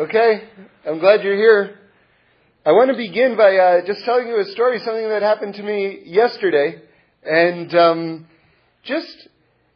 Okay, 0.00 0.44
I'm 0.88 0.98
glad 0.98 1.22
you're 1.22 1.36
here. 1.36 1.78
I 2.64 2.72
want 2.72 2.90
to 2.90 2.96
begin 2.96 3.36
by 3.36 3.54
uh, 3.54 3.86
just 3.86 4.02
telling 4.06 4.28
you 4.28 4.40
a 4.40 4.46
story, 4.46 4.78
something 4.78 5.10
that 5.10 5.20
happened 5.20 5.56
to 5.56 5.62
me 5.62 6.04
yesterday, 6.06 6.80
and 7.22 7.74
um, 7.74 8.26
just 8.82 9.28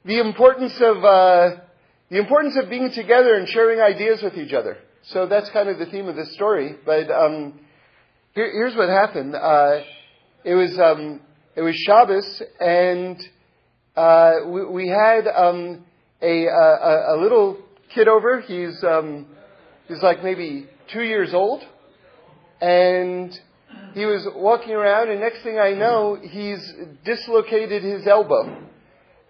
the 0.07 0.21
importance 0.21 0.73
of 0.81 1.05
uh, 1.05 1.61
the 2.09 2.17
importance 2.17 2.57
of 2.57 2.71
being 2.71 2.91
together 2.91 3.35
and 3.35 3.47
sharing 3.51 3.83
ideas 3.83 4.23
with 4.23 4.39
each 4.39 4.55
other. 4.55 4.79
So 5.03 5.27
that's 5.27 5.51
kind 5.51 5.69
of 5.69 5.79
the 5.79 5.85
theme 5.85 6.09
of 6.09 6.17
this 6.17 6.33
story. 6.33 6.75
But 6.87 7.11
um, 7.11 7.61
here, 8.35 8.51
here's 8.51 8.75
what 8.75 8.89
happened. 8.89 9.35
Uh, 9.35 9.81
it 10.43 10.55
was 10.55 10.79
um, 10.79 11.21
it 11.55 11.61
was 11.61 11.77
Shabbos, 11.77 12.43
and 12.61 13.23
uh, 13.95 14.33
we, 14.47 14.65
we, 14.65 14.89
had 14.89 15.27
um, 15.29 15.85
a, 16.23 16.47
a, 16.47 17.15
a 17.15 17.17
little 17.21 17.59
kid 17.95 18.09
over. 18.09 18.41
He's 18.41 18.83
um, 18.83 19.27
he's 19.89 20.03
like 20.03 20.23
maybe 20.23 20.69
two 20.93 21.03
years 21.03 21.35
old, 21.35 21.63
and 22.61 23.39
he 23.95 24.07
was 24.07 24.27
walking 24.35 24.73
around, 24.73 25.11
and 25.11 25.21
next 25.21 25.43
thing 25.43 25.59
I 25.59 25.73
know, 25.73 26.19
he's 26.21 26.73
dislocated 27.05 27.83
his 27.83 28.07
elbow. 28.07 28.65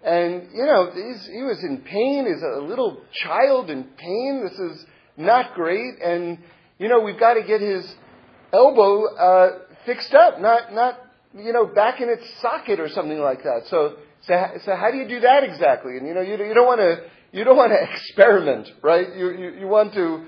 And, 0.03 0.49
you 0.53 0.65
know, 0.65 0.91
he 0.91 1.41
was 1.41 1.63
in 1.63 1.81
pain. 1.81 2.27
He's 2.27 2.43
a 2.43 2.61
little 2.61 3.01
child 3.11 3.71
in 3.71 3.83
pain. 3.83 4.47
This 4.47 4.59
is 4.59 4.85
not 5.17 5.55
great. 5.55 5.99
And, 5.99 6.37
you 6.77 6.87
know, 6.89 6.99
we've 6.99 7.19
got 7.19 7.33
to 7.33 7.43
get 7.43 7.59
his 7.59 7.91
elbow 8.53 9.05
uh, 9.15 9.49
fixed 9.85 10.13
up, 10.13 10.39
not, 10.39 10.73
not, 10.73 10.99
you 11.35 11.51
know, 11.51 11.65
back 11.65 12.01
in 12.01 12.09
its 12.09 12.23
socket 12.39 12.79
or 12.79 12.87
something 12.89 13.19
like 13.19 13.43
that. 13.43 13.63
So, 13.67 13.95
so, 14.21 14.47
so 14.63 14.75
how 14.75 14.91
do 14.91 14.97
you 14.97 15.07
do 15.07 15.21
that 15.21 15.43
exactly? 15.43 15.97
And, 15.97 16.07
you 16.07 16.13
know, 16.13 16.21
you, 16.21 16.37
you 16.37 16.53
don't 16.53 16.67
want 16.67 16.81
to, 16.81 17.01
you 17.31 17.43
don't 17.43 17.57
want 17.57 17.71
to 17.71 17.91
experiment, 17.95 18.69
right? 18.83 19.15
You, 19.15 19.31
you, 19.31 19.49
you 19.61 19.67
want 19.67 19.93
to 19.95 20.25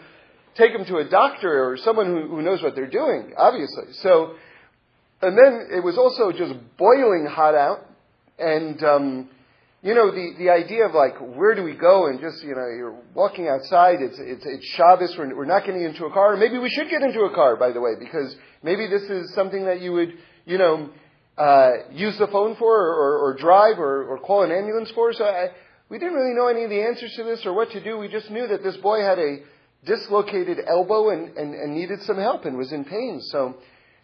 take 0.58 0.74
them 0.74 0.86
to 0.86 0.98
a 0.98 1.06
doctor 1.06 1.70
or 1.70 1.78
someone 1.78 2.08
who, 2.08 2.28
who 2.28 2.42
knows 2.42 2.62
what 2.62 2.76
they're 2.76 2.90
doing, 2.90 3.34
obviously. 3.38 3.94
So, 4.02 4.34
and 5.22 5.38
then 5.38 5.68
it 5.72 5.84
was 5.84 5.98
also 5.98 6.32
just 6.32 6.54
boiling 6.78 7.28
hot 7.30 7.56
out, 7.56 7.86
and 8.38 8.84
um, 8.84 9.30
you 9.82 9.94
know 9.94 10.12
the 10.12 10.34
the 10.38 10.50
idea 10.50 10.86
of 10.86 10.94
like 10.94 11.18
where 11.20 11.56
do 11.56 11.64
we 11.64 11.74
go 11.74 12.08
and 12.08 12.20
just 12.20 12.44
you 12.44 12.56
know 12.56 12.68
you're 12.68 12.98
walking 13.14 13.48
outside. 13.48 14.02
It's 14.02 14.18
it's 14.20 14.46
it's 14.46 14.66
Shabbos. 14.76 15.16
We're, 15.18 15.36
we're 15.36 15.46
not 15.46 15.66
getting 15.66 15.84
into 15.84 16.06
a 16.06 16.12
car. 16.12 16.36
Maybe 16.36 16.58
we 16.58 16.70
should 16.70 16.90
get 16.90 17.02
into 17.02 17.22
a 17.22 17.34
car, 17.34 17.56
by 17.56 17.72
the 17.72 17.82
way, 17.82 17.92
because 18.00 18.36
maybe 18.64 18.88
this 18.88 19.04
is 19.04 19.34
something 19.34 19.66
that 19.66 19.82
you 19.82 19.94
would 19.94 20.14
you 20.46 20.58
know 20.58 20.90
uh, 21.38 21.72
use 21.92 22.18
the 22.18 22.28
phone 22.28 22.56
for 22.56 22.76
or, 22.76 22.94
or, 22.94 23.18
or 23.26 23.34
drive 23.36 23.80
or, 23.80 24.04
or 24.06 24.20
call 24.20 24.44
an 24.44 24.52
ambulance 24.52 24.92
for. 24.92 25.14
So 25.14 25.24
I, 25.24 25.50
we 25.90 26.00
didn't 26.00 26.16
really 26.16 26.36
know 26.36 26.48
any 26.48 26.64
of 26.64 26.70
the 26.70 26.82
answers 26.82 27.14
to 27.16 27.24
this 27.24 27.46
or 27.46 27.54
what 27.54 27.72
to 27.72 27.84
do. 27.84 27.98
We 27.98 28.08
just 28.08 28.30
knew 28.30 28.48
that 28.48 28.64
this 28.64 28.76
boy 28.78 29.02
had 29.02 29.20
a 29.20 29.38
dislocated 29.86 30.60
elbow 30.68 31.10
and, 31.10 31.38
and, 31.38 31.54
and 31.54 31.76
needed 31.76 32.02
some 32.04 32.18
help 32.18 32.46
and 32.46 32.58
was 32.58 32.72
in 32.72 32.84
pain. 32.84 33.20
So, 33.32 33.56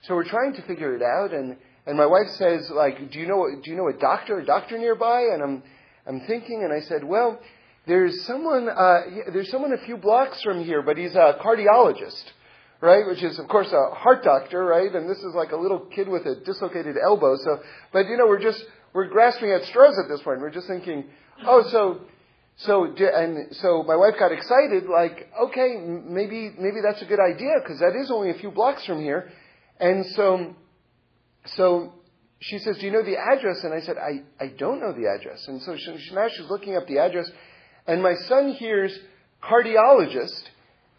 so 0.03 0.15
we're 0.15 0.27
trying 0.27 0.53
to 0.53 0.61
figure 0.63 0.95
it 0.95 1.01
out. 1.01 1.33
And, 1.33 1.57
and 1.85 1.97
my 1.97 2.05
wife 2.05 2.29
says, 2.37 2.69
like, 2.73 3.11
do 3.11 3.19
you 3.19 3.27
know, 3.27 3.47
do 3.63 3.71
you 3.71 3.77
know 3.77 3.87
a 3.87 3.99
doctor, 3.99 4.39
a 4.39 4.45
doctor 4.45 4.77
nearby? 4.77 5.21
And 5.33 5.43
I'm, 5.43 5.63
I'm 6.07 6.27
thinking, 6.27 6.61
and 6.63 6.73
I 6.73 6.85
said, 6.85 7.03
well, 7.03 7.39
there's 7.85 8.25
someone, 8.25 8.69
uh, 8.69 9.01
there's 9.33 9.51
someone 9.51 9.73
a 9.73 9.85
few 9.85 9.97
blocks 9.97 10.41
from 10.41 10.63
here, 10.63 10.81
but 10.81 10.97
he's 10.97 11.15
a 11.15 11.37
cardiologist, 11.43 12.23
right? 12.79 13.05
Which 13.05 13.21
is, 13.21 13.39
of 13.39 13.47
course, 13.49 13.71
a 13.73 13.95
heart 13.95 14.23
doctor, 14.23 14.63
right? 14.63 14.93
And 14.93 15.09
this 15.09 15.17
is 15.17 15.33
like 15.35 15.51
a 15.51 15.57
little 15.57 15.79
kid 15.79 16.07
with 16.07 16.25
a 16.25 16.35
dislocated 16.35 16.95
elbow. 17.03 17.35
So, 17.43 17.59
but 17.91 18.07
you 18.07 18.15
know, 18.15 18.27
we're 18.27 18.41
just, 18.41 18.63
we're 18.93 19.07
grasping 19.07 19.51
at 19.51 19.63
straws 19.65 19.97
at 20.01 20.07
this 20.09 20.21
point. 20.21 20.39
We're 20.39 20.51
just 20.51 20.67
thinking, 20.67 21.05
oh, 21.45 21.63
so 21.71 22.01
so 22.57 22.85
and 22.85 23.55
so 23.55 23.83
my 23.83 23.95
wife 23.95 24.13
got 24.19 24.31
excited, 24.31 24.85
like, 24.85 25.29
okay, 25.47 25.75
maybe 25.77 26.53
maybe 26.57 26.77
that's 26.83 27.01
a 27.01 27.05
good 27.05 27.19
idea 27.19 27.53
because 27.61 27.79
that 27.79 27.95
is 27.95 28.11
only 28.11 28.29
a 28.29 28.35
few 28.35 28.51
blocks 28.51 28.85
from 28.85 29.01
here, 29.01 29.31
and 29.79 30.05
so 30.15 30.55
so 31.45 31.93
she 32.39 32.59
says, 32.59 32.77
do 32.77 32.85
you 32.85 32.91
know 32.91 33.03
the 33.03 33.17
address? 33.17 33.63
And 33.63 33.73
I 33.73 33.79
said, 33.81 33.95
I 33.97 34.43
I 34.43 34.47
don't 34.57 34.79
know 34.79 34.93
the 34.93 35.07
address, 35.07 35.47
and 35.47 35.61
so 35.61 35.75
she, 35.77 36.13
now 36.13 36.27
she's 36.29 36.49
looking 36.49 36.75
up 36.75 36.87
the 36.87 36.99
address, 36.99 37.29
and 37.87 38.03
my 38.03 38.13
son 38.27 38.51
hears 38.53 38.97
cardiologist, 39.41 40.43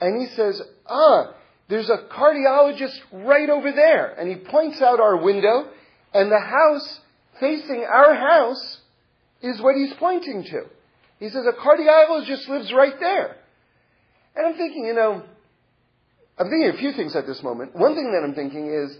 and 0.00 0.20
he 0.20 0.34
says, 0.34 0.60
ah, 0.88 1.34
there's 1.68 1.88
a 1.88 2.08
cardiologist 2.12 2.98
right 3.12 3.48
over 3.48 3.72
there, 3.72 4.12
and 4.12 4.28
he 4.28 4.36
points 4.36 4.82
out 4.82 5.00
our 5.00 5.22
window, 5.22 5.68
and 6.12 6.30
the 6.30 6.40
house 6.40 7.00
facing 7.40 7.84
our 7.84 8.14
house 8.14 8.78
is 9.40 9.60
what 9.62 9.76
he's 9.76 9.94
pointing 9.94 10.44
to. 10.44 10.64
He 11.24 11.30
says, 11.30 11.46
a 11.48 11.56
cardiologist 11.56 12.26
just 12.26 12.48
lives 12.50 12.70
right 12.70 12.92
there. 13.00 13.36
And 14.36 14.46
I'm 14.46 14.58
thinking, 14.58 14.84
you 14.84 14.92
know, 14.92 15.22
I'm 16.38 16.50
thinking 16.50 16.68
a 16.68 16.76
few 16.76 16.92
things 16.92 17.16
at 17.16 17.26
this 17.26 17.42
moment. 17.42 17.74
One 17.74 17.94
thing 17.94 18.12
that 18.12 18.22
I'm 18.22 18.34
thinking 18.34 18.68
is, 18.68 18.94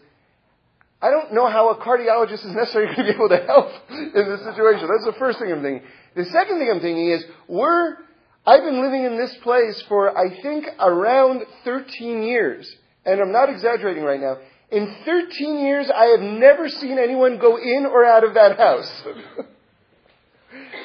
I 1.03 1.11
don't 1.11 1.35
know 1.35 1.51
how 1.51 1.69
a 1.69 1.77
cardiologist 1.77 2.47
is 2.47 2.55
necessarily 2.57 2.95
going 2.97 3.09
to 3.09 3.13
be 3.13 3.17
able 3.17 3.29
to 3.29 3.45
help 3.45 3.69
in 3.91 4.25
this 4.25 4.41
situation. 4.41 4.89
That's 4.89 5.05
the 5.05 5.19
first 5.19 5.39
thing 5.39 5.53
I'm 5.53 5.61
thinking. 5.61 5.87
The 6.17 6.25
second 6.25 6.61
thing 6.61 6.71
I'm 6.73 6.81
thinking 6.81 7.11
is, 7.11 7.25
we're, 7.47 7.99
I've 8.47 8.63
been 8.63 8.81
living 8.81 9.05
in 9.05 9.19
this 9.19 9.37
place 9.43 9.85
for, 9.87 10.17
I 10.17 10.41
think, 10.41 10.65
around 10.81 11.43
13 11.65 12.23
years. 12.23 12.75
And 13.05 13.21
I'm 13.21 13.33
not 13.33 13.51
exaggerating 13.51 14.03
right 14.03 14.21
now. 14.21 14.39
In 14.71 14.97
13 15.05 15.59
years, 15.59 15.91
I 15.95 16.07
have 16.07 16.21
never 16.21 16.71
seen 16.71 16.99
anyone 16.99 17.39
go 17.39 17.59
in 17.59 17.85
or 17.85 18.03
out 18.07 18.25
of 18.25 18.33
that 18.33 18.57
house. 18.57 19.03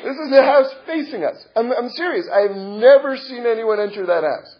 This 0.03 0.15
is 0.15 0.29
the 0.29 0.43
house 0.43 0.73
facing 0.85 1.23
us. 1.25 1.35
I'm, 1.55 1.71
I'm 1.71 1.89
serious. 1.89 2.25
I've 2.33 2.55
never 2.55 3.17
seen 3.17 3.45
anyone 3.45 3.79
enter 3.79 4.05
that 4.05 4.23
house. 4.23 4.57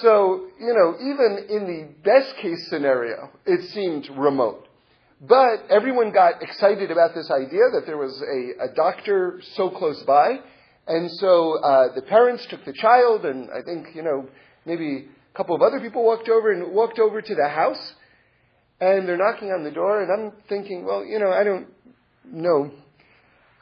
So, 0.00 0.48
you 0.60 0.74
know, 0.74 0.96
even 1.00 1.46
in 1.48 1.66
the 1.66 1.88
best 2.04 2.36
case 2.36 2.68
scenario, 2.68 3.30
it 3.46 3.70
seemed 3.70 4.08
remote. 4.10 4.68
But 5.20 5.70
everyone 5.70 6.12
got 6.12 6.42
excited 6.42 6.90
about 6.90 7.14
this 7.14 7.30
idea 7.30 7.70
that 7.72 7.84
there 7.86 7.96
was 7.96 8.20
a, 8.20 8.64
a 8.64 8.74
doctor 8.74 9.40
so 9.54 9.70
close 9.70 10.02
by. 10.02 10.40
And 10.86 11.10
so 11.12 11.58
uh, 11.62 11.94
the 11.94 12.02
parents 12.02 12.46
took 12.50 12.64
the 12.64 12.72
child, 12.72 13.24
and 13.24 13.48
I 13.50 13.62
think, 13.62 13.94
you 13.94 14.02
know, 14.02 14.28
maybe 14.66 15.08
a 15.32 15.36
couple 15.36 15.54
of 15.54 15.62
other 15.62 15.80
people 15.80 16.04
walked 16.04 16.28
over 16.28 16.50
and 16.50 16.72
walked 16.72 16.98
over 16.98 17.22
to 17.22 17.34
the 17.34 17.48
house. 17.48 17.94
And 18.80 19.08
they're 19.08 19.16
knocking 19.16 19.48
on 19.48 19.62
the 19.62 19.70
door, 19.70 20.02
and 20.02 20.10
I'm 20.10 20.32
thinking, 20.48 20.84
well, 20.84 21.04
you 21.04 21.18
know, 21.18 21.30
I 21.30 21.44
don't 21.44 21.68
know 22.26 22.72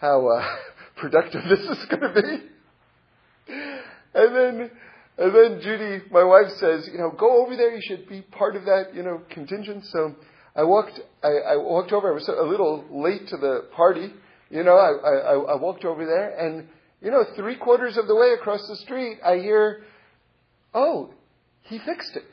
how 0.01 0.27
uh, 0.27 0.47
productive 0.97 1.43
this 1.49 1.61
is 1.61 1.85
going 1.87 2.03
to 2.03 2.23
be. 2.23 3.55
And 4.13 4.37
then, 4.37 4.71
and 5.19 5.35
then 5.35 5.61
Judy, 5.63 6.05
my 6.11 6.25
wife 6.25 6.51
says, 6.57 6.89
you 6.91 6.99
know, 6.99 7.11
go 7.11 7.45
over 7.45 7.57
there. 7.57 7.75
You 7.75 7.83
should 7.83 8.09
be 8.09 8.23
part 8.23 8.57
of 8.57 8.65
that, 8.65 8.95
you 8.95 9.03
know, 9.03 9.21
contingent. 9.31 9.85
So 9.87 10.17
I 10.57 10.65
walked, 10.65 10.99
I, 11.23 11.53
I 11.53 11.57
walked 11.57 11.93
over. 11.93 12.11
I 12.11 12.15
was 12.15 12.29
a 12.29 12.43
little 12.43 12.85
late 12.91 13.29
to 13.29 13.37
the 13.37 13.69
party. 13.77 14.13
You 14.51 14.65
know, 14.65 14.77
I, 14.77 15.09
I, 15.09 15.53
I 15.53 15.55
walked 15.57 15.85
over 15.85 16.05
there 16.05 16.37
and, 16.37 16.67
you 17.01 17.11
know, 17.11 17.25
three 17.37 17.57
quarters 17.57 17.97
of 17.97 18.09
the 18.09 18.15
way 18.17 18.33
across 18.33 18.67
the 18.67 18.77
street, 18.77 19.19
I 19.25 19.37
hear, 19.37 19.85
oh, 20.75 21.11
he 21.63 21.79
fixed 21.79 22.17
it. 22.17 22.25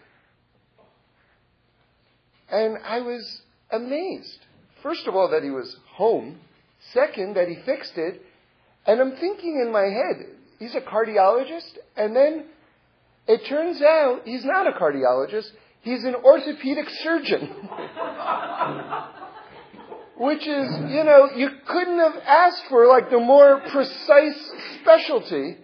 And 2.49 2.77
I 2.83 3.01
was 3.01 3.41
amazed. 3.71 4.39
First 4.81 5.05
of 5.07 5.15
all, 5.15 5.29
that 5.31 5.43
he 5.43 5.51
was 5.51 5.77
home. 5.93 6.39
Second, 6.93 7.35
that 7.35 7.47
he 7.47 7.55
fixed 7.65 7.97
it. 7.97 8.21
And 8.85 9.01
I'm 9.01 9.15
thinking 9.17 9.61
in 9.65 9.71
my 9.71 9.83
head, 9.83 10.25
he's 10.59 10.75
a 10.75 10.81
cardiologist. 10.81 11.77
And 11.95 12.15
then 12.15 12.45
it 13.27 13.41
turns 13.49 13.81
out 13.81 14.21
he's 14.25 14.45
not 14.45 14.67
a 14.67 14.71
cardiologist. 14.71 15.49
He's 15.81 16.03
an 16.03 16.15
orthopedic 16.15 16.89
surgeon. 17.03 17.49
Which 20.17 20.47
is, 20.47 20.67
you 20.89 21.03
know, 21.03 21.29
you 21.35 21.49
couldn't 21.67 21.99
have 21.99 22.15
asked 22.25 22.63
for 22.69 22.87
like 22.87 23.11
the 23.11 23.19
more 23.19 23.61
precise 23.71 24.51
specialty 24.81 25.57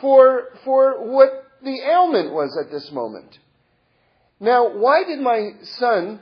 for, 0.00 0.48
for 0.64 1.10
what 1.10 1.30
the 1.62 1.80
ailment 1.90 2.32
was 2.32 2.58
at 2.62 2.70
this 2.70 2.90
moment. 2.92 3.38
Now, 4.40 4.76
why 4.76 5.04
did 5.04 5.20
my 5.20 5.52
son, 5.78 6.20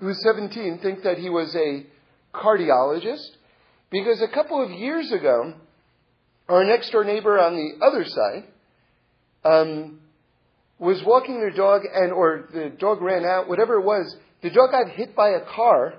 who's 0.00 0.20
17, 0.22 0.78
think 0.82 1.02
that 1.02 1.18
he 1.18 1.28
was 1.28 1.54
a 1.54 1.86
cardiologist? 2.34 3.28
Because 3.94 4.20
a 4.20 4.26
couple 4.26 4.60
of 4.60 4.72
years 4.72 5.12
ago, 5.12 5.54
our 6.48 6.64
next 6.64 6.90
door 6.90 7.04
neighbor 7.04 7.38
on 7.38 7.54
the 7.54 7.86
other 7.86 8.04
side 8.04 8.44
um, 9.44 10.00
was 10.80 11.00
walking 11.04 11.38
their 11.38 11.52
dog, 11.52 11.82
and 11.94 12.12
or 12.12 12.48
the 12.52 12.70
dog 12.70 13.00
ran 13.00 13.24
out, 13.24 13.48
whatever 13.48 13.78
it 13.78 13.84
was. 13.84 14.16
The 14.42 14.50
dog 14.50 14.72
got 14.72 14.88
hit 14.90 15.14
by 15.14 15.28
a 15.28 15.44
car, 15.44 15.94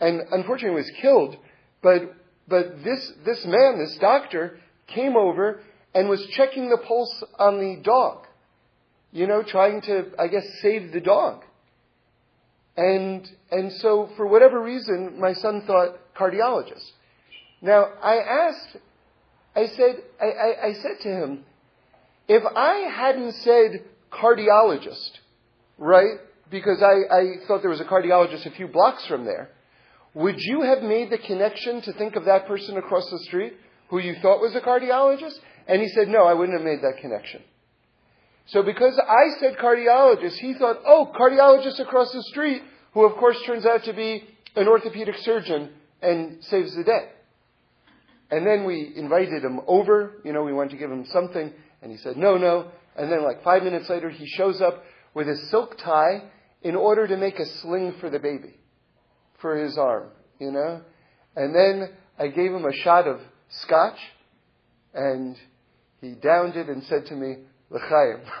and 0.00 0.22
unfortunately 0.32 0.76
was 0.80 0.90
killed. 1.02 1.36
But 1.82 2.14
but 2.48 2.82
this 2.82 3.12
this 3.26 3.44
man, 3.44 3.80
this 3.80 3.98
doctor, 4.00 4.58
came 4.86 5.14
over 5.14 5.60
and 5.94 6.08
was 6.08 6.26
checking 6.30 6.70
the 6.70 6.78
pulse 6.78 7.22
on 7.38 7.58
the 7.58 7.82
dog. 7.82 8.24
You 9.12 9.26
know, 9.26 9.42
trying 9.42 9.82
to, 9.82 10.06
I 10.18 10.28
guess, 10.28 10.46
save 10.62 10.90
the 10.90 11.02
dog. 11.02 11.42
And 12.78 13.28
and 13.50 13.72
so 13.72 14.08
for 14.16 14.26
whatever 14.26 14.62
reason, 14.62 15.20
my 15.20 15.34
son 15.34 15.64
thought 15.66 15.98
cardiologist. 16.18 16.92
Now, 17.60 17.86
I 18.02 18.16
asked, 18.16 18.76
I 19.54 19.66
said, 19.66 19.96
I, 20.20 20.24
I, 20.24 20.66
I 20.66 20.72
said 20.74 21.00
to 21.02 21.08
him, 21.08 21.44
if 22.28 22.42
I 22.44 22.90
hadn't 22.94 23.32
said 23.36 23.84
cardiologist, 24.12 25.10
right? 25.78 26.18
Because 26.50 26.82
I, 26.82 27.14
I 27.14 27.46
thought 27.46 27.62
there 27.62 27.70
was 27.70 27.80
a 27.80 27.84
cardiologist 27.84 28.46
a 28.46 28.50
few 28.50 28.68
blocks 28.68 29.06
from 29.06 29.24
there. 29.24 29.50
Would 30.14 30.36
you 30.38 30.62
have 30.62 30.82
made 30.82 31.10
the 31.10 31.18
connection 31.18 31.82
to 31.82 31.92
think 31.92 32.16
of 32.16 32.24
that 32.24 32.46
person 32.46 32.76
across 32.76 33.08
the 33.10 33.18
street 33.20 33.54
who 33.88 33.98
you 33.98 34.16
thought 34.22 34.40
was 34.40 34.54
a 34.54 34.60
cardiologist? 34.60 35.38
And 35.68 35.82
he 35.82 35.88
said, 35.88 36.08
no, 36.08 36.24
I 36.24 36.34
wouldn't 36.34 36.56
have 36.56 36.66
made 36.66 36.82
that 36.82 37.00
connection. 37.00 37.42
So 38.46 38.62
because 38.62 38.98
I 38.98 39.40
said 39.40 39.56
cardiologist, 39.56 40.36
he 40.38 40.54
thought, 40.54 40.78
oh, 40.86 41.12
cardiologist 41.18 41.80
across 41.80 42.12
the 42.12 42.22
street, 42.24 42.62
who 42.92 43.04
of 43.04 43.16
course 43.16 43.36
turns 43.44 43.66
out 43.66 43.84
to 43.84 43.92
be 43.92 44.24
an 44.54 44.68
orthopedic 44.68 45.16
surgeon 45.18 45.70
and 46.00 46.42
saves 46.44 46.74
the 46.76 46.84
day. 46.84 47.10
And 48.30 48.46
then 48.46 48.64
we 48.64 48.92
invited 48.96 49.44
him 49.44 49.60
over, 49.66 50.20
you 50.24 50.32
know, 50.32 50.42
we 50.42 50.52
wanted 50.52 50.70
to 50.70 50.76
give 50.78 50.90
him 50.90 51.06
something, 51.12 51.52
and 51.80 51.92
he 51.92 51.98
said, 51.98 52.16
no, 52.16 52.36
no. 52.36 52.70
And 52.96 53.10
then 53.10 53.22
like 53.22 53.44
five 53.44 53.62
minutes 53.62 53.88
later, 53.88 54.10
he 54.10 54.26
shows 54.26 54.60
up 54.60 54.82
with 55.14 55.28
a 55.28 55.36
silk 55.50 55.76
tie 55.78 56.24
in 56.62 56.74
order 56.74 57.06
to 57.06 57.16
make 57.16 57.38
a 57.38 57.46
sling 57.60 57.94
for 58.00 58.10
the 58.10 58.18
baby, 58.18 58.54
for 59.40 59.56
his 59.56 59.78
arm, 59.78 60.08
you 60.40 60.50
know. 60.50 60.82
And 61.36 61.54
then 61.54 61.90
I 62.18 62.28
gave 62.28 62.52
him 62.52 62.64
a 62.64 62.72
shot 62.72 63.06
of 63.06 63.20
scotch, 63.62 63.98
and 64.92 65.36
he 66.00 66.14
downed 66.14 66.56
it 66.56 66.68
and 66.68 66.82
said 66.84 67.06
to 67.06 67.14
me, 67.14 67.36
L'chaim. 67.70 68.20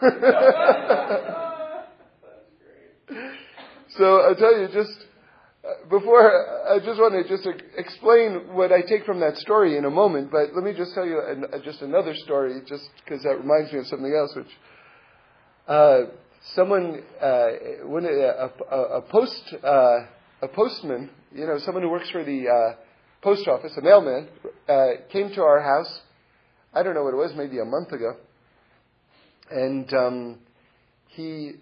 so 3.96 4.20
I'll 4.20 4.36
tell 4.36 4.58
you 4.58 4.68
just, 4.72 5.04
before, 5.88 6.70
I 6.70 6.78
just 6.78 6.98
want 7.00 7.14
to 7.14 7.28
just 7.28 7.48
explain 7.76 8.54
what 8.54 8.72
I 8.72 8.82
take 8.82 9.04
from 9.04 9.20
that 9.20 9.36
story 9.38 9.76
in 9.76 9.84
a 9.84 9.90
moment, 9.90 10.30
but 10.30 10.54
let 10.54 10.64
me 10.64 10.72
just 10.76 10.94
tell 10.94 11.06
you 11.06 11.20
an, 11.26 11.44
uh, 11.52 11.58
just 11.64 11.80
another 11.82 12.14
story, 12.14 12.60
just 12.68 12.84
because 13.04 13.22
that 13.22 13.38
reminds 13.38 13.72
me 13.72 13.80
of 13.80 13.86
something 13.86 14.14
else, 14.16 14.34
which, 14.36 14.46
uh, 15.68 16.00
someone, 16.54 17.02
uh, 17.20 17.48
when 17.84 18.04
a, 18.04 18.50
a, 18.70 18.76
a 18.98 19.02
post, 19.02 19.54
uh, 19.64 19.98
a 20.42 20.48
postman, 20.48 21.10
you 21.32 21.46
know, 21.46 21.58
someone 21.64 21.82
who 21.82 21.90
works 21.90 22.10
for 22.10 22.24
the 22.24 22.48
uh, 22.48 22.76
post 23.22 23.48
office, 23.48 23.72
a 23.76 23.80
mailman, 23.80 24.28
came 25.10 25.30
to 25.34 25.42
our 25.42 25.62
house. 25.62 26.00
I 26.74 26.82
don't 26.82 26.94
know 26.94 27.02
what 27.02 27.14
it 27.14 27.16
was, 27.16 27.32
maybe 27.36 27.58
a 27.58 27.64
month 27.64 27.90
ago, 27.92 28.16
and 29.50 29.92
um, 29.94 30.38
he, 31.08 31.52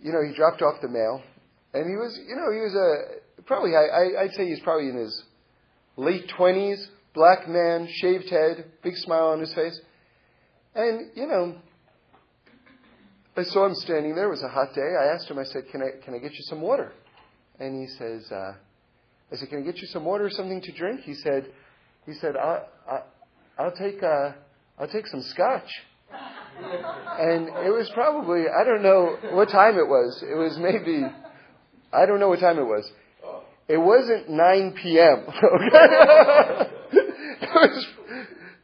you 0.00 0.12
know, 0.12 0.22
he 0.26 0.34
dropped 0.34 0.62
off 0.62 0.80
the 0.80 0.88
mail, 0.88 1.22
and 1.74 1.88
he 1.88 1.96
was, 1.96 2.18
you 2.28 2.36
know, 2.36 2.52
he 2.52 2.60
was 2.60 2.74
a 2.74 3.42
probably 3.42 3.72
I, 3.74 4.22
I'd 4.22 4.32
say 4.32 4.46
he's 4.46 4.60
probably 4.60 4.88
in 4.88 4.96
his 4.96 5.22
late 5.96 6.28
twenties, 6.36 6.86
black 7.14 7.48
man, 7.48 7.88
shaved 7.90 8.28
head, 8.30 8.64
big 8.82 8.96
smile 8.96 9.28
on 9.28 9.40
his 9.40 9.52
face, 9.54 9.80
and 10.74 11.10
you 11.14 11.26
know, 11.26 11.56
I 13.36 13.44
saw 13.44 13.66
him 13.66 13.74
standing 13.76 14.14
there. 14.14 14.26
It 14.26 14.30
was 14.30 14.42
a 14.42 14.48
hot 14.48 14.74
day. 14.74 14.94
I 15.00 15.14
asked 15.14 15.30
him. 15.30 15.38
I 15.38 15.44
said, 15.44 15.64
"Can 15.70 15.82
I 15.82 16.04
can 16.04 16.14
I 16.14 16.18
get 16.18 16.32
you 16.32 16.42
some 16.42 16.60
water?" 16.60 16.92
And 17.58 17.80
he 17.80 17.86
says, 17.96 18.30
uh, 18.30 18.54
"I 19.30 19.36
said, 19.36 19.48
can 19.48 19.58
I 19.58 19.62
get 19.62 19.78
you 19.78 19.86
some 19.86 20.04
water 20.04 20.26
or 20.26 20.30
something 20.30 20.60
to 20.60 20.72
drink?" 20.72 21.00
He 21.00 21.14
said, 21.14 21.50
"He 22.06 22.12
said 22.14 22.36
I'll, 22.36 22.68
I'll 23.58 23.72
take 23.72 24.02
uh, 24.02 24.32
I'll 24.78 24.88
take 24.88 25.06
some 25.06 25.22
scotch." 25.22 25.70
and 27.18 27.48
it 27.48 27.72
was 27.72 27.90
probably 27.94 28.42
I 28.42 28.64
don't 28.64 28.82
know 28.82 29.16
what 29.32 29.48
time 29.48 29.78
it 29.78 29.88
was. 29.88 30.22
It 30.22 30.34
was 30.34 30.58
maybe 30.58 31.06
I 31.92 32.06
don't 32.06 32.20
know 32.20 32.28
what 32.28 32.40
time 32.40 32.58
it 32.58 32.64
was. 32.64 32.90
It 33.68 33.76
wasn't 33.76 34.30
9 34.30 34.74
p.m. 34.82 35.26
Okay, 35.28 36.70
it 37.42 37.54
was 37.54 37.86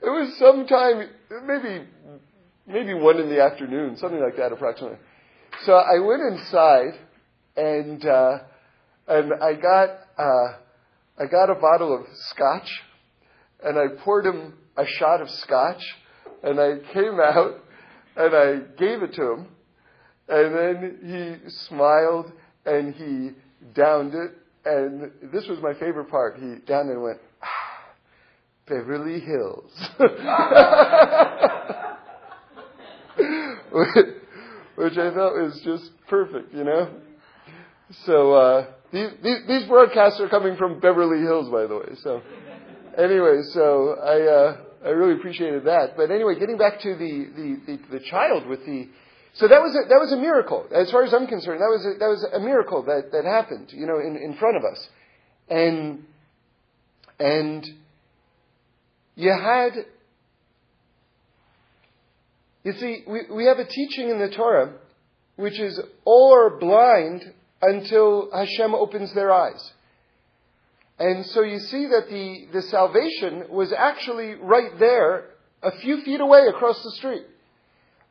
it 0.02 0.10
was 0.10 0.36
sometime 0.38 1.08
maybe 1.46 1.86
maybe 2.66 2.94
one 2.94 3.18
in 3.18 3.28
the 3.28 3.42
afternoon, 3.42 3.96
something 3.96 4.20
like 4.20 4.36
that, 4.36 4.52
approximately. 4.52 4.98
So 5.64 5.72
I 5.72 5.98
went 5.98 6.22
inside 6.22 6.98
and 7.56 8.04
uh, 8.04 8.38
and 9.08 9.32
I 9.42 9.54
got 9.54 9.88
uh, 10.18 10.56
I 11.18 11.26
got 11.30 11.50
a 11.50 11.54
bottle 11.54 11.94
of 11.94 12.06
scotch 12.30 12.70
and 13.64 13.78
I 13.78 14.02
poured 14.04 14.26
him 14.26 14.54
a 14.76 14.86
shot 14.86 15.20
of 15.20 15.30
scotch 15.30 15.82
and 16.42 16.60
I 16.60 16.78
came 16.92 17.18
out 17.20 17.56
and 18.16 18.34
I 18.34 18.56
gave 18.78 19.02
it 19.02 19.14
to 19.14 19.32
him. 19.32 19.48
And 20.28 20.54
then 20.54 21.40
he 21.42 21.50
smiled 21.66 22.32
and 22.68 22.94
he 22.94 23.30
downed 23.74 24.14
it. 24.14 24.32
And 24.64 25.10
this 25.32 25.46
was 25.48 25.58
my 25.62 25.72
favorite 25.74 26.10
part. 26.10 26.36
He 26.36 26.56
downed 26.66 26.90
it 26.90 26.94
and 26.94 27.02
went, 27.02 27.18
ah, 27.42 27.46
Beverly 28.66 29.20
Hills. 29.20 29.72
Which 34.76 34.96
I 34.96 35.10
thought 35.12 35.34
was 35.34 35.60
just 35.64 35.90
perfect, 36.08 36.54
you 36.54 36.64
know? 36.64 36.90
So, 38.04 38.32
uh, 38.32 38.66
these, 38.92 39.08
these, 39.22 39.38
these 39.48 39.64
broadcasts 39.66 40.20
are 40.20 40.28
coming 40.28 40.56
from 40.56 40.80
Beverly 40.80 41.20
Hills, 41.22 41.50
by 41.50 41.66
the 41.66 41.76
way. 41.76 41.96
So, 42.02 42.22
anyway, 42.96 43.40
so 43.52 43.96
I, 44.02 44.20
uh, 44.22 44.56
I 44.84 44.90
really 44.90 45.14
appreciated 45.18 45.64
that. 45.64 45.96
But 45.96 46.10
anyway, 46.10 46.38
getting 46.38 46.58
back 46.58 46.80
to 46.82 46.94
the, 46.94 47.26
the, 47.34 47.56
the, 47.66 47.98
the 47.98 48.04
child 48.04 48.46
with 48.46 48.64
the, 48.66 48.88
so 49.34 49.48
that 49.48 49.60
was 49.60 49.74
a, 49.74 49.88
that 49.88 49.98
was 50.00 50.12
a 50.12 50.16
miracle. 50.16 50.66
As 50.74 50.90
far 50.90 51.04
as 51.04 51.14
I'm 51.14 51.26
concerned, 51.26 51.60
that 51.60 51.70
was 51.70 51.84
a, 51.86 51.98
that 51.98 52.08
was 52.08 52.26
a 52.32 52.40
miracle 52.40 52.82
that, 52.84 53.12
that 53.12 53.24
happened, 53.24 53.72
you 53.72 53.86
know, 53.86 53.98
in, 53.98 54.16
in 54.16 54.36
front 54.36 54.56
of 54.56 54.64
us. 54.64 54.88
And, 55.48 56.04
and 57.18 57.66
you 59.14 59.30
had, 59.30 59.72
you 62.64 62.72
see, 62.72 63.04
we, 63.06 63.20
we 63.30 63.44
have 63.46 63.58
a 63.58 63.66
teaching 63.66 64.10
in 64.10 64.18
the 64.18 64.30
Torah 64.30 64.74
which 65.38 65.60
is 65.60 65.80
all 66.04 66.34
are 66.34 66.58
blind 66.58 67.32
until 67.62 68.28
Hashem 68.32 68.74
opens 68.74 69.14
their 69.14 69.32
eyes. 69.32 69.72
And 70.98 71.24
so 71.26 71.42
you 71.42 71.60
see 71.60 71.86
that 71.86 72.08
the, 72.10 72.48
the 72.52 72.62
salvation 72.62 73.44
was 73.48 73.72
actually 73.72 74.34
right 74.34 74.76
there, 74.80 75.26
a 75.62 75.70
few 75.78 76.02
feet 76.02 76.20
away 76.20 76.46
across 76.48 76.82
the 76.82 76.90
street. 76.96 77.22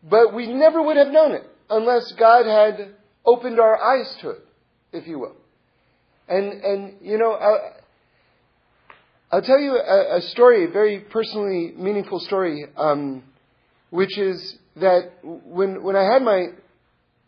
But 0.04 0.34
we 0.34 0.48
never 0.48 0.82
would 0.82 0.98
have 0.98 1.10
known 1.10 1.34
it 1.34 1.44
unless 1.70 2.12
God 2.14 2.46
had 2.46 2.96
opened 3.26 3.60
our 3.60 3.82
eyes 3.82 4.16
to 4.22 4.30
it, 4.32 4.48
if 4.94 5.08
you 5.08 5.20
will. 5.20 5.36
And, 6.28 6.64
and 6.64 6.96
you 7.02 7.18
know, 7.18 7.34
I'll, 7.34 7.74
I'll 9.32 9.42
tell 9.42 9.60
you 9.60 9.76
a, 9.78 10.18
a, 10.18 10.22
story, 10.22 10.66
a 10.66 10.70
very 10.70 11.00
personally 11.00 11.74
meaningful 11.76 12.20
story, 12.22 12.66
um, 12.78 13.24
which 13.90 14.18
is 14.18 14.58
that 14.78 15.12
when, 15.24 15.84
when 15.84 15.96
I 15.96 16.04
had 16.04 16.22
my, 16.22 16.48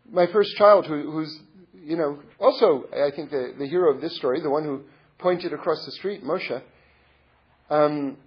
my 0.10 0.27
first 0.27 0.55
child, 0.55 0.86
who, 0.86 1.12
who's, 1.12 1.39
you 1.84 1.98
know, 1.98 2.20
also, 2.39 2.86
I 2.94 3.12
think, 3.15 3.32
the, 3.32 3.53
the 3.58 3.67
hero 3.67 3.94
of 3.94 4.01
this 4.01 4.15
story, 4.15 4.41
the 4.41 4.50
one 4.50 4.63
who 4.63 4.84
pointed 5.17 5.53
across 5.53 5.86
the 5.86 5.91
street, 5.94 6.24
Moshe. 6.24 6.62
Um, 7.70 8.17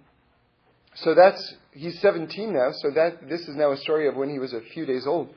so 0.95 1.15
that's 1.15 1.55
he's 1.71 1.99
17 2.01 2.53
now. 2.53 2.71
So 2.73 2.91
that 2.91 3.27
this 3.27 3.41
is 3.41 3.55
now 3.55 3.71
a 3.71 3.77
story 3.77 4.07
of 4.07 4.15
when 4.15 4.29
he 4.29 4.39
was 4.39 4.53
a 4.53 4.61
few 4.73 4.85
days 4.85 5.05
old. 5.07 5.29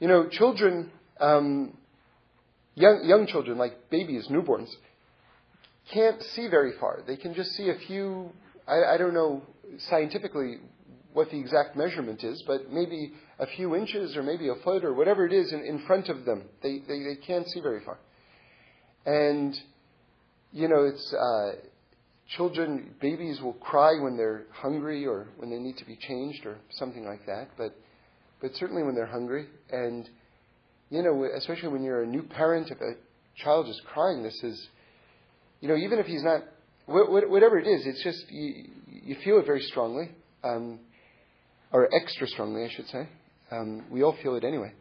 You 0.00 0.08
know, 0.08 0.28
children, 0.28 0.90
um, 1.20 1.76
young 2.74 3.02
young 3.04 3.26
children 3.26 3.58
like 3.58 3.90
babies, 3.90 4.28
newborns, 4.28 4.70
can't 5.92 6.22
see 6.22 6.48
very 6.48 6.72
far. 6.78 7.00
They 7.06 7.16
can 7.16 7.34
just 7.34 7.50
see 7.52 7.68
a 7.68 7.78
few. 7.86 8.30
I, 8.66 8.94
I 8.94 8.98
don't 8.98 9.14
know 9.14 9.42
scientifically 9.90 10.58
what 11.12 11.30
the 11.30 11.38
exact 11.38 11.76
measurement 11.76 12.22
is, 12.22 12.42
but 12.46 12.70
maybe 12.70 13.12
a 13.38 13.46
few 13.46 13.74
inches 13.74 14.16
or 14.16 14.22
maybe 14.22 14.48
a 14.48 14.54
foot 14.56 14.84
or 14.84 14.94
whatever 14.94 15.26
it 15.26 15.32
is 15.32 15.52
in, 15.52 15.60
in 15.64 15.84
front 15.86 16.08
of 16.08 16.24
them. 16.24 16.44
They, 16.62 16.78
they, 16.86 17.02
they 17.02 17.16
can't 17.26 17.48
see 17.48 17.60
very 17.60 17.80
far. 17.84 17.98
And 19.06 19.58
you 20.52 20.68
know, 20.68 20.84
it's 20.84 21.12
uh, 21.12 21.52
children, 22.36 22.94
babies 23.00 23.40
will 23.40 23.54
cry 23.54 23.98
when 24.00 24.16
they're 24.16 24.44
hungry 24.52 25.06
or 25.06 25.28
when 25.38 25.50
they 25.50 25.58
need 25.58 25.76
to 25.78 25.84
be 25.84 25.96
changed 25.96 26.44
or 26.44 26.56
something 26.70 27.04
like 27.04 27.24
that. 27.26 27.48
But 27.56 27.74
but 28.40 28.54
certainly 28.54 28.82
when 28.82 28.94
they're 28.94 29.06
hungry, 29.06 29.46
and 29.70 30.08
you 30.90 31.02
know, 31.02 31.28
especially 31.36 31.68
when 31.68 31.82
you're 31.82 32.02
a 32.02 32.06
new 32.06 32.22
parent, 32.22 32.70
if 32.70 32.80
a 32.80 32.94
child 33.42 33.68
is 33.68 33.80
crying, 33.92 34.22
this 34.22 34.38
is, 34.42 34.68
you 35.60 35.68
know, 35.68 35.76
even 35.76 35.98
if 35.98 36.06
he's 36.06 36.22
not, 36.22 36.42
whatever 36.86 37.58
it 37.58 37.66
is, 37.66 37.84
it's 37.84 38.02
just 38.02 38.30
you, 38.30 38.64
you 38.86 39.16
feel 39.24 39.38
it 39.38 39.46
very 39.46 39.60
strongly, 39.62 40.10
um, 40.44 40.78
or 41.72 41.88
extra 41.94 42.26
strongly, 42.28 42.64
I 42.64 42.70
should 42.70 42.86
say. 42.88 43.08
Um, 43.50 43.84
we 43.90 44.02
all 44.02 44.16
feel 44.22 44.34
it 44.36 44.44
anyway 44.44 44.72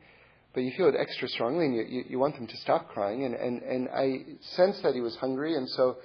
but 0.57 0.63
you 0.63 0.71
feel 0.75 0.87
it 0.87 0.95
extra 0.99 1.27
strongly 1.27 1.65
and 1.65 1.75
you, 1.75 1.83
you, 1.83 2.03
you 2.09 2.17
want 2.17 2.33
them 2.33 2.47
to 2.47 2.57
stop 2.57 2.89
crying. 2.89 3.25
And, 3.25 3.35
and, 3.35 3.61
and 3.61 3.89
I 3.89 4.25
sensed 4.55 4.81
that 4.81 4.95
he 4.95 5.01
was 5.01 5.15
hungry, 5.17 5.53
and 5.55 5.69
so, 5.69 5.97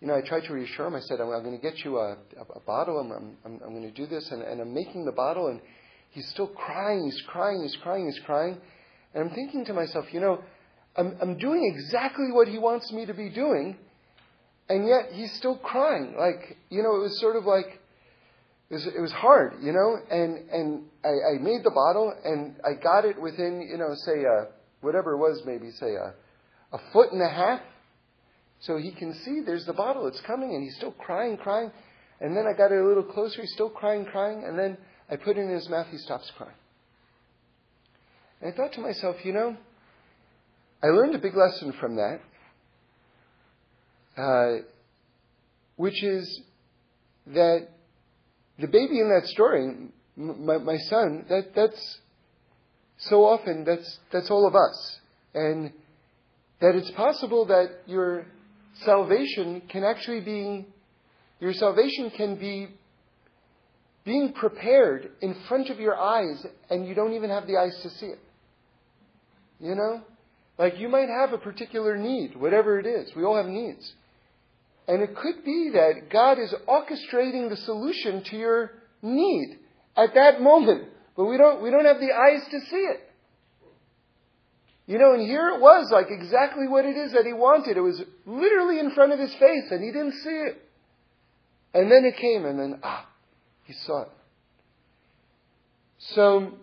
you 0.00 0.06
know, 0.06 0.14
I 0.14 0.20
tried 0.20 0.44
to 0.44 0.52
reassure 0.52 0.86
him. 0.86 0.94
I 0.94 1.00
said, 1.00 1.20
I'm, 1.20 1.30
I'm 1.30 1.42
going 1.42 1.58
to 1.58 1.62
get 1.62 1.84
you 1.84 1.98
a, 1.98 2.12
a, 2.12 2.56
a 2.56 2.60
bottle, 2.60 2.98
I'm, 2.98 3.10
I'm, 3.44 3.60
I'm 3.64 3.72
going 3.72 3.82
to 3.82 3.90
do 3.90 4.06
this, 4.06 4.30
and, 4.30 4.42
and 4.42 4.60
I'm 4.60 4.72
making 4.72 5.04
the 5.04 5.12
bottle, 5.12 5.48
and 5.48 5.60
he's 6.10 6.28
still 6.28 6.48
crying, 6.48 7.04
he's 7.04 7.20
crying, 7.22 7.62
he's 7.62 7.76
crying, 7.76 8.06
he's 8.06 8.20
crying. 8.24 8.58
And 9.14 9.24
I'm 9.28 9.34
thinking 9.34 9.64
to 9.66 9.72
myself, 9.72 10.06
you 10.12 10.20
know, 10.20 10.42
I'm, 10.96 11.16
I'm 11.20 11.38
doing 11.38 11.72
exactly 11.74 12.30
what 12.32 12.48
he 12.48 12.58
wants 12.58 12.92
me 12.92 13.06
to 13.06 13.14
be 13.14 13.28
doing, 13.30 13.76
and 14.68 14.86
yet 14.86 15.10
he's 15.12 15.32
still 15.34 15.56
crying. 15.56 16.14
Like, 16.18 16.58
you 16.70 16.82
know, 16.82 16.96
it 16.96 17.02
was 17.02 17.18
sort 17.20 17.36
of 17.36 17.44
like, 17.44 17.80
it 18.70 18.74
was, 18.74 18.86
it 18.86 19.00
was 19.00 19.12
hard, 19.12 19.54
you 19.62 19.72
know, 19.72 19.96
and, 20.10 20.50
and 20.50 20.82
I, 21.02 21.36
I 21.36 21.38
made 21.40 21.64
the 21.64 21.70
bottle 21.70 22.12
and 22.22 22.56
I 22.62 22.74
got 22.74 23.06
it 23.06 23.20
within, 23.20 23.62
you 23.62 23.78
know, 23.78 23.94
say, 23.94 24.24
uh, 24.24 24.44
whatever 24.82 25.12
it 25.12 25.18
was, 25.18 25.42
maybe 25.46 25.70
say 25.70 25.94
a, 25.94 26.12
a 26.76 26.78
foot 26.92 27.12
and 27.12 27.22
a 27.22 27.30
half. 27.30 27.60
So 28.60 28.76
he 28.76 28.90
can 28.90 29.14
see 29.24 29.40
there's 29.44 29.66
the 29.66 29.72
bottle, 29.72 30.06
it's 30.06 30.20
coming, 30.22 30.54
and 30.54 30.62
he's 30.62 30.76
still 30.76 30.92
crying, 30.92 31.36
crying. 31.36 31.70
And 32.20 32.36
then 32.36 32.44
I 32.46 32.56
got 32.56 32.72
it 32.72 32.78
a 32.78 32.86
little 32.86 33.04
closer, 33.04 33.42
he's 33.42 33.52
still 33.52 33.70
crying, 33.70 34.04
crying, 34.04 34.44
and 34.44 34.58
then 34.58 34.76
I 35.10 35.16
put 35.16 35.36
it 35.36 35.40
in 35.40 35.50
his 35.50 35.68
mouth, 35.68 35.86
he 35.90 35.98
stops 35.98 36.30
crying. 36.36 36.54
And 38.40 38.52
I 38.52 38.56
thought 38.56 38.72
to 38.74 38.80
myself, 38.80 39.16
you 39.24 39.32
know, 39.32 39.56
I 40.82 40.88
learned 40.88 41.14
a 41.14 41.18
big 41.18 41.36
lesson 41.36 41.72
from 41.80 41.96
that, 41.96 42.20
uh, 44.16 44.62
which 45.76 46.02
is 46.02 46.40
that 47.28 47.68
the 48.58 48.66
baby 48.66 49.00
in 49.00 49.08
that 49.08 49.28
story, 49.28 49.72
my, 50.16 50.58
my 50.58 50.76
son, 50.88 51.24
that, 51.28 51.54
that's 51.54 51.98
so 52.98 53.24
often 53.24 53.64
that's 53.64 53.98
that's 54.12 54.30
all 54.30 54.46
of 54.46 54.54
us, 54.56 54.98
and 55.34 55.72
that 56.60 56.74
it's 56.74 56.90
possible 56.92 57.46
that 57.46 57.82
your 57.86 58.26
salvation 58.84 59.62
can 59.68 59.84
actually 59.84 60.20
be 60.20 60.66
your 61.40 61.52
salvation 61.52 62.10
can 62.10 62.36
be 62.36 62.68
being 64.04 64.32
prepared 64.32 65.10
in 65.20 65.36
front 65.48 65.70
of 65.70 65.78
your 65.78 65.96
eyes, 65.96 66.44
and 66.70 66.86
you 66.86 66.94
don't 66.94 67.12
even 67.12 67.30
have 67.30 67.46
the 67.46 67.56
eyes 67.56 67.78
to 67.82 67.90
see 67.90 68.06
it. 68.06 68.18
You 69.60 69.74
know, 69.74 70.02
like 70.56 70.78
you 70.78 70.88
might 70.88 71.08
have 71.08 71.32
a 71.32 71.38
particular 71.38 71.96
need, 71.96 72.36
whatever 72.36 72.78
it 72.78 72.86
is. 72.86 73.10
We 73.14 73.24
all 73.24 73.36
have 73.36 73.46
needs. 73.46 73.92
And 74.86 75.02
it 75.02 75.14
could 75.14 75.44
be 75.44 75.70
that 75.74 76.10
God 76.10 76.38
is 76.38 76.54
orchestrating 76.66 77.50
the 77.50 77.56
solution 77.56 78.24
to 78.24 78.36
your 78.36 78.70
need 79.02 79.58
at 79.96 80.14
that 80.14 80.40
moment, 80.40 80.88
but 81.16 81.26
we 81.26 81.36
don't, 81.36 81.62
we 81.62 81.70
don't 81.70 81.84
have 81.84 82.00
the 82.00 82.12
eyes 82.12 82.42
to 82.50 82.60
see 82.70 82.76
it. 82.76 83.07
You 84.88 84.98
know, 84.98 85.12
and 85.12 85.20
here 85.20 85.50
it 85.50 85.60
was 85.60 85.90
like 85.92 86.06
exactly 86.08 86.66
what 86.66 86.86
it 86.86 86.96
is 86.96 87.12
that 87.12 87.26
he 87.26 87.34
wanted. 87.34 87.76
It 87.76 87.82
was 87.82 88.02
literally 88.24 88.80
in 88.80 88.90
front 88.92 89.12
of 89.12 89.18
his 89.18 89.32
face 89.34 89.70
and 89.70 89.84
he 89.84 89.92
didn't 89.92 90.14
see 90.14 90.30
it. 90.30 90.62
And 91.74 91.92
then 91.92 92.06
it 92.06 92.16
came 92.16 92.46
and 92.46 92.58
then, 92.58 92.80
ah, 92.82 93.06
he 93.64 93.74
saw 93.74 94.04
it. 94.04 94.08
So, 95.98 96.54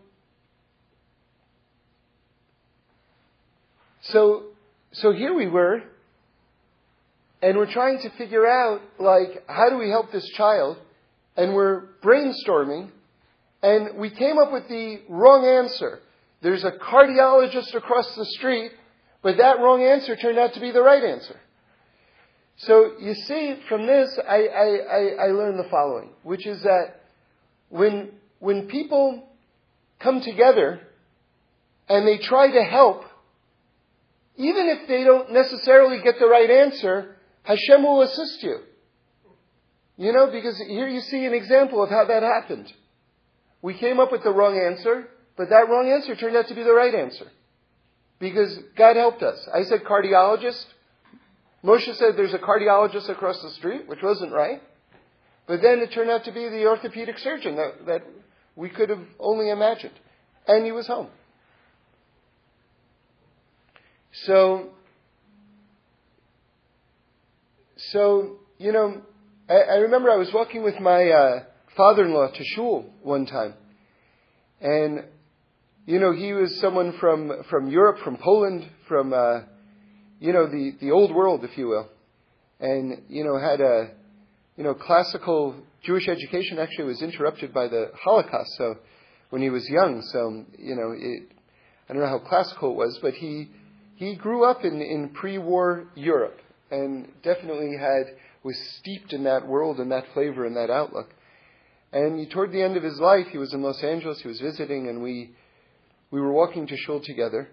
so, 4.01 4.43
so 4.91 5.13
here 5.13 5.35
we 5.35 5.45
were 5.45 5.83
and 7.43 7.57
we're 7.57 7.71
trying 7.71 7.99
to 7.99 8.09
figure 8.17 8.47
out, 8.47 8.81
like, 8.97 9.43
how 9.47 9.69
do 9.69 9.77
we 9.77 9.89
help 9.89 10.11
this 10.11 10.27
child? 10.29 10.77
And 11.37 11.53
we're 11.53 11.83
brainstorming, 12.03 12.89
and 13.61 13.99
we 13.99 14.09
came 14.09 14.39
up 14.39 14.51
with 14.51 14.67
the 14.67 15.01
wrong 15.09 15.45
answer. 15.45 15.99
There's 16.45 16.63
a 16.63 16.73
cardiologist 16.73 17.73
across 17.73 18.15
the 18.15 18.25
street, 18.37 18.71
but 19.23 19.37
that 19.37 19.57
wrong 19.57 19.81
answer 19.81 20.15
turned 20.15 20.37
out 20.37 20.53
to 20.53 20.59
be 20.59 20.69
the 20.69 20.83
right 20.83 21.03
answer. 21.03 21.39
So 22.57 22.91
you 22.99 23.15
see, 23.15 23.55
from 23.67 23.87
this, 23.87 24.15
I, 24.29 24.45
I, 24.45 25.25
I, 25.25 25.27
learned 25.31 25.57
the 25.57 25.67
following, 25.71 26.11
which 26.21 26.45
is 26.45 26.61
that 26.61 27.01
when, 27.69 28.11
when 28.37 28.67
people 28.67 29.27
come 29.97 30.21
together 30.21 30.81
and 31.89 32.07
they 32.07 32.19
try 32.19 32.51
to 32.51 32.63
help, 32.63 33.05
even 34.35 34.69
if 34.69 34.87
they 34.87 35.03
don't 35.03 35.31
necessarily 35.33 36.03
get 36.03 36.19
the 36.19 36.27
right 36.27 36.51
answer, 36.51 37.15
Hashem 37.41 37.81
will 37.81 38.03
assist 38.03 38.43
you. 38.43 38.59
You 39.97 40.13
know, 40.13 40.27
because 40.31 40.61
here 40.67 40.87
you 40.87 41.01
see 41.01 41.25
an 41.25 41.33
example 41.33 41.83
of 41.83 41.89
how 41.89 42.05
that 42.05 42.21
happened. 42.21 42.71
We 43.63 43.73
came 43.73 43.99
up 43.99 44.11
with 44.11 44.21
the 44.21 44.31
wrong 44.31 44.59
answer, 44.59 45.09
but 45.37 45.49
that 45.49 45.67
wrong 45.69 45.91
answer 45.91 46.15
turned 46.15 46.35
out 46.35 46.47
to 46.47 46.55
be 46.55 46.63
the 46.63 46.73
right 46.73 46.93
answer. 46.93 47.25
Because 48.19 48.57
God 48.77 48.95
helped 48.95 49.21
us. 49.23 49.37
I 49.53 49.63
said 49.63 49.83
cardiologist. 49.83 50.65
Moshe 51.63 51.93
said 51.95 52.15
there's 52.15 52.33
a 52.33 52.39
cardiologist 52.39 53.09
across 53.09 53.41
the 53.41 53.51
street, 53.51 53.87
which 53.87 54.01
wasn't 54.01 54.31
right. 54.31 54.61
But 55.47 55.61
then 55.61 55.79
it 55.79 55.91
turned 55.91 56.09
out 56.09 56.23
to 56.25 56.31
be 56.31 56.47
the 56.47 56.65
orthopedic 56.65 57.17
surgeon 57.19 57.57
that, 57.57 57.85
that 57.85 58.03
we 58.55 58.69
could 58.69 58.89
have 58.89 59.03
only 59.19 59.49
imagined. 59.49 59.93
And 60.47 60.65
he 60.65 60.71
was 60.71 60.87
home. 60.87 61.09
So 64.13 64.69
So, 67.91 68.37
you 68.57 68.71
know, 68.71 69.01
I, 69.49 69.53
I 69.53 69.75
remember 69.77 70.09
I 70.09 70.15
was 70.15 70.31
walking 70.33 70.63
with 70.63 70.79
my 70.79 71.09
uh, 71.09 71.43
father-in-law 71.75 72.31
to 72.31 72.43
shul 72.43 72.85
one 73.03 73.25
time, 73.25 73.53
and 74.61 75.03
you 75.85 75.99
know, 75.99 76.13
he 76.13 76.33
was 76.33 76.59
someone 76.59 76.97
from 76.99 77.43
from 77.49 77.69
Europe, 77.69 77.99
from 78.03 78.17
Poland, 78.17 78.67
from 78.87 79.13
uh, 79.13 79.41
you 80.19 80.33
know 80.33 80.47
the 80.47 80.75
the 80.79 80.91
old 80.91 81.13
world, 81.13 81.43
if 81.43 81.57
you 81.57 81.67
will, 81.67 81.89
and 82.59 83.03
you 83.07 83.23
know 83.23 83.37
had 83.37 83.61
a 83.61 83.91
you 84.57 84.63
know 84.63 84.73
classical 84.73 85.55
Jewish 85.83 86.07
education. 86.07 86.57
Actually, 86.57 86.85
was 86.85 87.03
interrupted 87.03 87.53
by 87.53 87.67
the 87.67 87.91
Holocaust. 88.03 88.49
So 88.57 88.77
when 89.29 89.43
he 89.43 89.51
was 89.51 89.69
young, 89.69 90.01
so 90.01 90.45
you 90.57 90.75
know, 90.75 90.91
it, 90.97 91.29
I 91.87 91.93
don't 91.93 92.01
know 92.01 92.09
how 92.09 92.19
classical 92.19 92.71
it 92.71 92.77
was, 92.77 92.97
but 93.03 93.13
he 93.13 93.49
he 93.95 94.15
grew 94.15 94.43
up 94.49 94.65
in 94.65 94.81
in 94.81 95.09
pre-war 95.09 95.85
Europe, 95.93 96.39
and 96.71 97.07
definitely 97.21 97.77
had 97.79 98.15
was 98.41 98.57
steeped 98.79 99.13
in 99.13 99.25
that 99.25 99.47
world 99.47 99.79
and 99.79 99.91
that 99.91 100.05
flavor 100.13 100.45
and 100.45 100.57
that 100.57 100.71
outlook. 100.71 101.09
And 101.93 102.29
toward 102.31 102.51
the 102.51 102.61
end 102.61 102.75
of 102.75 102.83
his 102.83 102.99
life, 102.99 103.27
he 103.31 103.37
was 103.37 103.53
in 103.53 103.61
Los 103.61 103.83
Angeles. 103.83 104.19
He 104.21 104.27
was 104.27 104.39
visiting, 104.39 104.87
and 104.87 105.01
we 105.03 105.31
we 106.11 106.21
were 106.21 106.31
walking 106.31 106.67
to 106.67 106.77
shul 106.77 107.01
together. 107.01 107.49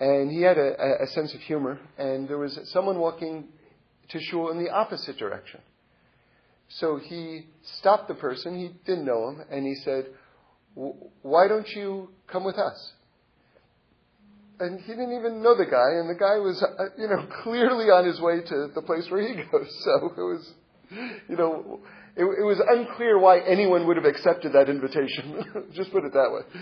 And 0.00 0.30
he 0.30 0.42
had 0.42 0.58
a, 0.58 1.02
a 1.02 1.06
sense 1.08 1.34
of 1.34 1.40
humor. 1.40 1.78
And 1.98 2.28
there 2.28 2.38
was 2.38 2.58
someone 2.72 2.98
walking 2.98 3.48
to 4.10 4.20
shul 4.20 4.50
in 4.50 4.62
the 4.62 4.70
opposite 4.70 5.16
direction. 5.18 5.60
So 6.68 6.98
he 7.02 7.46
stopped 7.78 8.08
the 8.08 8.14
person. 8.14 8.58
He 8.58 8.70
didn't 8.86 9.04
know 9.04 9.28
him, 9.28 9.44
and 9.50 9.66
he 9.66 9.74
said, 9.76 10.06
"Why 10.74 11.46
don't 11.46 11.68
you 11.68 12.08
come 12.26 12.42
with 12.42 12.56
us?" 12.56 12.92
and 14.60 14.80
he 14.80 14.92
didn't 14.92 15.16
even 15.16 15.42
know 15.42 15.56
the 15.56 15.66
guy, 15.66 15.98
and 15.98 16.08
the 16.08 16.18
guy 16.18 16.38
was, 16.38 16.62
uh, 16.62 16.84
you 16.96 17.08
know, 17.08 17.26
clearly 17.42 17.86
on 17.86 18.06
his 18.06 18.20
way 18.20 18.40
to 18.40 18.68
the 18.74 18.82
place 18.82 19.06
where 19.10 19.26
he 19.26 19.34
goes. 19.52 19.84
So 19.84 20.12
it 20.16 20.20
was, 20.20 20.52
you 21.28 21.36
know, 21.36 21.80
it, 22.16 22.24
it 22.24 22.44
was 22.44 22.60
unclear 22.68 23.18
why 23.18 23.40
anyone 23.40 23.86
would 23.86 23.96
have 23.96 24.06
accepted 24.06 24.52
that 24.52 24.68
invitation. 24.68 25.44
Just 25.74 25.92
put 25.92 26.04
it 26.04 26.12
that 26.12 26.30
way. 26.30 26.60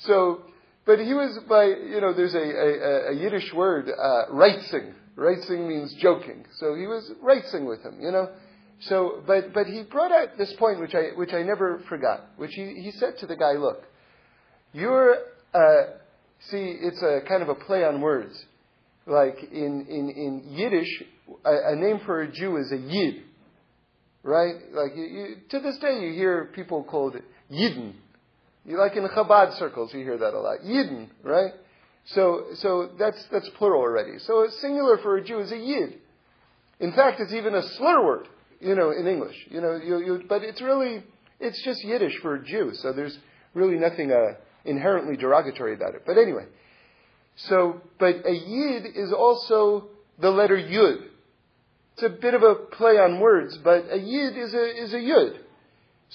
So, 0.00 0.42
but 0.84 0.98
he 0.98 1.14
was 1.14 1.38
by, 1.48 1.64
you 1.64 2.00
know, 2.00 2.12
there's 2.12 2.34
a, 2.34 2.38
a, 2.38 3.12
a 3.12 3.14
Yiddish 3.14 3.52
word, 3.52 3.88
uh, 3.88 4.32
reitzing. 4.32 4.94
Reitzing 5.16 5.68
means 5.68 5.94
joking. 6.00 6.44
So 6.58 6.74
he 6.74 6.86
was 6.86 7.10
reitzing 7.22 7.68
with 7.68 7.82
him, 7.82 7.98
you 8.00 8.10
know. 8.10 8.30
So, 8.80 9.22
but, 9.26 9.52
but 9.52 9.66
he 9.66 9.82
brought 9.82 10.10
out 10.10 10.36
this 10.38 10.52
point, 10.58 10.80
which 10.80 10.94
I, 10.94 11.16
which 11.16 11.32
I 11.32 11.42
never 11.42 11.82
forgot, 11.88 12.26
which 12.36 12.52
he, 12.54 12.80
he 12.82 12.90
said 12.92 13.18
to 13.18 13.26
the 13.26 13.36
guy, 13.36 13.52
look, 13.52 13.82
you're, 14.72 15.16
uh, 15.54 15.98
See, 16.50 16.76
it's 16.80 17.00
a 17.02 17.20
kind 17.28 17.42
of 17.42 17.48
a 17.48 17.54
play 17.54 17.84
on 17.84 18.00
words. 18.00 18.44
Like 19.06 19.36
in, 19.52 19.86
in, 19.88 20.10
in 20.10 20.42
Yiddish, 20.50 21.02
a, 21.44 21.72
a 21.72 21.76
name 21.76 22.00
for 22.04 22.22
a 22.22 22.30
Jew 22.30 22.56
is 22.56 22.72
a 22.72 22.76
Yid. 22.76 23.22
Right? 24.22 24.54
Like 24.72 24.96
you, 24.96 25.04
you, 25.04 25.36
to 25.50 25.60
this 25.60 25.78
day, 25.78 26.00
you 26.00 26.12
hear 26.12 26.50
people 26.54 26.84
called 26.84 27.16
Yidden. 27.50 27.94
You 28.64 28.78
like 28.78 28.96
in 28.96 29.06
Chabad 29.08 29.58
circles, 29.58 29.92
you 29.92 30.00
hear 30.00 30.18
that 30.18 30.34
a 30.34 30.40
lot. 30.40 30.60
Yidden, 30.60 31.08
right? 31.22 31.52
So, 32.06 32.46
so 32.56 32.90
that's 32.98 33.22
that's 33.30 33.48
plural 33.58 33.80
already. 33.80 34.18
So 34.20 34.44
a 34.44 34.50
singular 34.60 34.98
for 34.98 35.16
a 35.16 35.24
Jew 35.24 35.40
is 35.40 35.52
a 35.52 35.56
Yid. 35.56 35.98
In 36.80 36.92
fact, 36.92 37.20
it's 37.20 37.32
even 37.32 37.54
a 37.54 37.62
slur 37.62 38.04
word, 38.04 38.28
you 38.60 38.74
know, 38.74 38.90
in 38.90 39.06
English. 39.06 39.36
You 39.50 39.60
know, 39.60 39.76
you, 39.76 39.98
you, 39.98 40.22
but 40.28 40.42
it's 40.42 40.60
really 40.60 41.02
it's 41.40 41.62
just 41.64 41.84
Yiddish 41.84 42.18
for 42.22 42.34
a 42.34 42.44
Jew. 42.44 42.72
So 42.74 42.92
there's 42.92 43.16
really 43.54 43.76
nothing 43.76 44.10
uh, 44.10 44.34
inherently 44.64 45.16
derogatory 45.16 45.74
about 45.74 45.94
it. 45.94 46.02
But 46.06 46.18
anyway, 46.18 46.46
so, 47.36 47.80
but 47.98 48.26
a 48.26 48.32
yid 48.32 48.86
is 48.94 49.12
also 49.12 49.88
the 50.20 50.30
letter 50.30 50.56
yud. 50.56 51.08
It's 51.94 52.02
a 52.02 52.08
bit 52.08 52.34
of 52.34 52.42
a 52.42 52.54
play 52.54 52.92
on 52.98 53.20
words, 53.20 53.58
but 53.62 53.86
a 53.90 53.98
yid 53.98 54.36
is 54.36 54.54
a, 54.54 54.82
is 54.82 54.92
a 54.92 54.98
yud. 54.98 55.38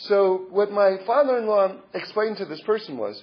So 0.01 0.45
what 0.51 0.71
my 0.71 0.97
father-in-law 1.05 1.77
explained 1.93 2.37
to 2.37 2.45
this 2.45 2.61
person 2.61 2.97
was 2.97 3.21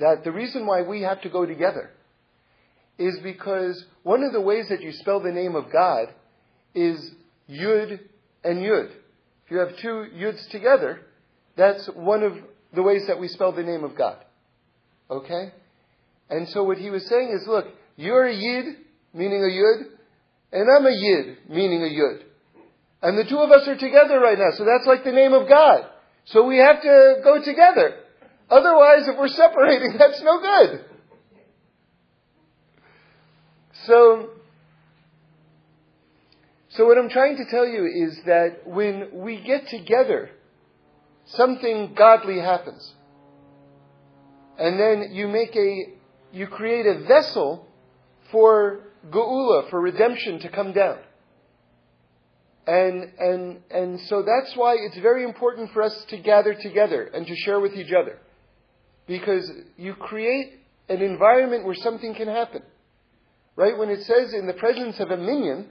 that 0.00 0.24
the 0.24 0.32
reason 0.32 0.66
why 0.66 0.82
we 0.82 1.02
have 1.02 1.22
to 1.22 1.28
go 1.28 1.46
together 1.46 1.90
is 2.98 3.18
because 3.22 3.84
one 4.02 4.22
of 4.24 4.32
the 4.32 4.40
ways 4.40 4.66
that 4.70 4.82
you 4.82 4.92
spell 4.92 5.20
the 5.20 5.30
name 5.30 5.54
of 5.54 5.72
God 5.72 6.08
is 6.74 6.98
yud 7.48 8.00
and 8.42 8.58
yud. 8.58 8.90
If 9.44 9.50
you 9.50 9.58
have 9.58 9.76
two 9.80 10.06
yuds 10.16 10.48
together, 10.50 11.00
that's 11.56 11.88
one 11.94 12.22
of 12.22 12.32
the 12.74 12.82
ways 12.82 13.02
that 13.06 13.20
we 13.20 13.28
spell 13.28 13.52
the 13.52 13.62
name 13.62 13.84
of 13.84 13.96
God. 13.96 14.16
Okay? 15.10 15.52
And 16.30 16.48
so 16.48 16.64
what 16.64 16.78
he 16.78 16.90
was 16.90 17.06
saying 17.08 17.38
is, 17.40 17.46
look, 17.46 17.66
you're 17.96 18.26
a 18.26 18.34
Yid, 18.34 18.76
meaning 19.12 19.42
a 19.44 19.52
Yud, 19.52 19.84
and 20.52 20.68
I'm 20.68 20.86
a 20.86 20.90
Yid, 20.90 21.48
meaning 21.48 21.82
a 21.82 21.88
Yud. 21.88 22.22
And 23.04 23.18
the 23.18 23.24
two 23.24 23.36
of 23.36 23.50
us 23.50 23.68
are 23.68 23.76
together 23.76 24.18
right 24.18 24.38
now, 24.38 24.50
so 24.56 24.64
that's 24.64 24.86
like 24.86 25.04
the 25.04 25.12
name 25.12 25.34
of 25.34 25.46
God. 25.46 25.84
So 26.24 26.46
we 26.46 26.56
have 26.56 26.80
to 26.80 27.16
go 27.22 27.38
together. 27.44 27.96
Otherwise, 28.48 29.06
if 29.06 29.18
we're 29.18 29.28
separating, 29.28 29.96
that's 29.98 30.22
no 30.22 30.40
good. 30.40 30.84
So, 33.86 34.30
so 36.70 36.86
what 36.86 36.96
I'm 36.96 37.10
trying 37.10 37.36
to 37.36 37.44
tell 37.50 37.66
you 37.66 37.84
is 37.84 38.18
that 38.24 38.66
when 38.66 39.10
we 39.12 39.38
get 39.38 39.68
together, 39.68 40.30
something 41.26 41.92
godly 41.94 42.38
happens. 42.38 42.90
And 44.58 44.80
then 44.80 45.10
you 45.12 45.28
make 45.28 45.54
a, 45.54 45.92
you 46.32 46.46
create 46.46 46.86
a 46.86 47.00
vessel 47.06 47.66
for 48.32 48.80
geula, 49.10 49.68
for 49.68 49.78
redemption 49.78 50.38
to 50.38 50.48
come 50.48 50.72
down. 50.72 51.00
And, 52.66 53.12
and, 53.18 53.58
and 53.70 54.00
so 54.02 54.22
that's 54.22 54.56
why 54.56 54.76
it's 54.78 54.98
very 54.98 55.24
important 55.24 55.72
for 55.72 55.82
us 55.82 56.04
to 56.08 56.16
gather 56.16 56.54
together 56.54 57.04
and 57.04 57.26
to 57.26 57.36
share 57.36 57.60
with 57.60 57.74
each 57.74 57.92
other. 57.92 58.18
Because 59.06 59.50
you 59.76 59.94
create 59.94 60.54
an 60.88 61.02
environment 61.02 61.66
where 61.66 61.74
something 61.74 62.14
can 62.14 62.28
happen. 62.28 62.62
Right? 63.56 63.76
When 63.76 63.90
it 63.90 64.02
says 64.04 64.32
in 64.32 64.46
the 64.46 64.54
presence 64.54 64.98
of 64.98 65.10
a 65.10 65.16
minyan, 65.16 65.68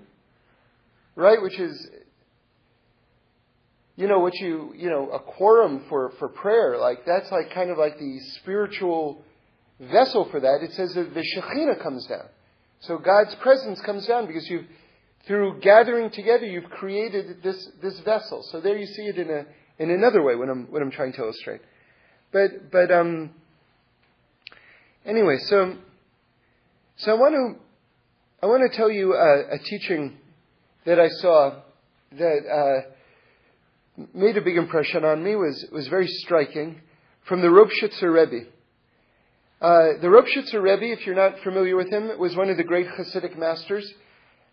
right, 1.16 1.42
which 1.42 1.60
is, 1.60 1.88
you 3.96 4.08
know, 4.08 4.20
what 4.20 4.34
you, 4.36 4.74
you 4.76 4.90
know, 4.90 5.10
a 5.10 5.20
quorum 5.20 5.86
for, 5.90 6.14
for 6.20 6.30
prayer, 6.30 6.78
like 6.78 7.06
that's 7.06 7.32
like 7.32 7.52
kind 7.54 7.70
of 7.72 7.78
like 7.78 7.98
the 8.00 8.20
spiritual 8.40 9.24
vessel 9.80 10.28
for 10.30 10.40
that. 10.40 10.60
It 10.62 10.74
says 10.74 10.94
that 10.94 11.14
the 11.14 11.22
Shekhinah 11.22 11.82
comes 11.82 12.06
down. 12.06 12.26
So 12.82 12.98
God's 12.98 13.36
presence 13.36 13.82
comes 13.82 14.06
down 14.06 14.28
because 14.28 14.50
you've, 14.50 14.66
through 15.26 15.60
gathering 15.62 16.10
together, 16.10 16.46
you've 16.46 16.70
created 16.70 17.42
this, 17.44 17.70
this 17.82 18.00
vessel. 18.02 18.46
So 18.52 18.60
there 18.60 18.78
you 18.78 18.86
see 18.86 19.04
it 19.04 19.18
in 19.18 19.30
a, 19.30 19.46
in 19.82 19.90
another 19.90 20.22
way 20.22 20.36
when 20.36 20.50
I'm, 20.50 20.72
what 20.72 20.82
I'm 20.82 20.92
trying 20.92 21.14
to 21.14 21.22
illustrate. 21.22 21.62
But, 22.32 22.72
but, 22.72 22.92
um, 22.92 23.32
anyway, 25.06 25.38
so, 25.48 25.76
so 26.98 27.12
I 27.12 27.16
want 27.16 27.36
to, 27.36 28.46
I 28.46 28.48
want 28.48 28.70
to 28.70 28.76
tell 28.76 28.92
you 28.92 29.14
a, 29.14 29.56
a 29.56 29.60
teaching 29.60 30.18
that 30.86 31.00
I 31.00 31.08
saw 31.08 31.62
that, 32.12 32.84
uh, 32.86 32.90
made 34.14 34.38
a 34.38 34.42
big 34.42 34.58
impression 34.58 35.06
on 35.06 35.24
me, 35.24 35.36
was, 35.36 35.66
was 35.72 35.88
very 35.88 36.08
striking, 36.08 36.82
from 37.28 37.42
the 37.42 37.48
Ropshitzer 37.48 38.12
Rebbe. 38.14 38.48
Uh, 39.62 40.02
the 40.02 40.08
Ropshitzer 40.08 40.62
Rebbe, 40.62 40.92
if 40.92 41.06
you're 41.06 41.16
not 41.16 41.40
familiar 41.44 41.78
with 41.78 41.90
him, 41.90 42.12
was 42.20 42.36
one 42.36 42.50
of 42.50 42.58
the 42.58 42.64
great 42.64 42.88
Hasidic 42.88 43.38
masters 43.38 43.90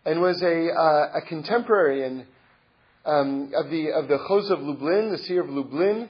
and 0.04 0.21
was 0.21 0.42
a, 0.42 0.71
uh, 0.71 1.19
a 1.19 1.21
contemporary 1.28 2.25
um, 3.04 3.52
of 3.54 3.71
the 3.71 3.90
of 3.92 4.09
the 4.09 4.19
Chozeh 4.19 4.52
of 4.52 4.61
Lublin, 4.61 5.11
the 5.11 5.19
seer 5.19 5.42
of 5.42 5.50
Lublin, 5.50 6.09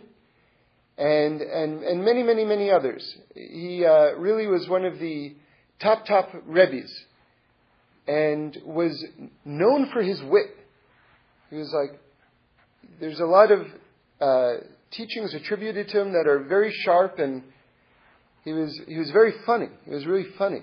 and 0.98 1.40
and 1.40 1.82
and 1.82 2.04
many 2.04 2.22
many 2.22 2.44
many 2.44 2.70
others. 2.70 3.02
He 3.34 3.84
uh, 3.84 4.12
really 4.16 4.46
was 4.46 4.68
one 4.68 4.84
of 4.84 4.98
the 4.98 5.34
top 5.80 6.06
top 6.06 6.30
rebbes, 6.46 6.92
and 8.06 8.56
was 8.64 9.04
known 9.44 9.90
for 9.92 10.02
his 10.02 10.22
wit. 10.22 10.56
He 11.48 11.56
was 11.56 11.72
like, 11.72 12.00
there's 13.00 13.18
a 13.18 13.24
lot 13.24 13.50
of 13.50 13.66
uh, 14.20 14.64
teachings 14.92 15.34
attributed 15.34 15.88
to 15.88 16.00
him 16.00 16.12
that 16.12 16.28
are 16.28 16.44
very 16.44 16.72
sharp, 16.84 17.18
and 17.18 17.42
he 18.44 18.52
was 18.52 18.80
he 18.86 18.98
was 18.98 19.10
very 19.10 19.32
funny. 19.46 19.68
He 19.84 19.90
was 19.90 20.06
really 20.06 20.28
funny, 20.38 20.62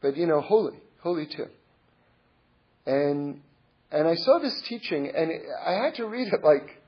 but 0.00 0.16
you 0.16 0.26
know, 0.26 0.40
holy, 0.40 0.76
holy 1.00 1.26
too. 1.26 1.46
And, 2.88 3.42
and 3.92 4.08
I 4.08 4.14
saw 4.14 4.38
this 4.38 4.62
teaching, 4.62 5.12
and 5.14 5.30
I 5.64 5.72
had 5.84 5.96
to 5.96 6.06
read 6.06 6.28
it 6.28 6.42
like 6.42 6.80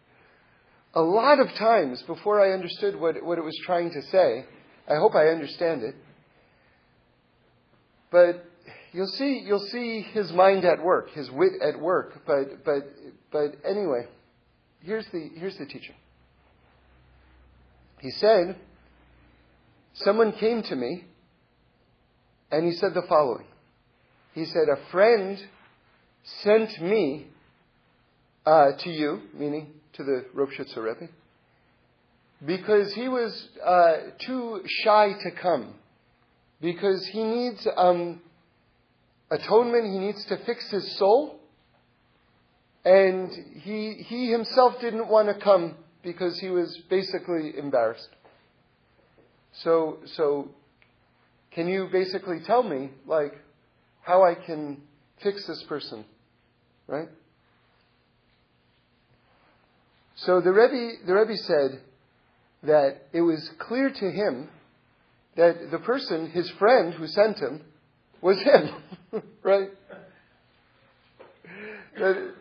a 0.95 1.03
lot 1.03 1.39
of 1.39 1.53
times 1.57 2.03
before 2.07 2.41
I 2.41 2.53
understood 2.55 2.99
what, 2.99 3.23
what 3.23 3.37
it 3.37 3.45
was 3.45 3.57
trying 3.67 3.91
to 3.91 4.03
say. 4.11 4.47
I 4.89 4.95
hope 4.97 5.15
I 5.15 5.29
understand 5.29 5.83
it. 5.83 5.95
But 8.11 8.47
you'll 8.93 9.13
see, 9.19 9.45
you'll 9.47 9.69
see 9.71 10.01
his 10.01 10.33
mind 10.33 10.65
at 10.65 10.83
work, 10.83 11.11
his 11.11 11.31
wit 11.31 11.53
at 11.63 11.79
work. 11.79 12.23
But, 12.27 12.65
but, 12.65 12.89
but 13.31 13.57
anyway, 13.69 14.07
here's 14.81 15.07
the, 15.13 15.29
here's 15.37 15.59
the 15.59 15.67
teaching. 15.67 15.97
He 18.01 18.11
said, 18.13 18.57
Someone 19.93 20.33
came 20.33 20.63
to 20.63 20.75
me 20.75 21.05
and 22.51 22.65
he 22.65 22.73
said 22.73 22.95
the 22.95 23.03
following. 23.07 23.45
He 24.33 24.47
said, 24.47 24.63
A 24.73 24.91
friend 24.91 25.39
sent 26.43 26.81
me 26.81 27.27
uh, 28.47 28.73
to 28.79 28.91
you, 28.91 29.23
meaning 29.35 29.73
to 29.95 30.05
the 30.05 30.25
Ropshitzer 30.35 30.83
Rebbe, 30.83 31.11
because 32.45 32.93
he 32.95 33.09
was 33.09 33.49
uh, 33.65 33.93
too 34.27 34.63
shy 34.83 35.13
to 35.23 35.31
come, 35.31 35.75
because 36.61 37.07
he 37.07 37.23
needs 37.23 37.67
um, 37.77 38.21
atonement, 39.31 39.85
he 39.85 39.99
needs 39.99 40.25
to 40.27 40.37
fix 40.45 40.71
his 40.71 40.97
soul, 40.99 41.39
and 42.85 43.31
he, 43.63 44.05
he 44.07 44.31
himself 44.31 44.81
didn't 44.81 45.09
want 45.09 45.29
to 45.29 45.35
come 45.35 45.77
because 46.03 46.39
he 46.41 46.49
was 46.49 46.79
basically 46.89 47.53
embarrassed. 47.59 48.09
So, 49.63 49.99
so 50.17 50.49
can 51.51 51.69
you 51.69 51.89
basically 51.93 52.41
tell 52.41 52.63
me, 52.63 52.91
like, 53.07 53.35
how 54.03 54.25
I 54.25 54.35
can 54.35 54.81
fix 55.23 55.47
this 55.47 55.65
person, 55.69 56.05
right? 56.87 57.09
So 60.17 60.41
the 60.41 60.53
Rebbe, 60.53 61.07
the 61.07 61.15
Rebbe 61.15 61.37
said 61.37 61.81
that 62.65 63.07
it 63.13 63.23
was 63.23 63.49
clear 63.59 63.91
to 63.91 64.11
him 64.11 64.49
that 65.37 65.71
the 65.71 65.79
person, 65.79 66.31
his 66.31 66.51
friend 66.59 66.93
who 66.93 67.07
sent 67.07 67.39
him, 67.39 67.63
was 68.21 68.37
him, 68.39 69.23
right? 69.43 69.71
That, 71.99 72.33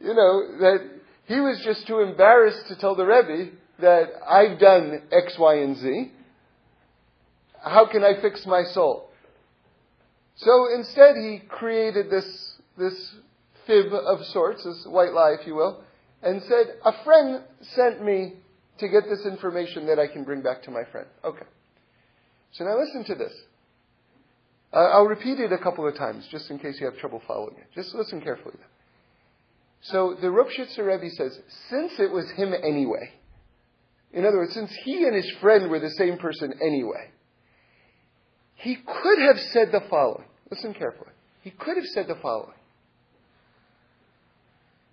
you 0.00 0.14
know, 0.14 0.58
that 0.60 0.90
he 1.26 1.40
was 1.40 1.62
just 1.64 1.86
too 1.86 2.00
embarrassed 2.00 2.68
to 2.68 2.76
tell 2.76 2.94
the 2.94 3.06
Rebbe 3.06 3.52
that 3.80 4.10
I've 4.28 4.58
done 4.58 5.02
X, 5.10 5.34
Y, 5.38 5.54
and 5.56 5.76
Z. 5.78 6.12
How 7.62 7.86
can 7.90 8.04
I 8.04 8.20
fix 8.20 8.44
my 8.44 8.64
soul? 8.72 9.08
So 10.36 10.74
instead, 10.74 11.16
he 11.16 11.40
created 11.48 12.10
this, 12.10 12.54
this 12.76 13.14
fib 13.66 13.92
of 13.92 14.24
sorts, 14.26 14.64
this 14.64 14.86
white 14.86 15.12
lie, 15.12 15.36
if 15.40 15.46
you 15.46 15.54
will, 15.54 15.82
and 16.22 16.42
said, 16.42 16.76
A 16.84 17.04
friend 17.04 17.42
sent 17.60 18.04
me 18.04 18.34
to 18.78 18.88
get 18.88 19.04
this 19.08 19.24
information 19.26 19.86
that 19.86 19.98
I 19.98 20.08
can 20.08 20.24
bring 20.24 20.42
back 20.42 20.62
to 20.64 20.70
my 20.70 20.84
friend. 20.90 21.06
Okay. 21.24 21.46
So 22.52 22.64
now 22.64 22.78
listen 22.78 23.04
to 23.04 23.14
this. 23.14 23.32
Uh, 24.72 24.78
I'll 24.78 25.06
repeat 25.06 25.38
it 25.38 25.52
a 25.52 25.58
couple 25.58 25.86
of 25.86 25.96
times 25.96 26.26
just 26.30 26.50
in 26.50 26.58
case 26.58 26.80
you 26.80 26.86
have 26.86 26.98
trouble 26.98 27.22
following 27.26 27.56
it. 27.56 27.66
Just 27.74 27.94
listen 27.94 28.20
carefully. 28.20 28.56
So 29.82 30.16
the 30.20 30.28
Ropshitzer 30.28 30.78
Rebbe 30.78 31.10
says, 31.10 31.38
since 31.68 31.92
it 31.98 32.10
was 32.10 32.28
him 32.32 32.52
anyway, 32.54 33.12
in 34.12 34.24
other 34.24 34.38
words, 34.38 34.54
since 34.54 34.72
he 34.84 35.04
and 35.04 35.14
his 35.14 35.30
friend 35.40 35.70
were 35.70 35.78
the 35.78 35.90
same 35.90 36.18
person 36.18 36.54
anyway, 36.60 37.10
he 38.64 38.76
could 38.76 39.18
have 39.18 39.38
said 39.52 39.72
the 39.72 39.82
following. 39.90 40.24
Listen 40.50 40.72
carefully. 40.72 41.10
He 41.42 41.50
could 41.50 41.76
have 41.76 41.84
said 41.92 42.06
the 42.08 42.14
following. 42.14 42.56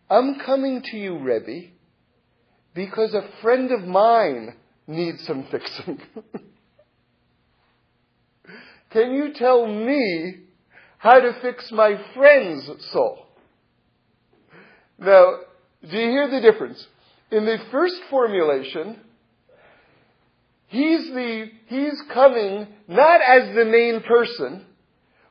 I'm 0.10 0.40
coming 0.46 0.82
to 0.92 0.98
you, 0.98 1.20
Rebbe, 1.20 1.70
because 2.76 3.14
a 3.14 3.30
friend 3.42 3.72
of 3.72 3.88
mine 3.88 4.56
needs 4.88 5.26
some 5.26 5.48
fixing. 5.50 6.02
Can 8.92 9.14
you 9.14 9.32
tell 9.34 9.66
me 9.66 10.42
how 10.98 11.22
to 11.22 11.38
fix 11.42 11.72
my 11.72 11.96
friend's 12.14 12.70
soul? 12.92 13.26
Now, 15.00 15.38
do 15.90 15.98
you 15.98 16.10
hear 16.10 16.30
the 16.30 16.42
difference? 16.42 16.86
In 17.32 17.46
the 17.46 17.58
first 17.72 17.96
formulation, 18.10 19.00
He's 20.72 21.10
the, 21.10 21.50
he's 21.68 22.02
coming 22.14 22.66
not 22.88 23.20
as 23.20 23.54
the 23.54 23.66
main 23.66 24.04
person, 24.04 24.66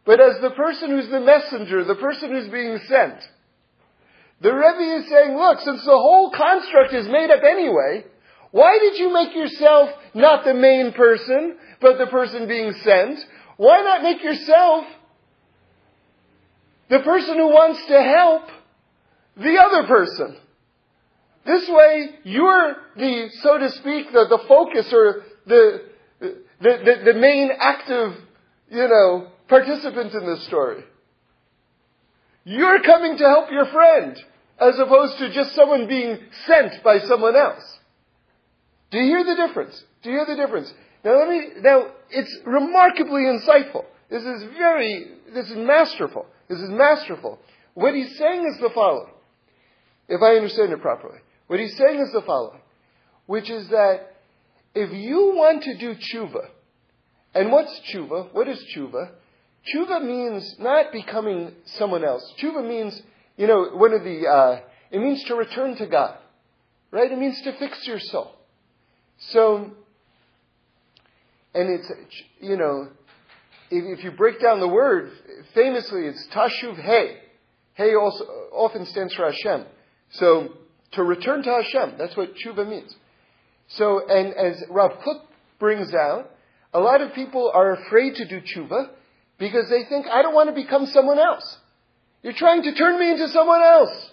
but 0.04 0.20
as 0.20 0.38
the 0.42 0.50
person 0.50 0.90
who's 0.90 1.08
the 1.08 1.20
messenger, 1.20 1.82
the 1.82 1.94
person 1.94 2.30
who's 2.30 2.48
being 2.48 2.78
sent. 2.86 3.16
The 4.42 4.52
Rebbe 4.52 4.98
is 4.98 5.08
saying, 5.08 5.34
look, 5.34 5.60
since 5.60 5.82
the 5.82 5.92
whole 5.92 6.30
construct 6.30 6.92
is 6.92 7.08
made 7.08 7.30
up 7.30 7.42
anyway, 7.42 8.04
why 8.50 8.78
did 8.80 8.98
you 8.98 9.14
make 9.14 9.34
yourself 9.34 9.88
not 10.12 10.44
the 10.44 10.52
main 10.52 10.92
person, 10.92 11.56
but 11.80 11.96
the 11.96 12.08
person 12.08 12.46
being 12.46 12.74
sent? 12.84 13.18
Why 13.56 13.80
not 13.80 14.02
make 14.02 14.22
yourself 14.22 14.84
the 16.90 16.98
person 16.98 17.36
who 17.36 17.48
wants 17.48 17.80
to 17.86 18.02
help 18.02 18.42
the 19.38 19.58
other 19.58 19.88
person? 19.88 20.36
This 21.46 21.66
way, 21.70 22.10
you're 22.24 22.76
the, 22.96 23.30
so 23.42 23.56
to 23.56 23.70
speak, 23.70 24.12
the, 24.12 24.26
the 24.28 24.44
focus 24.46 24.92
or 24.92 25.22
the, 25.46 25.82
the, 26.20 26.42
the, 26.60 27.12
the 27.12 27.14
main 27.18 27.50
active, 27.58 28.14
you 28.70 28.88
know, 28.88 29.28
participant 29.48 30.12
in 30.14 30.26
this 30.26 30.46
story. 30.46 30.84
You're 32.44 32.82
coming 32.82 33.18
to 33.18 33.24
help 33.24 33.50
your 33.50 33.66
friend, 33.66 34.16
as 34.60 34.78
opposed 34.78 35.18
to 35.18 35.32
just 35.32 35.54
someone 35.54 35.86
being 35.86 36.18
sent 36.46 36.82
by 36.82 37.00
someone 37.00 37.36
else. 37.36 37.78
Do 38.90 38.98
you 38.98 39.06
hear 39.06 39.24
the 39.24 39.46
difference? 39.46 39.82
Do 40.02 40.10
you 40.10 40.16
hear 40.16 40.36
the 40.36 40.42
difference? 40.42 40.72
Now 41.04 41.18
let 41.18 41.28
me, 41.28 41.48
now, 41.60 41.86
it's 42.10 42.36
remarkably 42.44 43.22
insightful. 43.22 43.84
This 44.10 44.22
is 44.22 44.44
very, 44.58 45.12
this 45.32 45.46
is 45.46 45.56
masterful. 45.56 46.26
This 46.48 46.58
is 46.58 46.70
masterful. 46.70 47.38
What 47.74 47.94
he's 47.94 48.18
saying 48.18 48.44
is 48.46 48.60
the 48.60 48.70
following, 48.74 49.12
if 50.08 50.20
I 50.20 50.34
understand 50.34 50.72
it 50.72 50.80
properly. 50.80 51.18
What 51.46 51.60
he's 51.60 51.76
saying 51.76 52.00
is 52.00 52.12
the 52.12 52.22
following, 52.22 52.60
which 53.26 53.48
is 53.48 53.68
that 53.68 54.09
if 54.74 54.92
you 54.92 55.32
want 55.34 55.62
to 55.64 55.76
do 55.78 55.94
tshuva, 55.94 56.48
and 57.34 57.52
what's 57.52 57.78
tshuva? 57.92 58.32
What 58.32 58.48
is 58.48 58.62
tshuva? 58.74 59.10
Tshuva 59.72 60.02
means 60.04 60.56
not 60.58 60.92
becoming 60.92 61.52
someone 61.76 62.04
else. 62.04 62.22
Tshuva 62.40 62.66
means, 62.66 63.00
you 63.36 63.46
know, 63.46 63.70
one 63.74 63.92
of 63.92 64.02
the, 64.02 64.26
uh, 64.26 64.60
it 64.90 64.98
means 64.98 65.22
to 65.24 65.34
return 65.34 65.76
to 65.76 65.86
God. 65.86 66.16
Right? 66.90 67.10
It 67.10 67.18
means 67.18 67.40
to 67.42 67.56
fix 67.58 67.86
your 67.86 68.00
soul. 68.00 68.32
So, 69.30 69.70
and 71.54 71.68
it's, 71.78 71.92
you 72.40 72.56
know, 72.56 72.88
if, 73.70 73.98
if 73.98 74.04
you 74.04 74.10
break 74.12 74.40
down 74.40 74.60
the 74.60 74.68
word, 74.68 75.12
famously 75.54 76.06
it's 76.06 76.26
tashuv 76.32 76.80
hey. 76.80 77.18
Hey 77.74 77.94
also 77.94 78.24
often 78.52 78.86
stands 78.86 79.14
for 79.14 79.30
Hashem. 79.30 79.66
So, 80.12 80.48
to 80.92 81.04
return 81.04 81.42
to 81.44 81.50
Hashem, 81.50 81.94
that's 81.98 82.16
what 82.16 82.34
tshuva 82.34 82.68
means. 82.68 82.92
So, 83.70 84.06
and 84.08 84.34
as 84.34 84.62
Rav 84.68 84.92
Kook 85.04 85.22
brings 85.58 85.94
out, 85.94 86.30
a 86.72 86.80
lot 86.80 87.00
of 87.00 87.14
people 87.14 87.50
are 87.52 87.72
afraid 87.72 88.16
to 88.16 88.26
do 88.26 88.40
tshuva 88.40 88.90
because 89.38 89.68
they 89.70 89.84
think, 89.88 90.06
I 90.06 90.22
don't 90.22 90.34
want 90.34 90.48
to 90.48 90.54
become 90.54 90.86
someone 90.86 91.18
else. 91.18 91.58
You're 92.22 92.34
trying 92.34 92.62
to 92.62 92.74
turn 92.74 92.98
me 92.98 93.10
into 93.10 93.28
someone 93.28 93.62
else. 93.62 94.10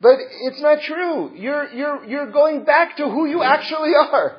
But 0.00 0.16
it's 0.42 0.60
not 0.60 0.82
true. 0.82 1.32
You're, 1.36 1.72
you're, 1.72 2.04
you're 2.04 2.30
going 2.32 2.64
back 2.64 2.96
to 2.96 3.04
who 3.04 3.26
you 3.26 3.42
actually 3.42 3.92
are. 3.94 4.38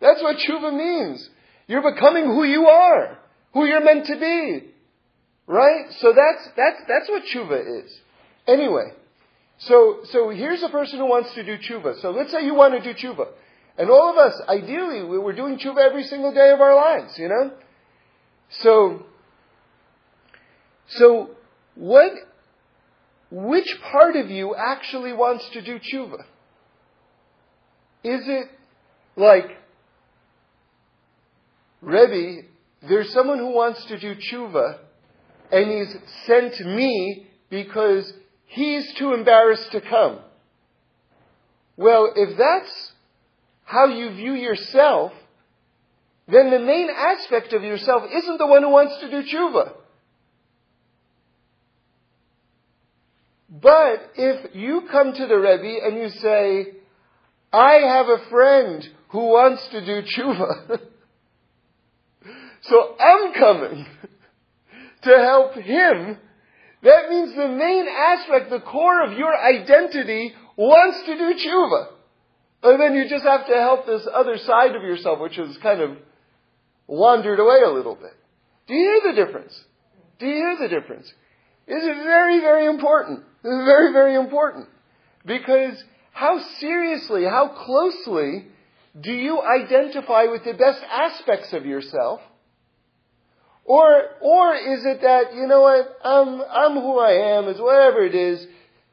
That's 0.00 0.22
what 0.22 0.36
tshuva 0.36 0.76
means. 0.76 1.28
You're 1.66 1.92
becoming 1.92 2.26
who 2.26 2.44
you 2.44 2.66
are, 2.66 3.18
who 3.54 3.64
you're 3.66 3.84
meant 3.84 4.06
to 4.06 4.18
be. 4.18 4.68
Right? 5.46 5.86
So 5.98 6.12
that's, 6.12 6.48
that's, 6.56 6.80
that's 6.88 7.08
what 7.08 7.22
tshuva 7.24 7.84
is. 7.84 8.00
Anyway, 8.46 8.92
so, 9.60 10.00
so 10.04 10.30
here's 10.30 10.62
a 10.62 10.70
person 10.70 10.98
who 10.98 11.06
wants 11.06 11.34
to 11.34 11.44
do 11.44 11.58
tshuva. 11.58 12.00
So 12.00 12.10
let's 12.10 12.32
say 12.32 12.44
you 12.44 12.54
want 12.54 12.82
to 12.82 12.92
do 12.92 12.98
tshuva. 12.98 13.28
And 13.76 13.90
all 13.90 14.10
of 14.10 14.16
us, 14.16 14.40
ideally, 14.48 15.02
we're 15.04 15.34
doing 15.34 15.58
tshuva 15.58 15.78
every 15.78 16.04
single 16.04 16.32
day 16.32 16.50
of 16.50 16.60
our 16.60 16.74
lives, 16.74 17.18
you 17.18 17.28
know? 17.28 17.52
So, 18.48 19.04
so 20.88 21.30
what, 21.74 22.12
which 23.30 23.78
part 23.92 24.16
of 24.16 24.30
you 24.30 24.54
actually 24.54 25.12
wants 25.12 25.46
to 25.50 25.60
do 25.60 25.78
tshuva? 25.78 26.24
Is 28.02 28.22
it 28.26 28.48
like, 29.14 29.58
Rebbe, 31.82 32.48
there's 32.88 33.12
someone 33.12 33.38
who 33.38 33.52
wants 33.52 33.84
to 33.86 33.98
do 33.98 34.14
tshuva, 34.14 34.78
and 35.52 35.70
he's 35.70 35.96
sent 36.26 36.58
me 36.60 37.26
because 37.50 38.10
he's 38.50 38.92
too 38.94 39.14
embarrassed 39.14 39.70
to 39.72 39.80
come. 39.80 40.18
Well, 41.76 42.12
if 42.14 42.36
that's 42.36 42.92
how 43.64 43.86
you 43.86 44.10
view 44.10 44.34
yourself, 44.34 45.12
then 46.28 46.50
the 46.50 46.58
main 46.58 46.88
aspect 46.90 47.52
of 47.52 47.62
yourself 47.62 48.02
isn't 48.12 48.38
the 48.38 48.46
one 48.46 48.62
who 48.62 48.70
wants 48.70 48.98
to 49.00 49.10
do 49.10 49.22
tshuva. 49.22 49.72
But 53.50 54.12
if 54.16 54.54
you 54.54 54.82
come 54.90 55.12
to 55.12 55.26
the 55.26 55.36
Rebbe 55.36 55.84
and 55.84 55.96
you 55.96 56.08
say, 56.08 56.72
I 57.52 57.74
have 57.86 58.06
a 58.08 58.28
friend 58.30 58.88
who 59.08 59.26
wants 59.30 59.66
to 59.68 59.84
do 59.84 60.02
tshuva, 60.02 60.80
so 62.62 62.96
I'm 62.98 63.32
coming 63.34 63.86
to 65.02 65.10
help 65.10 65.54
him, 65.54 66.18
that 66.82 67.10
means 67.10 67.34
the 67.34 67.48
main 67.48 67.86
aspect, 67.88 68.50
the 68.50 68.60
core 68.60 69.04
of 69.04 69.12
your 69.18 69.36
identity 69.36 70.32
wants 70.56 71.06
to 71.06 71.16
do 71.16 71.34
tshuva. 71.34 71.86
And 72.62 72.80
then 72.80 72.94
you 72.94 73.08
just 73.08 73.24
have 73.24 73.46
to 73.46 73.54
help 73.54 73.86
this 73.86 74.06
other 74.12 74.36
side 74.38 74.74
of 74.76 74.82
yourself, 74.82 75.20
which 75.20 75.36
has 75.36 75.56
kind 75.62 75.80
of 75.80 75.96
wandered 76.86 77.38
away 77.38 77.60
a 77.64 77.70
little 77.70 77.94
bit. 77.94 78.14
Do 78.66 78.74
you 78.74 79.00
hear 79.02 79.12
the 79.12 79.24
difference? 79.24 79.58
Do 80.18 80.26
you 80.26 80.34
hear 80.34 80.56
the 80.60 80.68
difference? 80.68 81.12
This 81.66 81.82
is 81.82 82.02
very, 82.04 82.40
very 82.40 82.66
important. 82.66 83.20
This 83.42 83.52
is 83.52 83.64
very, 83.64 83.92
very 83.92 84.14
important. 84.14 84.68
Because 85.24 85.82
how 86.12 86.38
seriously, 86.58 87.24
how 87.24 87.48
closely 87.48 88.46
do 89.00 89.12
you 89.12 89.40
identify 89.40 90.24
with 90.24 90.44
the 90.44 90.52
best 90.52 90.82
aspects 90.90 91.52
of 91.52 91.64
yourself? 91.64 92.20
Or, 93.70 94.02
or 94.20 94.56
is 94.56 94.84
it 94.84 95.00
that, 95.02 95.32
you 95.32 95.46
know 95.46 95.60
what, 95.60 95.96
I'm, 96.02 96.42
I'm 96.50 96.74
who 96.82 96.98
I 96.98 97.38
am, 97.38 97.46
is 97.46 97.60
whatever 97.60 98.04
it 98.04 98.16
is, 98.16 98.44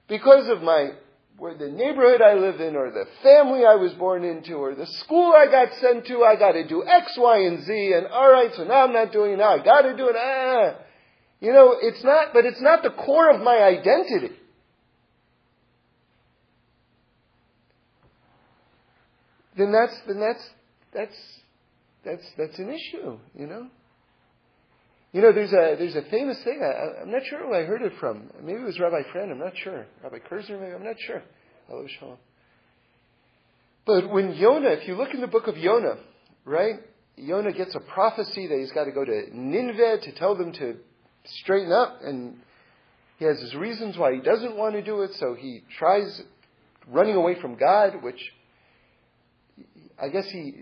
because 0.07 0.47
of 0.49 0.61
my 0.61 0.91
where 1.39 1.57
the 1.57 1.69
neighborhood 1.69 2.21
I 2.21 2.35
live 2.35 2.61
in, 2.61 2.75
or 2.75 2.91
the 2.91 3.05
family 3.23 3.65
I 3.65 3.73
was 3.73 3.93
born 3.93 4.23
into, 4.23 4.53
or 4.53 4.75
the 4.75 4.85
school 4.85 5.33
I 5.35 5.49
got 5.49 5.69
sent 5.81 6.05
to, 6.05 6.23
I 6.23 6.35
got 6.35 6.51
to 6.51 6.67
do 6.67 6.83
X, 6.85 7.15
Y, 7.17 7.37
and 7.39 7.65
Z, 7.65 7.93
and 7.95 8.05
all 8.05 8.31
right, 8.31 8.51
so 8.55 8.65
now 8.65 8.85
I'm 8.85 8.93
not 8.93 9.11
doing 9.11 9.31
it. 9.31 9.37
Now 9.37 9.55
I 9.55 9.63
got 9.63 9.81
to 9.81 9.97
do 9.97 10.09
it. 10.09 10.15
Ah, 10.15 10.75
you 11.41 11.51
know, 11.51 11.75
it's 11.81 12.03
not, 12.03 12.27
but 12.33 12.45
it's 12.45 12.61
not 12.61 12.83
the 12.83 12.91
core 12.91 13.31
of 13.31 13.41
my 13.41 13.57
identity. 13.57 14.35
Then 19.57 19.71
that's 19.71 19.99
then 20.05 20.19
that's 20.19 20.49
that's 20.93 21.17
that's 22.05 22.25
that's 22.37 22.59
an 22.59 22.69
issue, 22.69 23.17
you 23.33 23.47
know. 23.47 23.69
You 25.17 25.23
know, 25.23 25.31
there's 25.31 25.51
a 25.51 25.75
there's 25.79 25.95
a 25.95 26.03
famous 26.11 26.37
thing. 26.43 26.61
I, 26.61 27.01
am 27.01 27.09
not 27.11 27.23
sure 27.25 27.39
who 27.39 27.51
I 27.51 27.63
heard 27.63 27.81
it 27.81 27.93
from. 27.99 28.29
Maybe 28.39 28.59
it 28.59 28.65
was 28.65 28.79
Rabbi 28.79 29.01
Friend. 29.11 29.31
I'm 29.31 29.39
not 29.39 29.57
sure. 29.57 29.87
Rabbi 30.03 30.19
Kurzner. 30.19 30.61
Maybe 30.61 30.73
I'm 30.75 30.83
not 30.83 30.97
sure. 30.99 31.23
Hello, 31.67 31.87
Shalom. 31.97 32.17
But 33.87 34.13
when 34.13 34.35
Yonah, 34.35 34.69
if 34.69 34.87
you 34.87 34.93
look 34.93 35.15
in 35.15 35.21
the 35.21 35.25
book 35.25 35.47
of 35.47 35.57
Yonah, 35.57 35.97
right? 36.45 36.75
Yonah 37.15 37.51
gets 37.51 37.73
a 37.73 37.79
prophecy 37.79 38.45
that 38.45 38.59
he's 38.59 38.71
got 38.73 38.83
to 38.83 38.91
go 38.91 39.03
to 39.03 39.35
Nineveh 39.35 40.01
to 40.03 40.11
tell 40.19 40.35
them 40.35 40.53
to 40.53 40.75
straighten 41.41 41.71
up, 41.71 41.97
and 42.03 42.35
he 43.17 43.25
has 43.25 43.39
his 43.39 43.55
reasons 43.55 43.97
why 43.97 44.13
he 44.13 44.21
doesn't 44.21 44.55
want 44.55 44.75
to 44.75 44.83
do 44.83 45.01
it. 45.01 45.15
So 45.19 45.33
he 45.33 45.63
tries 45.79 46.21
running 46.87 47.15
away 47.15 47.41
from 47.41 47.55
God, 47.55 48.03
which 48.03 48.21
I 49.99 50.09
guess 50.09 50.29
he, 50.29 50.53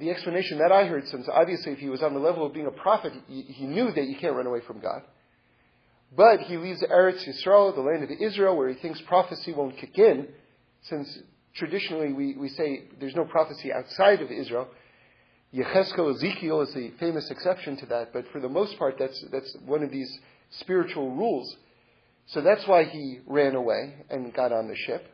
the 0.00 0.10
explanation 0.10 0.58
that 0.58 0.72
I 0.72 0.86
heard, 0.86 1.06
since 1.08 1.28
obviously 1.32 1.72
if 1.72 1.78
he 1.78 1.88
was 1.88 2.02
on 2.02 2.12
the 2.12 2.20
level 2.20 2.44
of 2.44 2.52
being 2.52 2.66
a 2.66 2.72
prophet, 2.72 3.12
he, 3.28 3.66
knew 3.66 3.92
that 3.92 4.04
you 4.06 4.16
can't 4.16 4.34
run 4.34 4.46
away 4.46 4.60
from 4.66 4.80
God. 4.80 5.02
But 6.16 6.40
he 6.40 6.56
leaves 6.56 6.82
Eretz 6.82 7.24
Yisrael, 7.24 7.74
the 7.74 7.82
land 7.82 8.02
of 8.02 8.10
Israel, 8.10 8.56
where 8.56 8.68
he 8.68 8.74
thinks 8.74 9.00
prophecy 9.02 9.52
won't 9.52 9.76
kick 9.76 9.96
in, 9.96 10.26
since 10.82 11.18
traditionally 11.54 12.12
we, 12.12 12.34
we 12.34 12.48
say 12.48 12.84
there's 12.98 13.14
no 13.14 13.24
prophecy 13.24 13.72
outside 13.72 14.22
of 14.22 14.30
Israel. 14.32 14.66
Yechezkel, 15.54 16.14
Ezekiel 16.14 16.62
is 16.62 16.74
the 16.74 16.90
famous 16.98 17.30
exception 17.30 17.76
to 17.76 17.86
that, 17.86 18.12
but 18.12 18.24
for 18.32 18.40
the 18.40 18.48
most 18.48 18.76
part, 18.76 18.96
that's, 18.98 19.24
that's 19.30 19.56
one 19.64 19.84
of 19.84 19.90
these 19.92 20.18
spiritual 20.58 21.14
rules. 21.14 21.56
So 22.26 22.40
that's 22.40 22.66
why 22.66 22.84
he 22.84 23.20
ran 23.26 23.54
away 23.54 23.94
and 24.10 24.32
got 24.32 24.52
on 24.52 24.68
the 24.68 24.76
ship. 24.76 25.06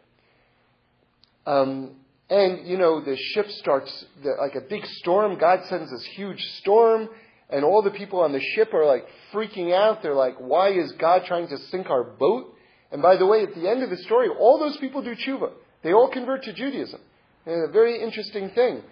Um, 1.46 1.96
and, 2.28 2.66
you 2.66 2.76
know, 2.76 3.00
the 3.00 3.16
ship 3.16 3.48
starts, 3.52 4.04
the, 4.22 4.30
like 4.40 4.54
a 4.56 4.60
big 4.60 4.84
storm. 4.86 5.38
God 5.38 5.64
sends 5.68 5.90
this 5.90 6.04
huge 6.16 6.42
storm, 6.58 7.08
and 7.48 7.64
all 7.64 7.82
the 7.82 7.92
people 7.92 8.20
on 8.20 8.32
the 8.32 8.40
ship 8.40 8.74
are 8.74 8.84
like 8.84 9.06
freaking 9.32 9.72
out. 9.72 10.02
They're 10.02 10.14
like, 10.14 10.36
why 10.38 10.70
is 10.70 10.92
God 10.92 11.24
trying 11.26 11.48
to 11.48 11.58
sink 11.70 11.88
our 11.88 12.02
boat? 12.02 12.52
And 12.90 13.00
by 13.00 13.16
the 13.16 13.26
way, 13.26 13.42
at 13.42 13.54
the 13.54 13.68
end 13.68 13.82
of 13.82 13.90
the 13.90 13.96
story, 13.98 14.28
all 14.28 14.58
those 14.58 14.76
people 14.78 15.02
do 15.02 15.14
tshuva. 15.14 15.52
They 15.82 15.92
all 15.92 16.08
convert 16.10 16.42
to 16.44 16.52
Judaism. 16.52 17.00
And 17.44 17.68
a 17.68 17.72
very 17.72 18.02
interesting 18.02 18.50
thing. 18.50 18.82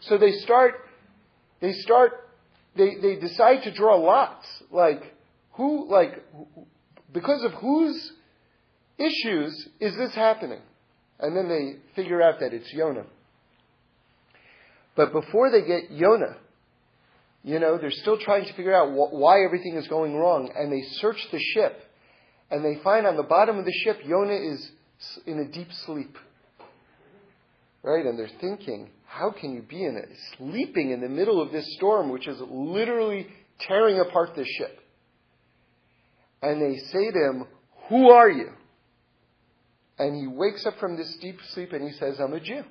So 0.00 0.18
they 0.18 0.32
start, 0.32 0.74
they 1.60 1.72
start, 1.72 2.28
they, 2.76 2.96
they 2.96 3.16
decide 3.16 3.62
to 3.64 3.70
draw 3.70 3.96
lots. 3.96 4.46
Like, 4.72 5.14
who, 5.52 5.88
like, 5.88 6.24
because 7.12 7.44
of 7.44 7.52
whose 7.54 8.12
issues 8.98 9.68
is 9.78 9.96
this 9.96 10.14
happening? 10.14 10.60
And 11.20 11.36
then 11.36 11.48
they 11.48 11.76
figure 11.94 12.22
out 12.22 12.40
that 12.40 12.52
it's 12.52 12.72
Yonah. 12.72 13.04
But 14.96 15.12
before 15.12 15.50
they 15.50 15.62
get 15.62 15.90
Yonah, 15.90 16.36
you 17.42 17.58
know, 17.58 17.78
they're 17.78 17.90
still 17.90 18.18
trying 18.18 18.44
to 18.46 18.52
figure 18.54 18.74
out 18.74 18.90
wh- 18.90 19.12
why 19.12 19.44
everything 19.44 19.76
is 19.76 19.86
going 19.88 20.14
wrong. 20.14 20.50
And 20.54 20.72
they 20.72 20.82
search 21.00 21.18
the 21.30 21.38
ship. 21.38 21.84
And 22.50 22.64
they 22.64 22.82
find 22.82 23.06
on 23.06 23.16
the 23.16 23.22
bottom 23.22 23.58
of 23.58 23.64
the 23.64 23.72
ship, 23.84 24.00
Yonah 24.04 24.32
is 24.32 24.70
in 25.26 25.38
a 25.38 25.52
deep 25.52 25.72
sleep. 25.86 26.16
Right? 27.82 28.04
And 28.04 28.18
they're 28.18 28.30
thinking, 28.40 28.90
how 29.06 29.30
can 29.30 29.54
you 29.54 29.62
be 29.62 29.84
in 29.84 29.96
it? 29.96 30.08
Sleeping 30.36 30.90
in 30.90 31.00
the 31.00 31.08
middle 31.08 31.40
of 31.40 31.50
this 31.50 31.66
storm, 31.76 32.10
which 32.10 32.28
is 32.28 32.38
literally 32.48 33.26
tearing 33.60 33.98
apart 33.98 34.34
the 34.36 34.44
ship. 34.44 34.78
And 36.42 36.60
they 36.60 36.78
say 36.78 37.10
to 37.10 37.18
him, 37.18 37.44
Who 37.88 38.10
are 38.10 38.30
you? 38.30 38.52
And 40.00 40.16
he 40.16 40.26
wakes 40.26 40.64
up 40.64 40.78
from 40.80 40.96
this 40.96 41.14
deep 41.20 41.38
sleep 41.52 41.74
and 41.74 41.86
he 41.86 41.92
says, 41.92 42.18
I'm 42.18 42.32
a 42.32 42.40
Jew. 42.40 42.64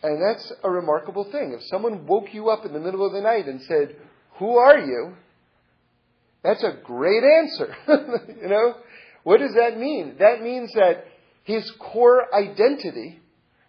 And 0.00 0.22
that's 0.22 0.52
a 0.62 0.70
remarkable 0.70 1.24
thing. 1.24 1.52
If 1.58 1.64
someone 1.64 2.06
woke 2.06 2.32
you 2.32 2.50
up 2.50 2.64
in 2.64 2.72
the 2.72 2.78
middle 2.78 3.04
of 3.04 3.12
the 3.12 3.20
night 3.20 3.46
and 3.46 3.60
said, 3.62 3.96
Who 4.38 4.56
are 4.56 4.78
you? 4.78 5.16
That's 6.44 6.62
a 6.62 6.78
great 6.84 7.24
answer. 7.24 7.74
you 8.40 8.48
know? 8.48 8.76
What 9.24 9.40
does 9.40 9.54
that 9.56 9.76
mean? 9.76 10.14
That 10.20 10.40
means 10.40 10.72
that 10.74 11.04
his 11.42 11.68
core 11.80 12.32
identity, 12.32 13.18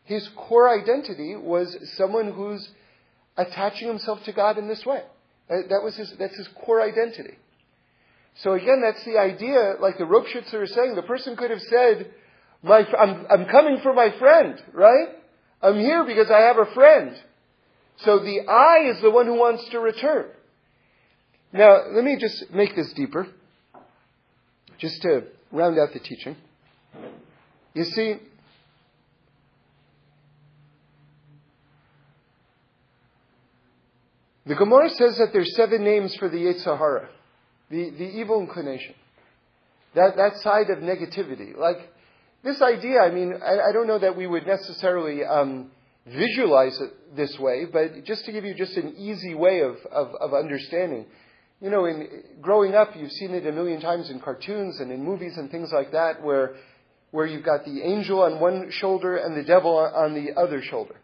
his 0.04 0.30
core 0.36 0.70
identity 0.70 1.36
was 1.36 1.76
someone 1.98 2.32
who's 2.32 2.70
attaching 3.38 3.88
himself 3.88 4.24
to 4.26 4.34
God 4.34 4.60
in 4.60 4.68
this 4.68 4.86
way. 4.86 5.02
Uh, 5.50 5.56
that 5.68 5.82
was 5.84 5.96
his, 5.96 6.14
that's 6.20 6.38
his 6.38 6.48
core 6.64 6.80
identity. 6.80 7.40
So 8.44 8.54
again, 8.54 8.82
that's 8.82 9.04
the 9.04 9.18
idea, 9.18 9.76
like 9.82 9.98
the 9.98 10.06
Ropshitzer 10.06 10.64
is 10.64 10.74
saying, 10.74 10.96
the 10.96 11.02
person 11.02 11.36
could 11.36 11.52
have 11.52 11.62
said, 11.62 12.12
my, 12.64 12.86
I'm, 12.98 13.26
I'm 13.30 13.46
coming 13.46 13.80
for 13.82 13.94
my 13.94 14.12
friend, 14.18 14.62
right? 14.74 15.10
I'm 15.62 15.78
here 15.78 16.06
because 16.06 16.32
I 16.32 16.40
have 16.42 16.58
a 16.58 16.74
friend. 16.74 17.16
So 17.98 18.20
the 18.20 18.48
I 18.48 18.90
is 18.92 19.02
the 19.02 19.12
one 19.12 19.26
who 19.26 19.34
wants 19.34 19.68
to 19.70 19.80
return. 19.80 20.28
Now, 21.52 21.80
let 21.92 22.04
me 22.04 22.18
just 22.18 22.52
make 22.52 22.76
this 22.76 22.94
deeper, 22.94 23.28
just 24.78 25.02
to 25.02 25.24
round 25.52 25.78
out 25.78 25.92
the 25.94 26.00
teaching. 26.00 26.38
You 27.74 27.84
see, 27.84 28.16
the 34.46 34.56
Gemara 34.56 34.90
says 34.92 35.18
that 35.18 35.34
there's 35.34 35.56
seven 35.56 35.84
names 35.84 36.16
for 36.16 36.30
the 36.30 36.38
Yetzer 36.38 36.78
Hara, 36.78 37.10
the, 37.70 37.90
the 37.92 38.06
evil 38.06 38.42
inclination. 38.42 38.96
That, 39.96 40.16
that 40.18 40.38
side 40.38 40.70
of 40.70 40.80
negativity. 40.80 41.58
Like, 41.58 41.78
this 42.44 42.62
idea, 42.62 43.02
I 43.02 43.12
mean, 43.12 43.34
I, 43.34 43.70
I 43.70 43.72
don't 43.74 43.88
know 43.88 44.00
that 44.00 44.16
we 44.16 44.28
would 44.28 44.46
necessarily 44.46 45.24
um, 45.26 45.72
visualize 46.06 46.80
it 46.80 47.16
this 47.16 47.38
way, 47.40 47.66
but 47.72 48.06
just 48.06 48.26
to 48.26 48.32
give 48.32 48.46
you 48.46 48.54
just 48.54 48.78
an 48.78 48.96
easy 48.98 49.36
way 49.36 49.62
of, 49.62 49.76
of, 49.92 50.14
of 50.16 50.34
understanding. 50.34 51.06
You 51.62 51.70
know, 51.70 51.86
in 51.86 52.08
growing 52.42 52.76
up, 52.76 52.92
you've 52.96 53.12
seen 53.12 53.34
it 53.34 53.46
a 53.46 53.52
million 53.52 53.82
times 53.82 54.10
in 54.10 54.20
cartoons 54.20 54.80
and 54.80 54.92
in 54.92 55.04
movies 55.04 55.38
and 55.38 55.52
things 55.52 55.72
like 55.74 55.92
that, 55.92 56.24
where 56.24 56.56
where 57.12 57.26
you've 57.26 57.44
got 57.44 57.66
the 57.66 57.82
angel 57.82 58.22
on 58.22 58.40
one 58.40 58.70
shoulder 58.70 59.18
and 59.18 59.36
the 59.36 59.44
devil 59.44 59.78
on 59.78 60.14
the 60.14 60.40
other 60.40 60.62
shoulder, 60.62 60.96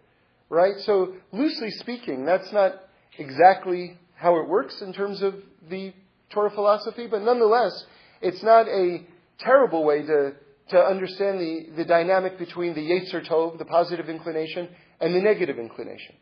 right? 0.50 0.76
So 0.82 1.16
loosely 1.32 1.72
speaking, 1.72 2.26
that's 2.26 2.52
not 2.54 2.74
exactly 3.18 3.98
how 4.16 4.40
it 4.40 4.48
works 4.48 4.82
in 4.82 4.94
terms 4.94 5.22
of 5.22 5.36
the 5.70 5.94
Torah 6.30 6.52
philosophy, 6.52 7.08
but 7.08 7.22
nonetheless, 7.22 7.86
it's 8.22 8.44
not 8.44 8.68
a 8.68 9.06
terrible 9.40 9.84
way 9.84 10.02
to 10.02 10.34
to 10.70 10.80
understand 10.80 11.40
the, 11.40 11.68
the 11.78 11.86
dynamic 11.86 12.40
between 12.40 12.74
the 12.74 12.82
Yetzer 12.82 13.28
Tov, 13.28 13.58
the 13.58 13.66
positive 13.66 14.10
inclination, 14.10 14.68
and 15.00 15.14
the 15.14 15.22
negative 15.22 15.60
inclination. 15.60 16.16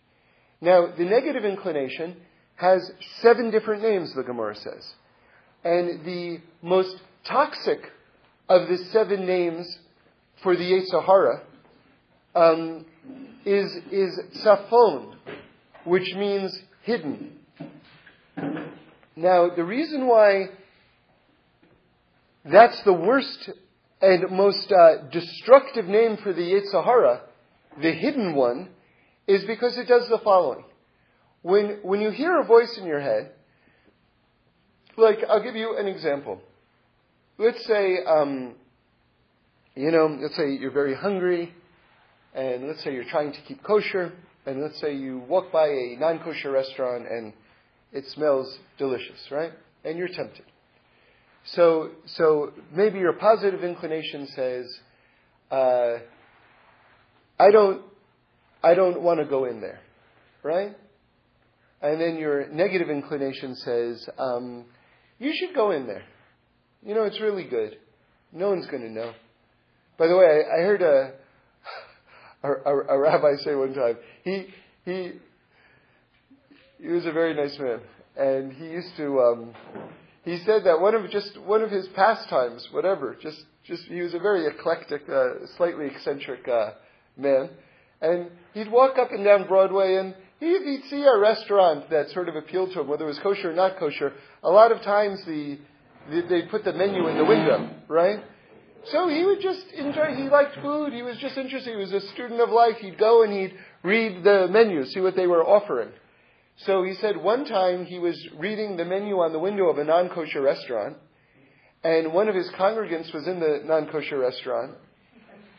Now, 0.60 0.88
the 0.98 1.06
negative 1.06 1.46
inclination 1.46 2.18
has 2.56 2.92
seven 3.22 3.52
different 3.52 3.84
names, 3.84 4.14
the 4.14 4.24
Gemara 4.24 4.56
says. 4.56 4.94
And 5.64 6.06
the 6.06 6.42
most 6.62 6.96
toxic 7.26 7.80
of 8.50 8.68
the 8.68 8.78
seven 8.92 9.26
names 9.26 9.80
for 10.42 10.56
the 10.58 10.64
Yetzer 10.64 11.06
Hara 11.06 11.44
um, 12.36 12.86
is, 13.46 13.72
is 13.92 14.20
Tzafon, 14.44 15.16
which 15.86 16.14
means 16.16 16.58
hidden. 16.82 17.40
Now, 19.16 19.50
the 19.50 19.64
reason 19.64 20.08
why 20.08 20.50
that's 22.46 22.82
the 22.84 22.94
worst 22.94 23.50
and 24.02 24.32
most 24.32 24.72
uh, 24.72 25.08
destructive 25.12 25.86
name 25.86 26.18
for 26.18 26.34
the 26.34 26.42
Yetzer 26.42 26.84
Hara, 26.84 27.22
the 27.82 27.92
hidden 27.92 28.36
one, 28.36 28.70
is 29.28 29.46
because 29.46 29.78
it 29.78 29.88
does 29.88 30.10
the 30.10 30.18
following. 30.18 30.66
When, 31.42 31.80
when 31.84 32.02
you 32.02 32.10
hear 32.12 32.40
a 32.40 32.44
voice 32.44 32.78
in 32.78 32.86
your 32.86 33.00
head, 33.00 33.32
like, 34.98 35.20
I'll 35.30 35.44
give 35.44 35.56
you 35.56 35.78
an 35.78 35.88
example. 35.88 36.42
Let's 37.38 37.66
say, 37.66 37.98
um, 38.06 38.56
you 39.76 39.92
know, 39.92 40.18
let's 40.22 40.36
say 40.36 40.52
you're 40.52 40.72
very 40.72 40.96
hungry, 40.96 41.54
and 42.36 42.68
let's 42.68 42.84
say 42.84 42.94
you're 42.94 43.10
trying 43.10 43.32
to 43.32 43.42
keep 43.48 43.64
kosher, 43.64 44.12
and 44.46 44.62
let's 44.62 44.80
say 44.82 44.96
you 44.96 45.20
walk 45.20 45.52
by 45.52 45.68
a 45.68 45.96
non 46.00 46.20
kosher 46.20 46.52
restaurant 46.52 47.08
and 47.10 47.34
it 47.94 48.06
smells 48.14 48.58
delicious, 48.78 49.20
right? 49.32 49.52
And 49.86 49.98
you're 49.98 50.08
tempted. 50.08 50.46
So, 51.46 51.92
so 52.06 52.54
maybe 52.74 53.00
your 53.00 53.14
positive 53.14 53.64
inclination 53.64 54.28
says, 54.36 54.66
uh, 55.52 55.98
I 57.40 57.52
don't, 57.52 57.82
I 58.64 58.74
don't 58.76 59.02
want 59.02 59.20
to 59.20 59.26
go 59.26 59.46
in 59.46 59.62
there, 59.62 59.80
right? 60.42 60.76
And 61.82 62.00
then 62.00 62.16
your 62.16 62.48
negative 62.48 62.90
inclination 62.90 63.56
says, 63.56 64.10
um, 64.18 64.66
you 65.20 65.34
should 65.38 65.54
go 65.54 65.72
in 65.72 65.86
there. 65.86 66.04
You 66.82 66.96
know, 66.96 67.04
it's 67.04 67.20
really 67.20 67.44
good. 67.44 67.78
No 68.32 68.50
one's 68.50 68.66
going 68.68 68.84
to 68.84 68.90
know. 68.90 69.14
By 69.98 70.08
the 70.08 70.18
way, 70.18 70.26
I, 70.26 70.62
I 70.62 70.64
heard 70.64 70.82
a, 70.82 71.12
a, 72.44 72.78
a, 72.96 73.00
rabbi 73.00 73.36
say 73.44 73.54
one 73.54 73.74
time, 73.74 73.98
he, 74.24 74.48
he, 74.86 75.12
he 76.84 76.90
was 76.90 77.06
a 77.06 77.12
very 77.14 77.34
nice 77.34 77.58
man, 77.60 77.80
and 78.18 78.52
he 78.52 78.66
used 78.66 78.96
to, 78.98 79.20
um, 79.22 79.54
he 80.26 80.38
said 80.46 80.66
that 80.66 80.82
one 80.82 80.94
of 80.94 81.10
just 81.10 81.40
one 81.40 81.62
of 81.62 81.72
his 81.72 81.88
pastimes, 81.96 82.68
whatever, 82.72 83.16
just 83.22 83.42
just 83.66 83.84
he 83.84 84.02
was 84.02 84.14
a 84.14 84.20
very 84.20 84.46
eclectic, 84.46 85.04
uh, 85.10 85.48
slightly 85.56 85.86
eccentric 85.88 86.46
uh, 86.48 86.72
man, 87.16 87.50
and 88.02 88.30
he'd 88.54 88.70
walk 88.70 88.98
up 88.98 89.12
and 89.12 89.24
down 89.24 89.48
Broadway 89.48 89.96
and 89.96 90.14
he'd, 90.42 90.82
see 90.90 91.04
a 91.04 91.18
restaurant 91.18 91.90
that 91.90 92.10
sort 92.10 92.28
of 92.28 92.36
appealed 92.36 92.74
to 92.74 92.82
him, 92.82 92.88
whether 92.90 93.06
it 93.06 93.08
was 93.08 93.20
kosher 93.20 93.52
or 93.52 93.54
not 93.54 93.80
kosher. 93.80 94.12
A 94.44 94.50
lot 94.50 94.74
of 94.74 94.82
times 94.82 95.24
the, 95.26 95.58
the 96.10 96.22
they'd 96.28 96.50
put 96.50 96.66
the 96.66 96.74
menu 96.74 97.08
in 97.08 97.18
the 97.18 97.24
window, 97.24 97.70
right? 97.88 98.20
So 98.92 99.08
he 99.08 99.24
would 99.24 99.40
just 99.42 99.68
enjoy. 99.72 100.16
He 100.16 100.24
liked 100.24 100.58
food. 100.62 100.92
He 100.92 101.02
was 101.02 101.18
just 101.20 101.38
interested. 101.38 101.72
He 101.72 101.78
was 101.78 101.94
a 101.94 102.02
student 102.14 102.42
of 102.42 102.50
life. 102.50 102.76
He'd 102.82 102.98
go 102.98 103.24
and 103.24 103.32
he'd 103.32 103.54
read 103.84 104.26
the 104.26 104.50
menu, 104.50 104.86
see 104.88 105.00
what 105.00 105.16
they 105.16 105.28
were 105.28 105.46
offering. 105.46 105.90
So 106.58 106.84
he 106.84 106.94
said 106.96 107.18
one 107.18 107.46
time 107.46 107.86
he 107.86 108.00
was 108.00 108.16
reading 108.38 108.78
the 108.78 108.86
menu 108.86 109.20
on 109.20 109.34
the 109.34 109.40
window 109.40 109.70
of 109.70 109.78
a 109.78 109.84
non 109.84 110.10
kosher 110.10 110.42
restaurant, 110.42 110.98
and 111.84 112.14
one 112.14 112.30
of 112.30 112.36
his 112.36 112.50
congregants 112.52 113.14
was 113.14 113.28
in 113.28 113.40
the 113.40 113.62
non 113.66 113.88
kosher 113.88 114.20
restaurant. 114.20 114.76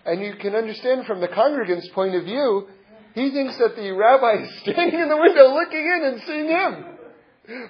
And 0.06 0.22
you 0.22 0.34
can 0.34 0.54
understand 0.54 1.06
from 1.06 1.20
the 1.20 1.28
congregant's 1.28 1.88
point 1.88 2.14
of 2.14 2.24
view, 2.24 2.68
he 3.14 3.30
thinks 3.30 3.56
that 3.58 3.76
the 3.76 3.90
rabbi 3.92 4.42
is 4.42 4.60
standing 4.62 5.00
in 5.00 5.08
the 5.08 5.16
window 5.16 5.54
looking 5.54 5.80
in 5.80 6.04
and 6.04 6.22
seeing 6.22 6.48
him. 6.48 6.84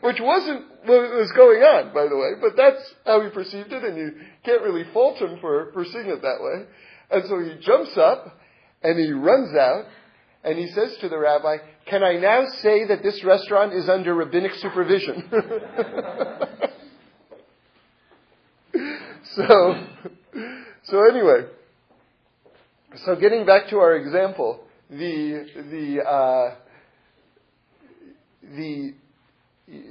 Which 0.02 0.20
wasn't 0.20 0.66
what 0.84 1.10
was 1.18 1.32
going 1.32 1.60
on, 1.62 1.92
by 1.92 2.06
the 2.06 2.16
way, 2.16 2.38
but 2.40 2.56
that's 2.56 2.94
how 3.04 3.22
he 3.22 3.30
perceived 3.30 3.72
it, 3.72 3.82
and 3.82 3.96
you 3.96 4.12
can't 4.44 4.62
really 4.62 4.84
fault 4.92 5.18
him 5.18 5.38
for, 5.40 5.72
perceiving 5.72 6.12
it 6.12 6.22
that 6.22 6.38
way. 6.40 6.66
And 7.10 7.28
so 7.28 7.40
he 7.40 7.60
jumps 7.66 7.96
up, 7.96 8.38
and 8.84 8.96
he 8.96 9.10
runs 9.10 9.56
out, 9.56 9.86
and 10.44 10.58
he 10.58 10.68
says 10.68 10.96
to 11.00 11.08
the 11.08 11.18
rabbi, 11.18 11.56
Can 11.86 12.04
I 12.04 12.16
now 12.16 12.44
say 12.60 12.84
that 12.86 13.02
this 13.02 13.24
restaurant 13.24 13.72
is 13.72 13.88
under 13.88 14.14
rabbinic 14.14 14.52
supervision? 14.54 15.24
so, 19.34 19.86
so 20.84 21.08
anyway, 21.08 21.46
so 23.06 23.16
getting 23.16 23.46
back 23.46 23.68
to 23.70 23.78
our 23.78 23.96
example, 23.96 24.60
the, 24.90 25.46
the, 25.70 26.02
uh, 26.02 26.56
the, 28.54 28.92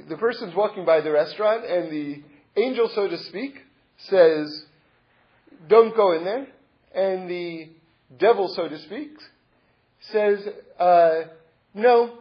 the 0.07 0.17
person's 0.17 0.53
walking 0.55 0.85
by 0.85 1.01
the 1.01 1.11
restaurant 1.11 1.65
and 1.65 1.91
the 1.91 2.21
angel, 2.55 2.91
so 2.93 3.07
to 3.07 3.17
speak, 3.17 3.55
says, 3.97 4.65
Don't 5.67 5.95
go 5.95 6.11
in 6.11 6.23
there. 6.23 6.45
And 6.95 7.27
the 7.27 7.69
devil, 8.19 8.47
so 8.55 8.67
to 8.67 8.77
speak, 8.83 9.17
says, 10.11 10.47
uh, 10.79 11.21
no, 11.73 12.17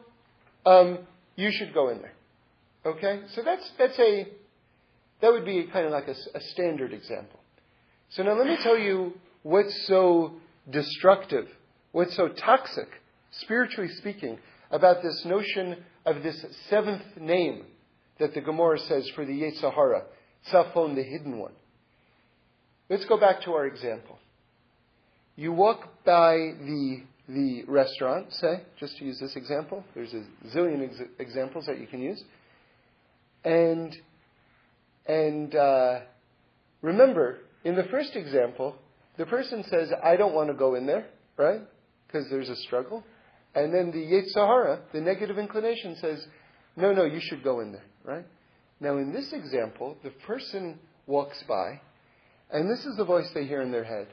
um, 0.64 0.99
you 1.37 1.51
should 1.51 1.75
go 1.75 1.88
in 1.88 2.01
there. 2.01 2.12
Okay? 2.85 3.23
So 3.35 3.42
that's, 3.42 3.71
that's 3.79 3.99
a, 3.99 4.27
that 5.21 5.33
would 5.33 5.45
be 5.45 5.64
kind 5.73 5.87
of 5.87 5.92
like 5.92 6.09
a, 6.09 6.14
a 6.35 6.40
standard 6.53 6.92
example. 6.92 7.40
So 8.11 8.23
now 8.23 8.35
let 8.35 8.47
me 8.47 8.57
tell 8.62 8.79
you 8.79 9.14
what's 9.42 9.87
so 9.87 10.35
destructive, 10.71 11.49
what's 11.92 12.14
so 12.16 12.29
toxic, 12.29 12.88
spiritually 13.31 13.90
speaking, 13.99 14.38
about 14.71 15.03
this 15.03 15.25
notion 15.25 15.77
of 16.07 16.23
this 16.23 16.45
seventh 16.68 17.03
name 17.18 17.64
that 18.18 18.35
the 18.35 18.40
Gemara 18.40 18.79
says 18.79 19.09
for 19.14 19.25
the 19.25 19.33
Yetzer 19.33 19.73
Hara, 19.73 20.05
Tzafon, 20.51 20.95
the 20.95 21.03
hidden 21.03 21.38
one. 21.38 21.53
Let's 22.88 23.05
go 23.07 23.18
back 23.18 23.42
to 23.42 23.53
our 23.53 23.66
example. 23.66 24.18
You 25.37 25.53
walk 25.53 26.05
by 26.05 26.35
the 26.37 27.03
the 27.29 27.65
restaurant, 27.69 28.33
say, 28.33 28.63
just 28.79 28.97
to 28.99 29.05
use 29.05 29.19
this 29.21 29.37
example. 29.37 29.85
There's 29.95 30.13
a 30.13 30.25
zillion 30.49 30.85
ex- 30.89 31.09
examples 31.19 31.67
that 31.67 31.81
you 31.81 31.87
can 31.87 32.03
use. 32.03 32.23
And, 33.45 33.95
and 35.07 35.55
uh, 35.55 36.01
remember, 36.81 37.39
in 37.65 37.77
the 37.77 37.85
first 37.85 38.17
example, 38.17 38.77
the 39.19 39.27
person 39.27 39.65
says, 39.71 39.91
I 40.03 40.17
don't 40.17 40.35
want 40.35 40.49
to 40.49 40.55
go 40.55 40.75
in 40.75 40.87
there, 40.87 41.07
right? 41.37 41.61
Because 42.07 42.29
there's 42.31 42.49
a 42.49 42.57
struggle. 42.57 43.05
And 43.55 43.73
then 43.73 43.91
the 43.91 43.99
Yetzer 43.99 44.47
Hara, 44.47 44.81
the 44.93 45.01
negative 45.01 45.39
inclination, 45.39 45.97
says, 46.01 46.25
no, 46.77 46.93
no, 46.93 47.05
you 47.05 47.21
should 47.21 47.45
go 47.45 47.61
in 47.61 47.73
there, 47.73 47.85
right? 48.05 48.25
Now, 48.81 48.97
in 48.99 49.13
this 49.13 49.33
example, 49.33 49.97
the 50.03 50.11
person 50.27 50.79
walks 51.07 51.43
by, 51.47 51.81
and 52.51 52.71
this 52.71 52.85
is 52.85 52.97
the 52.97 53.05
voice 53.05 53.29
they 53.35 53.45
hear 53.45 53.63
in 53.63 53.71
their 53.71 53.85
head 53.85 54.09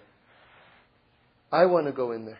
I 1.51 1.65
want 1.65 1.87
to 1.87 1.91
go 1.91 2.11
in 2.11 2.25
there. 2.25 2.39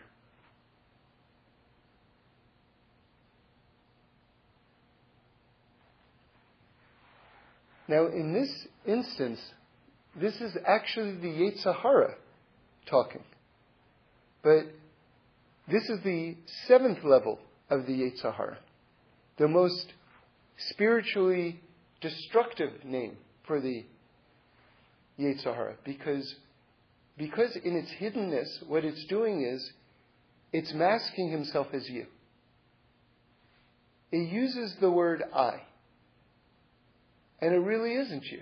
Now, 7.90 8.06
in 8.06 8.34
this 8.34 8.68
instance, 8.86 9.40
this 10.16 10.36
is 10.36 10.56
actually 10.64 11.16
the 11.16 11.28
Yetzer 11.28 11.76
Hara 11.76 12.14
talking. 12.88 13.24
But 14.44 14.66
this 15.68 15.90
is 15.90 16.00
the 16.04 16.36
seventh 16.68 17.04
level 17.04 17.40
of 17.68 17.88
the 17.88 17.94
Yetzer 17.94 18.36
Hara, 18.36 18.60
the 19.40 19.48
most 19.48 19.88
spiritually 20.70 21.62
destructive 22.00 22.86
name 22.86 23.18
for 23.48 23.60
the 23.60 23.84
Yetzer 25.20 25.56
Hara, 25.56 25.74
because, 25.84 26.36
because 27.18 27.56
in 27.56 27.76
its 27.76 27.90
hiddenness, 28.00 28.68
what 28.68 28.86
it's 28.86 29.04
doing 29.08 29.42
is 29.42 29.68
it's 30.54 30.72
masking 30.76 31.32
himself 31.32 31.68
as 31.74 31.90
you. 31.90 32.06
It 34.12 34.32
uses 34.32 34.76
the 34.80 34.92
word 34.92 35.24
I, 35.34 35.62
and 37.42 37.54
it 37.54 37.60
really 37.60 37.94
isn't 37.94 38.26
you. 38.26 38.42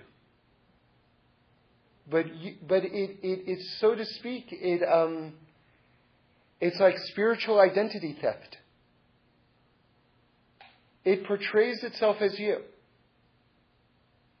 But 2.10 2.34
you, 2.34 2.54
but 2.66 2.84
it, 2.84 2.90
it 2.92 3.18
it's 3.46 3.78
so 3.80 3.94
to 3.94 4.04
speak 4.04 4.46
it 4.50 4.82
um, 4.82 5.34
it's 6.60 6.80
like 6.80 6.96
spiritual 7.10 7.60
identity 7.60 8.16
theft. 8.20 8.56
It 11.04 11.26
portrays 11.26 11.82
itself 11.84 12.16
as 12.20 12.38
you. 12.38 12.58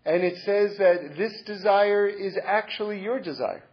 And 0.04 0.22
it 0.24 0.38
says 0.44 0.76
that 0.78 1.16
this 1.16 1.32
desire 1.46 2.06
is 2.06 2.36
actually 2.44 3.00
your 3.00 3.20
desire. 3.20 3.64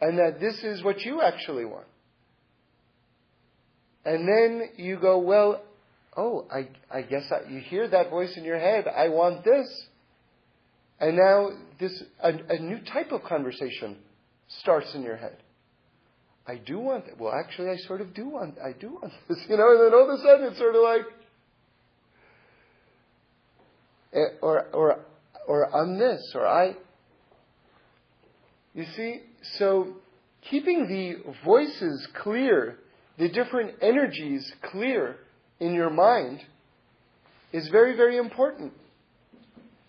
And 0.00 0.18
that 0.18 0.40
this 0.40 0.62
is 0.62 0.82
what 0.82 1.00
you 1.02 1.20
actually 1.20 1.64
want. 1.64 1.86
And 4.04 4.26
then 4.26 4.70
you 4.76 4.98
go, 4.98 5.18
well, 5.18 5.62
oh, 6.16 6.46
I, 6.50 6.68
I 6.90 7.02
guess 7.02 7.30
I, 7.30 7.48
you 7.50 7.60
hear 7.60 7.88
that 7.88 8.10
voice 8.10 8.36
in 8.36 8.44
your 8.44 8.58
head, 8.58 8.86
I 8.86 9.08
want 9.08 9.44
this. 9.44 9.68
And 11.00 11.16
now 11.16 11.50
this, 11.78 12.02
a, 12.20 12.32
a 12.48 12.58
new 12.58 12.80
type 12.92 13.12
of 13.12 13.22
conversation 13.22 13.96
starts 14.60 14.94
in 14.94 15.02
your 15.02 15.16
head. 15.16 15.36
I 16.46 16.56
do 16.56 16.78
want 16.78 17.06
that. 17.06 17.20
Well, 17.20 17.32
actually, 17.32 17.68
I 17.68 17.76
sort 17.86 18.00
of 18.00 18.14
do 18.14 18.28
want, 18.28 18.56
I 18.58 18.72
do 18.78 18.94
want 18.94 19.12
this, 19.28 19.38
you 19.48 19.56
know, 19.56 19.70
and 19.72 19.80
then 19.80 19.94
all 19.94 20.10
of 20.10 20.18
a 20.18 20.22
sudden 20.22 20.46
it's 20.46 20.58
sort 20.58 20.74
of 20.74 20.82
like, 20.82 21.02
Eh, 24.12 24.18
or, 24.40 24.66
or, 24.72 25.00
or 25.46 25.74
on 25.74 25.98
this, 25.98 26.32
or 26.34 26.46
I. 26.46 26.74
You 28.74 28.84
see, 28.96 29.20
so 29.58 29.94
keeping 30.50 30.86
the 30.88 31.32
voices 31.44 32.08
clear, 32.22 32.78
the 33.18 33.28
different 33.28 33.74
energies 33.82 34.50
clear 34.70 35.16
in 35.60 35.74
your 35.74 35.90
mind 35.90 36.40
is 37.52 37.68
very, 37.68 37.96
very 37.96 38.16
important. 38.16 38.72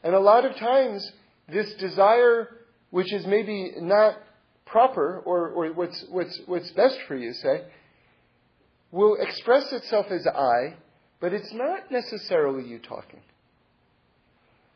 And 0.03 0.15
a 0.15 0.19
lot 0.19 0.45
of 0.45 0.55
times, 0.55 1.11
this 1.47 1.73
desire, 1.75 2.49
which 2.89 3.11
is 3.11 3.25
maybe 3.25 3.73
not 3.79 4.15
proper 4.65 5.19
or, 5.25 5.49
or 5.49 5.73
what's, 5.73 6.05
what's, 6.09 6.39
what's 6.45 6.71
best 6.71 6.97
for 7.07 7.15
you, 7.15 7.33
say, 7.33 7.63
will 8.91 9.17
express 9.19 9.71
itself 9.71 10.07
as 10.09 10.25
I, 10.27 10.75
but 11.19 11.33
it's 11.33 11.51
not 11.53 11.91
necessarily 11.91 12.67
you 12.67 12.79
talking. 12.79 13.19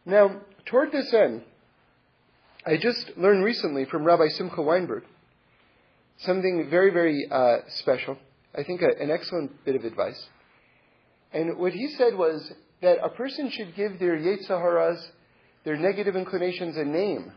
Now, 0.06 0.42
toward 0.66 0.92
this 0.92 1.14
end, 1.14 1.44
I 2.66 2.78
just 2.78 3.12
learned 3.18 3.44
recently 3.44 3.86
from 3.86 4.04
Rabbi 4.04 4.28
Simcha 4.30 4.62
Weinberg 4.62 5.04
something 6.20 6.68
very, 6.70 6.92
very 6.92 7.28
uh, 7.30 7.58
special. 7.80 8.18
I 8.56 8.64
think 8.64 8.82
a, 8.82 9.02
an 9.02 9.10
excellent 9.10 9.64
bit 9.66 9.76
of 9.76 9.84
advice. 9.84 10.22
And 11.32 11.58
what 11.58 11.74
he 11.74 11.88
said 11.98 12.16
was 12.16 12.52
that 12.84 13.04
a 13.04 13.10
person 13.10 13.50
should 13.50 13.76
give 13.76 13.98
their 14.00 14.17
Yetzer 14.17 14.50
Haras, 14.50 15.04
their 15.65 15.76
negative 15.76 16.15
inclinations, 16.15 16.78
a 16.78 16.84
name. 16.84 17.32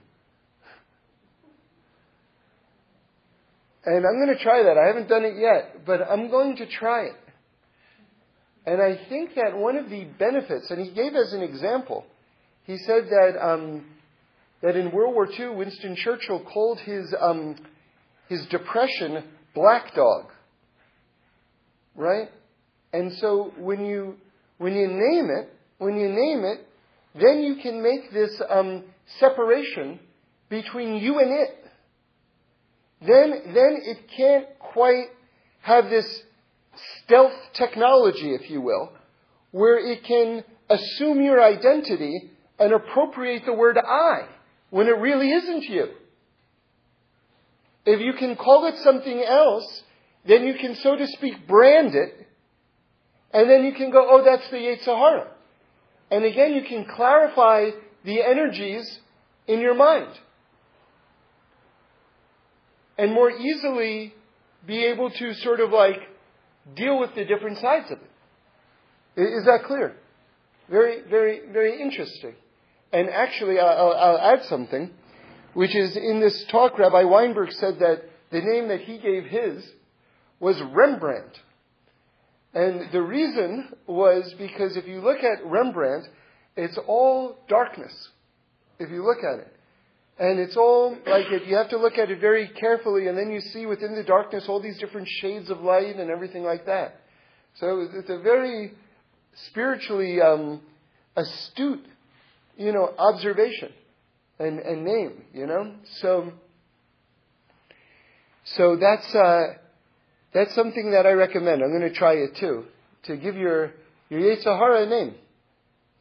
And 3.84 4.04
I'm 4.04 4.16
going 4.16 4.36
to 4.36 4.42
try 4.42 4.64
that. 4.64 4.76
I 4.76 4.88
haven't 4.88 5.08
done 5.08 5.24
it 5.24 5.36
yet, 5.38 5.86
but 5.86 6.02
I'm 6.02 6.28
going 6.28 6.56
to 6.56 6.66
try 6.66 7.04
it. 7.04 7.16
And 8.66 8.82
I 8.82 8.98
think 9.08 9.36
that 9.36 9.56
one 9.56 9.76
of 9.76 9.88
the 9.88 10.04
benefits, 10.18 10.68
and 10.70 10.84
he 10.84 10.92
gave 10.92 11.14
as 11.14 11.32
an 11.32 11.40
example, 11.40 12.04
he 12.64 12.76
said 12.78 13.04
that 13.08 13.38
um, 13.40 13.86
that 14.60 14.74
in 14.74 14.90
World 14.90 15.14
War 15.14 15.28
II, 15.30 15.50
Winston 15.50 15.94
Churchill 15.94 16.44
called 16.52 16.80
his 16.80 17.14
um, 17.20 17.54
his 18.28 18.44
depression 18.50 19.22
black 19.54 19.94
dog. 19.94 20.24
Right? 21.94 22.28
And 22.92 23.12
so 23.18 23.52
when 23.56 23.84
you 23.84 24.16
when 24.58 24.74
you 24.74 24.86
name 24.86 25.30
it, 25.30 25.52
when 25.78 25.96
you 25.96 26.08
name 26.08 26.44
it, 26.44 26.66
then 27.14 27.40
you 27.40 27.56
can 27.56 27.82
make 27.82 28.12
this 28.12 28.40
um, 28.48 28.84
separation 29.20 30.00
between 30.48 30.96
you 30.96 31.18
and 31.18 31.30
it. 31.30 31.64
Then 33.00 33.54
then 33.54 33.78
it 33.82 34.08
can't 34.16 34.46
quite 34.58 35.08
have 35.60 35.90
this 35.90 36.22
stealth 37.04 37.34
technology, 37.54 38.34
if 38.34 38.50
you 38.50 38.60
will, 38.60 38.92
where 39.50 39.78
it 39.78 40.04
can 40.04 40.44
assume 40.68 41.20
your 41.20 41.42
identity 41.42 42.30
and 42.58 42.72
appropriate 42.72 43.44
the 43.44 43.52
word 43.52 43.78
I 43.78 44.26
when 44.70 44.86
it 44.86 44.98
really 44.98 45.30
isn't 45.30 45.64
you. 45.64 45.88
If 47.84 48.00
you 48.00 48.14
can 48.18 48.36
call 48.36 48.66
it 48.66 48.76
something 48.78 49.22
else, 49.22 49.82
then 50.26 50.44
you 50.44 50.54
can, 50.54 50.74
so 50.76 50.96
to 50.96 51.06
speak, 51.06 51.46
brand 51.46 51.94
it, 51.94 52.25
and 53.32 53.50
then 53.50 53.64
you 53.64 53.74
can 53.74 53.90
go, 53.90 54.06
oh, 54.08 54.24
that's 54.24 54.48
the 54.50 54.56
Yetzer 54.56 54.96
Hara. 54.96 55.28
And 56.10 56.24
again, 56.24 56.54
you 56.54 56.62
can 56.62 56.84
clarify 56.84 57.70
the 58.04 58.22
energies 58.22 59.00
in 59.46 59.60
your 59.60 59.74
mind. 59.74 60.12
And 62.96 63.12
more 63.12 63.30
easily 63.30 64.14
be 64.66 64.84
able 64.84 65.10
to 65.10 65.34
sort 65.34 65.60
of 65.60 65.70
like 65.70 66.00
deal 66.74 66.98
with 66.98 67.14
the 67.14 67.24
different 67.24 67.58
sides 67.58 67.90
of 67.90 67.98
it. 67.98 69.22
Is 69.22 69.44
that 69.44 69.64
clear? 69.66 69.96
Very, 70.68 71.02
very, 71.08 71.40
very 71.52 71.80
interesting. 71.80 72.34
And 72.92 73.08
actually, 73.10 73.58
I'll, 73.58 73.92
I'll 73.92 74.18
add 74.18 74.44
something, 74.44 74.90
which 75.54 75.74
is 75.74 75.96
in 75.96 76.20
this 76.20 76.44
talk, 76.50 76.78
Rabbi 76.78 77.04
Weinberg 77.04 77.52
said 77.52 77.78
that 77.80 78.04
the 78.30 78.40
name 78.40 78.68
that 78.68 78.80
he 78.80 78.98
gave 78.98 79.24
his 79.24 79.64
was 80.40 80.60
Rembrandt. 80.72 81.40
And 82.56 82.90
the 82.90 83.02
reason 83.02 83.68
was 83.86 84.34
because 84.38 84.78
if 84.78 84.86
you 84.86 85.00
look 85.00 85.18
at 85.18 85.44
Rembrandt, 85.44 86.06
it's 86.56 86.78
all 86.88 87.36
darkness. 87.48 87.92
If 88.78 88.90
you 88.90 89.04
look 89.04 89.18
at 89.18 89.40
it. 89.40 89.52
And 90.18 90.40
it's 90.40 90.56
all 90.56 90.96
like 91.06 91.26
it, 91.30 91.46
you 91.46 91.56
have 91.56 91.68
to 91.68 91.76
look 91.76 91.98
at 91.98 92.10
it 92.10 92.18
very 92.18 92.48
carefully, 92.48 93.08
and 93.08 93.18
then 93.18 93.30
you 93.30 93.42
see 93.42 93.66
within 93.66 93.94
the 93.94 94.02
darkness 94.02 94.46
all 94.48 94.62
these 94.62 94.78
different 94.78 95.06
shades 95.20 95.50
of 95.50 95.60
light 95.60 95.96
and 95.96 96.10
everything 96.10 96.42
like 96.42 96.64
that. 96.64 97.02
So 97.60 97.86
it's 97.92 98.08
a 98.08 98.20
very 98.20 98.72
spiritually 99.34 100.22
um, 100.22 100.62
astute 101.14 101.84
you 102.56 102.72
know, 102.72 102.92
observation 102.98 103.72
and, 104.38 104.58
and 104.60 104.84
name, 104.84 105.24
you 105.32 105.46
know? 105.46 105.74
So, 106.00 106.32
so 108.44 108.76
that's, 108.76 109.14
uh, 109.14 109.54
that's 110.36 110.54
something 110.54 110.90
that 110.90 111.06
I 111.06 111.12
recommend. 111.12 111.62
I'm 111.62 111.70
going 111.70 111.90
to 111.90 111.94
try 111.96 112.14
it 112.14 112.36
too. 112.36 112.64
To 113.04 113.16
give 113.16 113.36
your, 113.36 113.72
your 114.10 114.20
Yetzer 114.20 114.44
Hara 114.58 114.82
a 114.82 114.86
name. 114.86 115.14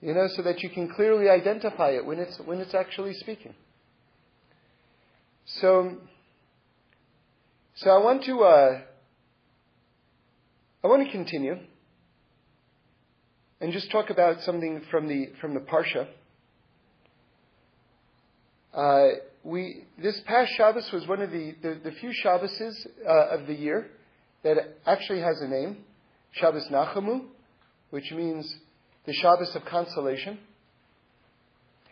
You 0.01 0.13
know, 0.13 0.27
so 0.36 0.41
that 0.41 0.61
you 0.61 0.69
can 0.69 0.93
clearly 0.93 1.29
identify 1.29 1.91
it 1.91 2.05
when 2.05 2.19
it's, 2.19 2.38
when 2.39 2.59
it's 2.59 2.73
actually 2.73 3.13
speaking. 3.13 3.53
So, 5.45 5.97
so 7.75 7.89
I 7.89 7.97
want 8.03 8.23
to, 8.25 8.43
uh, 8.43 8.81
I 10.83 10.88
want 10.88 11.05
to 11.05 11.11
continue 11.11 11.57
and 13.61 13.71
just 13.71 13.89
talk 13.89 14.09
about 14.09 14.41
something 14.41 14.81
from 14.91 15.07
the, 15.07 15.31
from 15.39 15.53
the 15.53 15.61
Parsha. 15.61 16.07
Uh, 18.73 19.19
we 19.43 19.86
this 19.97 20.19
past 20.25 20.51
Shabbos 20.57 20.91
was 20.91 21.07
one 21.07 21.21
of 21.21 21.31
the, 21.31 21.55
the, 21.61 21.79
the 21.83 21.91
few 21.91 22.11
Shabboses 22.23 22.86
uh, 23.07 23.38
of 23.38 23.47
the 23.47 23.53
year 23.53 23.89
that 24.46 24.58
actually 24.86 25.22
has 25.22 25.41
a 25.41 25.48
name, 25.48 25.78
Shabbos 26.32 26.68
Nachamu, 26.72 27.26
which 27.89 28.12
means 28.12 28.56
the 29.06 29.14
Shabbos 29.14 29.56
of 29.56 29.66
consolation. 29.66 30.38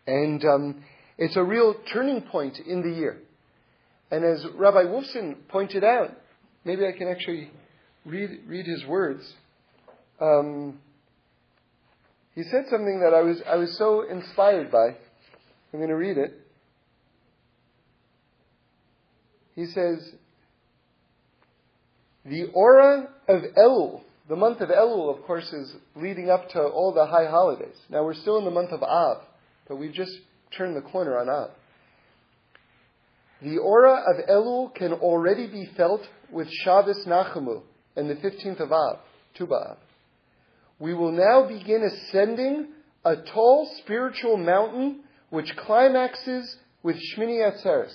And 0.06 0.46
um, 0.46 0.84
it's 1.18 1.36
a 1.36 1.44
real 1.44 1.76
turning 1.92 2.22
point 2.22 2.60
in 2.60 2.84
the 2.84 2.96
year. 2.96 3.18
And 4.12 4.24
as 4.24 4.46
Rabbi 4.56 4.84
Wolfson 4.84 5.36
pointed 5.50 5.84
out, 5.84 6.12
maybe 6.64 6.86
I 6.86 6.92
can 6.96 7.08
actually 7.08 7.50
read, 8.06 8.42
read 8.48 8.68
his 8.68 8.86
words. 8.86 9.24
um, 10.22 10.80
he 12.36 12.44
said 12.44 12.66
something 12.70 13.00
that 13.00 13.14
I 13.16 13.22
was, 13.22 13.42
I 13.48 13.56
was 13.56 13.78
so 13.78 14.02
inspired 14.10 14.72
by. 14.72 14.88
I'm 14.88 15.80
going 15.80 15.90
to 15.90 15.96
read 15.96 16.18
it. 16.18 16.34
He 19.56 19.66
says, 19.66 20.14
the 22.26 22.46
aura 22.54 23.10
of 23.28 23.42
Elul, 23.58 24.02
the 24.30 24.36
month 24.36 24.62
of 24.62 24.70
Elul, 24.70 25.16
of 25.16 25.24
course, 25.26 25.52
is 25.52 25.76
leading 25.96 26.30
up 26.30 26.50
to 26.50 26.60
all 26.62 26.94
the 26.94 27.06
high 27.06 27.30
holidays. 27.30 27.76
Now 27.90 28.04
we're 28.06 28.14
still 28.14 28.38
in 28.38 28.46
the 28.46 28.52
month 28.52 28.72
of 28.72 28.82
Av, 28.82 29.18
but 29.68 29.76
we've 29.76 29.94
just 29.94 30.14
turned 30.58 30.76
the 30.78 30.82
corner 30.82 31.18
on 31.18 31.30
Av. 31.30 31.52
The 33.42 33.58
aura 33.58 34.04
of 34.08 34.26
Elul 34.30 34.74
can 34.74 34.94
already 34.94 35.48
be 35.48 35.70
felt 35.76 36.02
with 36.32 36.48
Shabbos 36.64 37.06
Nachamu 37.06 37.62
and 37.98 38.10
the 38.10 38.16
15th 38.16 38.62
of 38.62 38.72
Av, 38.72 39.00
Tu 39.36 39.46
B'Av. 39.46 39.76
We 40.80 40.94
will 40.94 41.12
now 41.12 41.48
begin 41.48 41.84
ascending 41.84 42.70
a 43.04 43.18
tall 43.18 43.70
spiritual 43.80 44.38
mountain 44.38 45.02
which 45.30 45.56
climaxes 45.58 46.56
with 46.84 46.96
Shmini 46.96 47.42
Atzeres. 47.42 47.94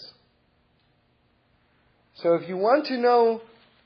So 2.16 2.34
if 2.34 2.48
you 2.48 2.56
want 2.56 2.86
to 2.86 2.98
know 2.98 3.40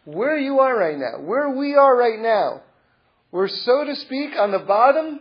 where 0.05 0.37
you 0.39 0.61
are 0.61 0.77
right 0.77 0.99
now, 0.99 1.21
where 1.21 1.51
we 1.51 1.75
are 1.75 1.97
right 1.97 2.19
now, 2.19 2.63
we're 3.31 3.49
so 3.49 3.85
to 3.85 3.97
speak 3.97 4.31
on 4.39 4.51
the 4.51 4.59
bottom 4.59 5.21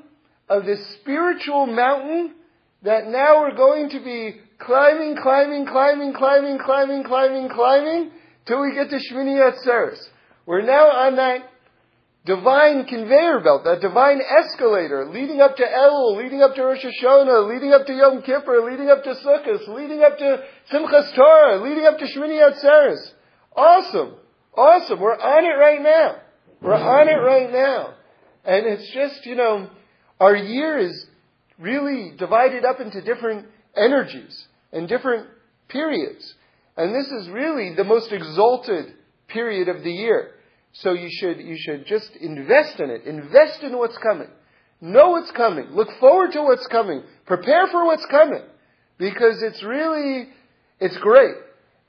of 0.49 0.65
this 0.65 0.79
spiritual 0.99 1.65
mountain 1.67 2.35
that 2.83 3.07
now 3.07 3.41
we're 3.41 3.55
going 3.55 3.89
to 3.89 3.99
be 4.03 4.35
climbing, 4.57 5.15
climbing, 5.21 5.65
climbing, 5.65 6.13
climbing, 6.13 6.59
climbing, 6.59 7.03
climbing, 7.03 7.49
climbing, 7.49 8.11
till 8.45 8.61
we 8.61 8.73
get 8.73 8.89
to 8.89 8.97
Shmini 8.97 9.39
Atzeres. 9.39 9.99
We're 10.45 10.61
now 10.61 10.87
on 10.89 11.15
that 11.15 11.49
divine 12.25 12.85
conveyor 12.85 13.39
belt, 13.41 13.63
that 13.63 13.81
divine 13.81 14.19
escalator, 14.21 15.09
leading 15.09 15.41
up 15.41 15.55
to 15.57 15.63
Elul, 15.63 16.17
leading 16.17 16.41
up 16.41 16.55
to 16.55 16.63
Rosh 16.63 16.83
Hashanah, 16.83 17.49
leading 17.49 17.71
up 17.71 17.85
to 17.85 17.93
Yom 17.93 18.21
Kippur, 18.23 18.61
leading 18.69 18.89
up 18.89 19.03
to 19.03 19.13
Sukkot, 19.13 19.67
leading 19.69 20.03
up 20.03 20.17
to 20.17 20.43
Simchas 20.71 21.15
Torah, 21.15 21.61
leading 21.63 21.85
up 21.85 21.97
to 21.99 22.05
Shmini 22.05 22.41
Atzeres. 22.41 23.11
Awesome. 23.55 24.15
Awesome. 24.55 24.99
We're 24.99 25.13
on 25.17 25.45
it 25.45 25.57
right 25.57 25.81
now. 25.81 26.17
We're 26.61 26.73
on 26.73 27.07
it 27.07 27.13
right 27.13 27.51
now. 27.51 27.93
And 28.43 28.65
it's 28.65 28.91
just, 28.93 29.25
you 29.25 29.35
know, 29.35 29.69
our 30.19 30.35
year 30.35 30.77
is 30.77 31.05
really 31.57 32.13
divided 32.17 32.65
up 32.65 32.79
into 32.79 33.01
different 33.01 33.47
energies 33.75 34.47
and 34.71 34.87
different 34.87 35.27
periods. 35.69 36.35
And 36.75 36.93
this 36.93 37.07
is 37.07 37.29
really 37.29 37.75
the 37.75 37.83
most 37.83 38.11
exalted 38.11 38.93
period 39.27 39.69
of 39.69 39.83
the 39.83 39.91
year. 39.91 40.31
So 40.73 40.93
you 40.93 41.09
should, 41.09 41.39
you 41.39 41.55
should 41.57 41.85
just 41.85 42.11
invest 42.19 42.79
in 42.79 42.89
it. 42.89 43.05
Invest 43.05 43.61
in 43.63 43.77
what's 43.77 43.97
coming. 43.97 44.29
Know 44.79 45.11
what's 45.11 45.31
coming. 45.31 45.67
Look 45.71 45.89
forward 45.99 46.31
to 46.33 46.41
what's 46.41 46.67
coming. 46.67 47.03
Prepare 47.25 47.67
for 47.67 47.85
what's 47.85 48.05
coming. 48.05 48.43
Because 48.97 49.41
it's 49.43 49.63
really, 49.63 50.29
it's 50.79 50.97
great. 50.97 51.35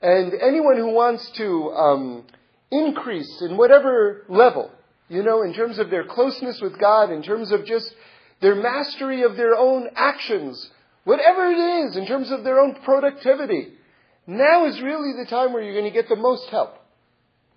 And 0.01 0.33
anyone 0.33 0.77
who 0.77 0.93
wants 0.93 1.29
to 1.37 1.71
um, 1.71 2.25
increase 2.73 3.41
in 3.41 3.57
whatever 3.57 4.23
level, 4.27 4.71
you 5.09 5.23
know, 5.23 5.43
in 5.43 5.53
terms 5.53 5.79
of 5.79 5.89
their 5.89 6.05
closeness 6.05 6.59
with 6.61 6.79
God, 6.79 7.11
in 7.11 7.23
terms 7.23 7.51
of 7.51 7.65
just 7.65 7.93
their 8.41 8.55
mastery 8.55 9.23
of 9.23 9.35
their 9.37 9.55
own 9.55 9.87
actions, 9.95 10.69
whatever 11.03 11.45
it 11.51 11.85
is, 11.85 11.95
in 11.95 12.05
terms 12.07 12.31
of 12.31 12.43
their 12.43 12.59
own 12.59 12.75
productivity, 12.83 13.73
now 14.25 14.65
is 14.65 14.81
really 14.81 15.13
the 15.17 15.29
time 15.29 15.53
where 15.53 15.61
you're 15.61 15.79
going 15.79 15.91
to 15.91 16.01
get 16.01 16.09
the 16.09 16.15
most 16.15 16.49
help. 16.49 16.75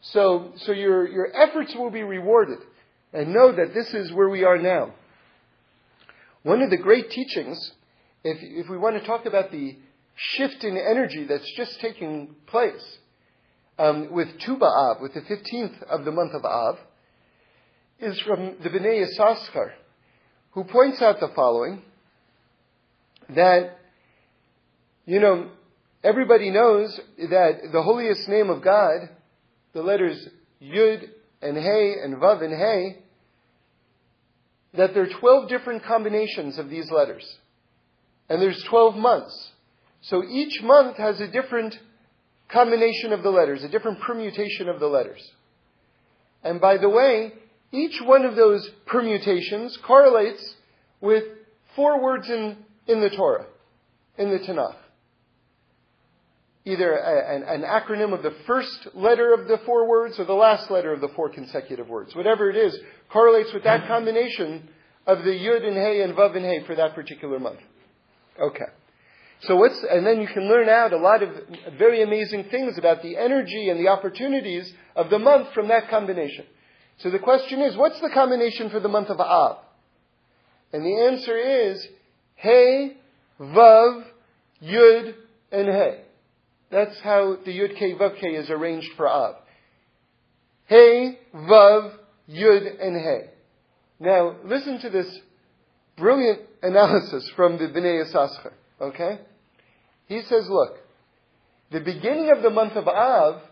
So, 0.00 0.52
so 0.56 0.72
your, 0.72 1.08
your 1.08 1.34
efforts 1.34 1.74
will 1.74 1.90
be 1.90 2.02
rewarded. 2.02 2.58
And 3.12 3.32
know 3.32 3.52
that 3.52 3.72
this 3.72 3.94
is 3.94 4.12
where 4.12 4.28
we 4.28 4.44
are 4.44 4.58
now. 4.58 4.92
One 6.42 6.60
of 6.60 6.70
the 6.70 6.76
great 6.76 7.10
teachings, 7.10 7.72
if, 8.22 8.38
if 8.40 8.68
we 8.68 8.76
want 8.76 9.00
to 9.00 9.06
talk 9.06 9.26
about 9.26 9.50
the 9.50 9.76
shift 10.14 10.64
in 10.64 10.76
energy 10.76 11.24
that's 11.24 11.50
just 11.56 11.80
taking 11.80 12.34
place 12.46 12.98
um, 13.78 14.12
with 14.12 14.28
Tu 14.40 14.56
B'Av, 14.56 15.00
with 15.00 15.14
the 15.14 15.20
15th 15.20 15.82
of 15.84 16.04
the 16.04 16.12
month 16.12 16.32
of 16.34 16.44
Av, 16.44 16.78
is 18.00 18.20
from 18.20 18.56
the 18.62 18.68
Bnei 18.68 19.04
Yissaschar, 19.06 19.72
who 20.52 20.64
points 20.64 21.00
out 21.02 21.20
the 21.20 21.30
following, 21.34 21.82
that, 23.34 23.78
you 25.04 25.20
know, 25.20 25.50
everybody 26.04 26.50
knows 26.50 26.98
that 27.18 27.72
the 27.72 27.82
holiest 27.82 28.28
name 28.28 28.50
of 28.50 28.62
God 28.62 29.10
the 29.76 29.82
letters 29.82 30.26
Yud 30.62 31.06
and 31.42 31.54
Hey 31.54 31.96
and 32.02 32.16
Vav 32.16 32.42
and 32.42 32.54
Hey, 32.54 33.02
that 34.74 34.94
there 34.94 35.02
are 35.02 35.20
12 35.20 35.50
different 35.50 35.84
combinations 35.84 36.58
of 36.58 36.70
these 36.70 36.90
letters. 36.90 37.36
And 38.30 38.40
there's 38.40 38.64
12 38.70 38.96
months. 38.96 39.50
So 40.00 40.24
each 40.24 40.62
month 40.62 40.96
has 40.96 41.20
a 41.20 41.28
different 41.28 41.78
combination 42.48 43.12
of 43.12 43.22
the 43.22 43.30
letters, 43.30 43.64
a 43.64 43.68
different 43.68 44.00
permutation 44.00 44.68
of 44.68 44.80
the 44.80 44.86
letters. 44.86 45.22
And 46.42 46.60
by 46.60 46.78
the 46.78 46.88
way, 46.88 47.32
each 47.72 48.00
one 48.02 48.24
of 48.24 48.36
those 48.36 48.68
permutations 48.86 49.76
correlates 49.84 50.54
with 51.00 51.24
four 51.74 52.02
words 52.02 52.28
in, 52.28 52.56
in 52.86 53.00
the 53.00 53.10
Torah, 53.10 53.46
in 54.16 54.30
the 54.30 54.38
Tanakh 54.38 54.76
either 56.66 56.96
a, 56.96 57.36
an, 57.36 57.42
an, 57.44 57.62
acronym 57.62 58.12
of 58.12 58.22
the 58.24 58.34
first 58.46 58.88
letter 58.92 59.32
of 59.32 59.46
the 59.46 59.58
four 59.64 59.88
words 59.88 60.18
or 60.18 60.24
the 60.24 60.34
last 60.34 60.68
letter 60.68 60.92
of 60.92 61.00
the 61.00 61.08
four 61.14 61.30
consecutive 61.30 61.88
words. 61.88 62.14
Whatever 62.14 62.50
it 62.50 62.56
is, 62.56 62.76
correlates 63.08 63.54
with 63.54 63.62
that 63.62 63.86
combination 63.86 64.68
of 65.06 65.18
the 65.18 65.30
Yud 65.30 65.64
and 65.64 65.76
Hey 65.76 66.02
and 66.02 66.14
Vav 66.14 66.36
and 66.36 66.44
Hey 66.44 66.64
for 66.66 66.74
that 66.74 66.94
particular 66.94 67.38
month. 67.38 67.60
Okay. 68.38 68.64
So 69.40 69.56
what's, 69.56 69.78
and 69.90 70.06
then 70.06 70.20
you 70.20 70.26
can 70.26 70.48
learn 70.48 70.68
out 70.68 70.92
a 70.92 70.96
lot 70.96 71.22
of 71.22 71.30
very 71.78 72.02
amazing 72.02 72.44
things 72.44 72.78
about 72.78 73.02
the 73.02 73.16
energy 73.16 73.68
and 73.68 73.78
the 73.78 73.88
opportunities 73.88 74.72
of 74.94 75.10
the 75.10 75.18
month 75.18 75.52
from 75.52 75.68
that 75.68 75.90
combination. 75.90 76.46
So 76.98 77.10
the 77.10 77.18
question 77.18 77.60
is, 77.60 77.76
what's 77.76 78.00
the 78.00 78.10
combination 78.10 78.70
for 78.70 78.80
the 78.80 78.88
month 78.88 79.08
of 79.08 79.20
Av? 79.20 79.58
And 80.72 80.84
the 80.84 81.06
answer 81.12 81.36
is, 81.36 81.86
Hey, 82.36 82.96
Vav, 83.38 84.04
Yud, 84.62 85.14
and 85.52 85.68
Hey. 85.68 86.02
That's 86.70 86.98
how 87.00 87.36
the 87.44 87.56
Yud 87.56 87.76
K 87.76 87.94
Vav 87.94 88.18
K 88.18 88.28
is 88.28 88.50
arranged 88.50 88.90
for 88.96 89.08
Av. 89.08 89.36
Hey, 90.66 91.18
Vav, 91.34 91.92
Yud, 92.30 92.82
and 92.82 92.96
Hey. 92.96 93.30
Now, 94.00 94.36
listen 94.44 94.80
to 94.80 94.90
this 94.90 95.20
brilliant 95.96 96.40
analysis 96.62 97.30
from 97.36 97.58
the 97.58 97.68
Bnei 97.68 98.04
Yissaschar. 98.04 98.52
Okay? 98.80 99.20
He 100.06 100.22
says, 100.22 100.46
look, 100.48 100.76
the 101.70 101.80
beginning 101.80 102.30
of 102.30 102.42
the 102.42 102.50
month 102.50 102.74
of 102.74 102.86
Av 102.86 103.42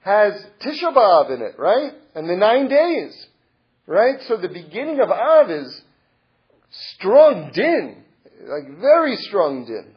has 0.00 0.32
Tisha 0.60 0.94
B'Av 0.94 1.34
in 1.34 1.42
it, 1.42 1.58
right? 1.58 1.92
And 2.14 2.28
the 2.28 2.36
nine 2.36 2.68
days, 2.68 3.26
right? 3.86 4.16
So 4.28 4.36
the 4.36 4.48
beginning 4.48 5.00
of 5.00 5.10
Av 5.10 5.50
is 5.50 5.82
strong 6.94 7.50
din, 7.52 8.02
like 8.42 8.80
very 8.80 9.16
strong 9.16 9.66
din. 9.66 9.94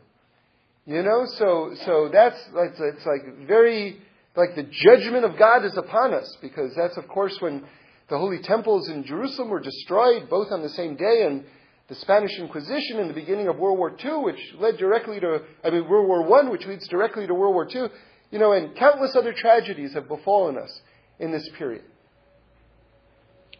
You 0.85 1.01
know, 1.01 1.25
so 1.37 1.73
so 1.85 2.09
that's 2.11 2.37
like 2.53 2.71
it's 2.77 3.05
like 3.05 3.47
very 3.47 4.01
like 4.35 4.55
the 4.55 4.63
judgment 4.63 5.23
of 5.23 5.37
God 5.37 5.63
is 5.63 5.77
upon 5.77 6.13
us 6.13 6.37
because 6.41 6.73
that's 6.75 6.97
of 6.97 7.07
course 7.07 7.39
when 7.39 7.63
the 8.09 8.17
holy 8.17 8.39
temples 8.39 8.89
in 8.89 9.05
Jerusalem 9.05 9.49
were 9.49 9.61
destroyed 9.61 10.29
both 10.29 10.51
on 10.51 10.61
the 10.61 10.69
same 10.69 10.97
day 10.97 11.25
and 11.25 11.45
the 11.89 11.95
Spanish 11.95 12.37
Inquisition 12.39 12.99
in 12.99 13.07
the 13.07 13.13
beginning 13.13 13.47
of 13.47 13.57
World 13.57 13.77
War 13.77 13.95
II, 14.03 14.23
which 14.23 14.39
led 14.59 14.77
directly 14.77 15.19
to 15.19 15.41
I 15.63 15.69
mean 15.69 15.87
World 15.87 16.07
War 16.07 16.23
One, 16.23 16.49
which 16.49 16.65
leads 16.65 16.87
directly 16.87 17.27
to 17.27 17.33
World 17.33 17.53
War 17.53 17.67
II, 17.69 17.89
you 18.31 18.39
know, 18.39 18.53
and 18.53 18.75
countless 18.75 19.15
other 19.15 19.33
tragedies 19.33 19.93
have 19.93 20.07
befallen 20.07 20.57
us 20.57 20.81
in 21.19 21.31
this 21.31 21.47
period. 21.57 21.83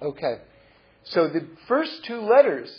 Okay. 0.02 0.36
So 1.06 1.28
the 1.28 1.48
first 1.68 2.04
two 2.06 2.22
letters 2.22 2.70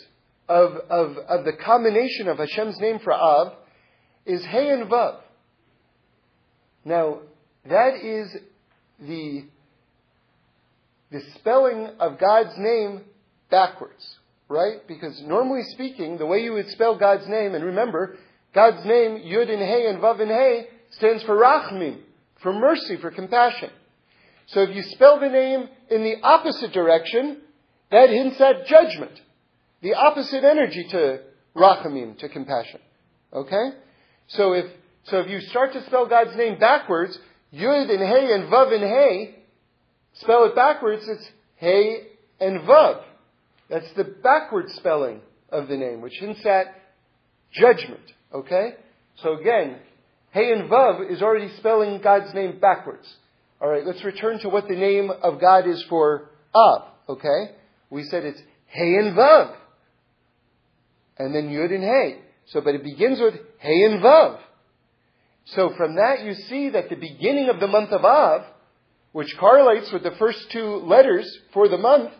of, 0.49 0.73
of, 0.89 1.17
of 1.17 1.45
the 1.45 1.53
combination 1.53 2.27
of 2.27 2.37
Hashem's 2.37 2.79
name 2.79 2.99
for 2.99 3.13
Av 3.13 3.53
is 4.25 4.43
Hey 4.45 4.69
and 4.69 4.89
Vav. 4.89 5.19
Now, 6.83 7.19
that 7.67 7.95
is 7.95 8.35
the, 8.99 9.45
the 11.11 11.21
spelling 11.35 11.89
of 11.99 12.19
God's 12.19 12.53
name 12.57 13.01
backwards, 13.49 14.17
right? 14.47 14.87
Because 14.87 15.21
normally 15.21 15.63
speaking, 15.69 16.17
the 16.17 16.25
way 16.25 16.43
you 16.43 16.53
would 16.53 16.69
spell 16.69 16.97
God's 16.97 17.27
name, 17.27 17.55
and 17.55 17.63
remember, 17.63 18.17
God's 18.53 18.85
name, 18.85 19.19
Yud 19.19 19.51
and 19.51 19.61
Hey 19.61 19.87
and 19.87 19.99
Vav 19.99 20.21
and 20.21 20.31
Hey, 20.31 20.67
stands 20.91 21.23
for 21.23 21.35
Rachamim, 21.35 21.99
for 22.41 22.53
mercy, 22.53 22.97
for 22.97 23.11
compassion. 23.11 23.69
So 24.47 24.61
if 24.61 24.75
you 24.75 24.83
spell 24.83 25.19
the 25.19 25.29
name 25.29 25.67
in 25.89 26.03
the 26.03 26.21
opposite 26.21 26.71
direction, 26.71 27.41
that 27.91 28.09
hints 28.09 28.39
at 28.39 28.67
judgment. 28.67 29.19
The 29.81 29.95
opposite 29.95 30.43
energy 30.43 30.85
to 30.91 31.21
Rachamim, 31.55 32.17
to 32.19 32.29
compassion. 32.29 32.79
Okay? 33.33 33.69
So 34.27 34.53
if, 34.53 34.65
so 35.05 35.19
if 35.19 35.29
you 35.29 35.39
start 35.41 35.73
to 35.73 35.83
spell 35.85 36.07
God's 36.07 36.35
name 36.35 36.59
backwards, 36.59 37.17
Yud 37.53 37.89
and 37.89 37.99
Hey 37.99 38.33
and 38.33 38.51
Vav 38.51 38.73
and 38.73 38.83
Hey, 38.83 39.35
spell 40.13 40.45
it 40.45 40.55
backwards, 40.55 41.07
it's 41.07 41.27
Hey 41.55 42.07
and 42.39 42.61
Vav. 42.61 43.03
That's 43.69 43.91
the 43.95 44.03
backward 44.03 44.69
spelling 44.71 45.21
of 45.49 45.67
the 45.67 45.77
name, 45.77 46.01
which 46.01 46.17
hints 46.19 46.45
at 46.45 46.67
judgment. 47.51 48.01
Okay? 48.33 48.75
So 49.23 49.37
again, 49.39 49.77
Hey 50.31 50.51
and 50.51 50.69
Vav 50.69 51.09
is 51.09 51.21
already 51.21 51.49
spelling 51.57 52.01
God's 52.01 52.33
name 52.33 52.59
backwards. 52.59 53.07
Alright, 53.61 53.85
let's 53.85 54.03
return 54.03 54.39
to 54.39 54.49
what 54.49 54.67
the 54.67 54.75
name 54.75 55.09
of 55.09 55.39
God 55.39 55.67
is 55.67 55.83
for 55.89 56.29
Av. 56.53 56.83
Okay? 57.07 57.55
We 57.89 58.03
said 58.03 58.25
it's 58.25 58.41
Hey 58.67 58.95
and 58.95 59.15
Vav. 59.15 59.55
And 61.17 61.33
then 61.33 61.49
Yud 61.49 61.73
and 61.73 61.83
Hey. 61.83 62.19
So, 62.47 62.61
but 62.61 62.75
it 62.75 62.83
begins 62.83 63.19
with 63.19 63.35
Hey 63.59 63.83
and 63.83 64.03
Vav. 64.03 64.39
So 65.45 65.73
from 65.77 65.95
that 65.95 66.23
you 66.23 66.33
see 66.33 66.69
that 66.71 66.89
the 66.89 66.95
beginning 66.95 67.49
of 67.49 67.59
the 67.59 67.67
month 67.67 67.91
of 67.91 68.03
Av, 68.03 68.41
which 69.13 69.35
correlates 69.39 69.91
with 69.93 70.03
the 70.03 70.15
first 70.19 70.51
two 70.51 70.77
letters 70.77 71.39
for 71.53 71.69
the 71.69 71.77
month, 71.77 72.11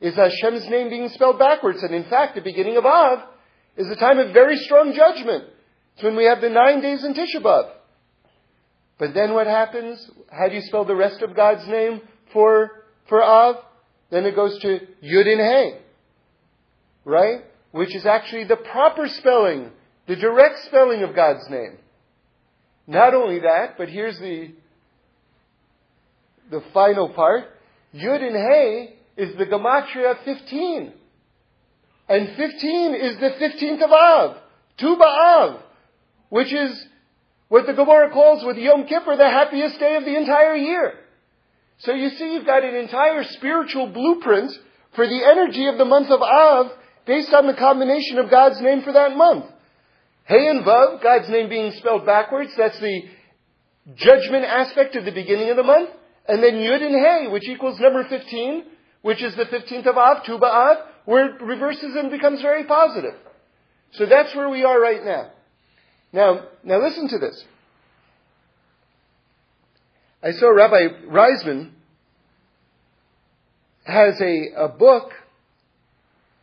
is 0.00 0.14
Hashem's 0.14 0.68
name 0.68 0.90
being 0.90 1.08
spelled 1.10 1.38
backwards. 1.38 1.82
And 1.82 1.94
in 1.94 2.04
fact, 2.04 2.34
the 2.34 2.40
beginning 2.40 2.76
of 2.76 2.84
Av 2.84 3.20
is 3.76 3.88
a 3.88 3.96
time 3.96 4.18
of 4.18 4.32
very 4.32 4.56
strong 4.58 4.92
judgment. 4.94 5.44
It's 5.94 6.02
when 6.02 6.16
we 6.16 6.24
have 6.24 6.40
the 6.40 6.50
nine 6.50 6.80
days 6.80 7.04
in 7.04 7.14
Tisha 7.14 7.42
B'Av. 7.42 7.70
But 8.98 9.14
then 9.14 9.34
what 9.34 9.46
happens? 9.46 10.10
How 10.30 10.48
do 10.48 10.54
you 10.54 10.62
spell 10.62 10.84
the 10.84 10.94
rest 10.94 11.22
of 11.22 11.34
God's 11.34 11.66
name 11.66 12.00
for, 12.32 12.70
for 13.08 13.22
Av? 13.22 13.56
Then 14.10 14.24
it 14.24 14.36
goes 14.36 14.58
to 14.60 14.80
Yud 15.02 15.26
and. 15.26 15.80
Right? 17.04 17.44
Which 17.72 17.94
is 17.94 18.06
actually 18.06 18.44
the 18.44 18.56
proper 18.56 19.08
spelling, 19.08 19.70
the 20.06 20.16
direct 20.16 20.60
spelling 20.66 21.02
of 21.02 21.14
God's 21.14 21.48
name. 21.50 21.78
Not 22.86 23.14
only 23.14 23.40
that, 23.40 23.76
but 23.78 23.88
here's 23.88 24.18
the, 24.18 24.52
the 26.50 26.62
final 26.72 27.08
part. 27.08 27.44
Yud 27.94 28.22
and 28.22 28.36
Hey 28.36 28.96
is 29.16 29.36
the 29.36 29.46
Gematria 29.46 30.24
15. 30.24 30.92
And 32.08 32.36
15 32.36 32.94
is 32.94 33.16
the 33.18 33.30
15th 33.40 33.82
of 33.82 33.90
Av, 33.90 34.36
Tu 34.78 34.96
B'Av, 34.96 35.62
which 36.28 36.52
is 36.52 36.86
what 37.48 37.66
the 37.66 37.72
Gemara 37.72 38.10
calls 38.10 38.44
with 38.44 38.56
Yom 38.56 38.86
Kippur 38.86 39.16
the 39.16 39.28
happiest 39.28 39.78
day 39.78 39.96
of 39.96 40.04
the 40.04 40.16
entire 40.16 40.56
year. 40.56 40.94
So 41.78 41.92
you 41.92 42.10
see 42.10 42.34
you've 42.34 42.46
got 42.46 42.64
an 42.64 42.74
entire 42.74 43.24
spiritual 43.24 43.88
blueprint 43.88 44.52
for 44.94 45.06
the 45.06 45.24
energy 45.24 45.66
of 45.66 45.78
the 45.78 45.84
month 45.84 46.10
of 46.10 46.20
Av 46.20 46.72
based 47.06 47.32
on 47.32 47.46
the 47.46 47.54
combination 47.54 48.18
of 48.18 48.30
God's 48.30 48.60
name 48.60 48.82
for 48.82 48.92
that 48.92 49.16
month. 49.16 49.46
Hey 50.26 50.48
and 50.48 50.64
Vav, 50.64 51.02
God's 51.02 51.28
name 51.28 51.48
being 51.48 51.72
spelled 51.72 52.06
backwards, 52.06 52.50
that's 52.56 52.78
the 52.80 53.02
judgment 53.94 54.44
aspect 54.44 54.96
of 54.96 55.04
the 55.04 55.12
beginning 55.12 55.50
of 55.50 55.56
the 55.56 55.62
month. 55.62 55.90
And 56.26 56.42
then 56.42 56.54
Yud 56.54 56.82
and 56.82 56.94
Hey, 56.94 57.28
which 57.30 57.46
equals 57.46 57.78
number 57.78 58.04
15, 58.08 58.64
which 59.04 59.22
is 59.22 59.36
the 59.36 59.44
15th 59.44 59.86
of 59.86 59.98
Av, 59.98 60.24
Tu 60.24 60.38
B'Av, 60.38 60.76
where 61.04 61.26
it 61.26 61.42
reverses 61.42 61.94
and 61.94 62.10
becomes 62.10 62.40
very 62.40 62.64
positive. 62.64 63.12
So 63.92 64.06
that's 64.06 64.34
where 64.34 64.48
we 64.48 64.64
are 64.64 64.80
right 64.80 65.04
now. 65.04 65.30
Now, 66.10 66.46
now 66.64 66.82
listen 66.82 67.08
to 67.08 67.18
this. 67.18 67.44
I 70.22 70.30
saw 70.30 70.48
Rabbi 70.48 71.04
Reisman 71.06 71.72
has 73.84 74.18
a, 74.22 74.64
a 74.64 74.68
book 74.68 75.10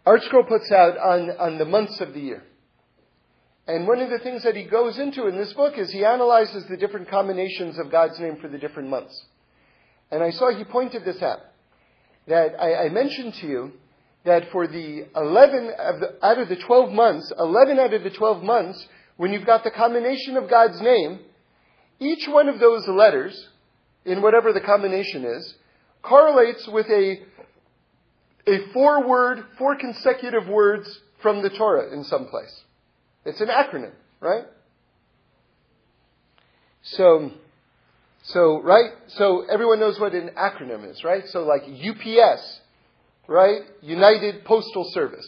ArtScroll 0.05 0.47
puts 0.47 0.71
out 0.71 0.99
on, 0.99 1.31
on 1.39 1.57
the 1.57 1.65
months 1.65 1.99
of 1.99 2.13
the 2.13 2.19
year. 2.19 2.43
And 3.65 3.87
one 3.87 4.01
of 4.01 4.11
the 4.11 4.19
things 4.19 4.43
that 4.43 4.55
he 4.55 4.65
goes 4.65 4.99
into 4.99 5.25
in 5.25 5.35
this 5.35 5.53
book 5.53 5.79
is 5.79 5.91
he 5.91 6.05
analyzes 6.05 6.65
the 6.69 6.77
different 6.77 7.09
combinations 7.09 7.79
of 7.79 7.91
God's 7.91 8.19
name 8.19 8.37
for 8.39 8.49
the 8.49 8.59
different 8.59 8.89
months. 8.89 9.19
And 10.11 10.21
I 10.21 10.29
saw 10.29 10.55
he 10.55 10.63
pointed 10.63 11.03
this 11.03 11.23
out 11.23 11.39
that 12.27 12.59
I, 12.59 12.85
I 12.85 12.89
mentioned 12.89 13.33
to 13.35 13.47
you 13.47 13.71
that 14.23 14.51
for 14.51 14.67
the 14.67 15.07
11 15.15 15.71
of 15.79 15.99
the, 15.99 16.25
out 16.25 16.37
of 16.37 16.49
the 16.49 16.55
12 16.55 16.91
months, 16.91 17.31
11 17.37 17.79
out 17.79 17.93
of 17.93 18.03
the 18.03 18.09
12 18.09 18.43
months, 18.43 18.87
when 19.17 19.33
you've 19.33 19.45
got 19.45 19.63
the 19.63 19.71
combination 19.71 20.37
of 20.37 20.49
God's 20.49 20.79
name, 20.81 21.19
each 21.99 22.27
one 22.27 22.49
of 22.49 22.59
those 22.59 22.87
letters, 22.87 23.49
in 24.05 24.21
whatever 24.21 24.53
the 24.53 24.61
combination 24.61 25.25
is, 25.25 25.55
correlates 26.01 26.67
with 26.67 26.87
a, 26.87 27.21
a 28.47 28.71
four 28.73 29.07
word, 29.07 29.45
four 29.57 29.75
consecutive 29.75 30.47
words 30.47 30.99
from 31.21 31.43
the 31.43 31.49
Torah 31.49 31.93
in 31.93 32.03
some 32.03 32.27
place. 32.27 32.61
It's 33.25 33.41
an 33.41 33.49
acronym, 33.49 33.93
right? 34.19 34.45
So, 36.81 37.31
so, 38.23 38.61
right? 38.61 38.91
So 39.07 39.45
everyone 39.51 39.79
knows 39.79 39.99
what 39.99 40.13
an 40.13 40.31
acronym 40.37 40.89
is, 40.89 41.03
right? 41.03 41.23
So 41.27 41.43
like 41.43 41.63
UPS, 41.63 42.59
right? 43.27 43.61
United 43.81 44.45
Postal 44.45 44.89
Service, 44.93 45.27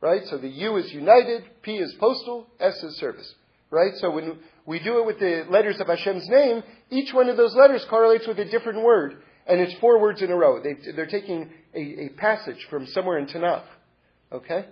right? 0.00 0.22
So 0.26 0.38
the 0.38 0.48
U 0.48 0.76
is 0.76 0.92
United, 0.92 1.44
P 1.62 1.76
is 1.76 1.94
Postal, 1.98 2.46
S 2.60 2.82
is 2.82 2.96
Service, 2.98 3.34
right? 3.70 3.92
So 3.96 4.10
when 4.10 4.38
we 4.64 4.78
do 4.78 5.00
it 5.00 5.06
with 5.06 5.18
the 5.18 5.44
letters 5.50 5.80
of 5.80 5.88
Hashem's 5.88 6.28
name, 6.28 6.62
each 6.90 7.12
one 7.12 7.28
of 7.28 7.36
those 7.36 7.54
letters 7.54 7.84
correlates 7.90 8.26
with 8.28 8.38
a 8.38 8.44
different 8.44 8.82
word, 8.82 9.22
and 9.46 9.60
it's 9.60 9.74
four 9.80 10.00
words 10.00 10.22
in 10.22 10.30
a 10.30 10.36
row. 10.36 10.62
They, 10.62 11.00
are 11.00 11.06
taking 11.06 11.50
a, 11.74 12.06
a 12.06 12.08
passage 12.10 12.64
from 12.70 12.86
somewhere 12.86 13.18
in 13.18 13.26
Tanakh, 13.26 13.64
okay? 14.32 14.66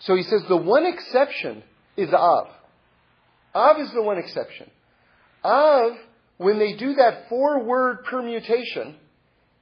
So 0.00 0.16
he 0.16 0.22
says 0.22 0.42
the 0.48 0.56
one 0.56 0.86
exception 0.86 1.62
is 1.96 2.14
Av. 2.14 2.46
Av 3.54 3.80
is 3.80 3.90
the 3.92 4.02
one 4.02 4.16
exception. 4.18 4.70
Av, 5.44 5.92
when 6.36 6.58
they 6.58 6.74
do 6.74 6.94
that 6.94 7.28
four 7.28 7.64
word 7.64 8.04
permutation, 8.04 8.96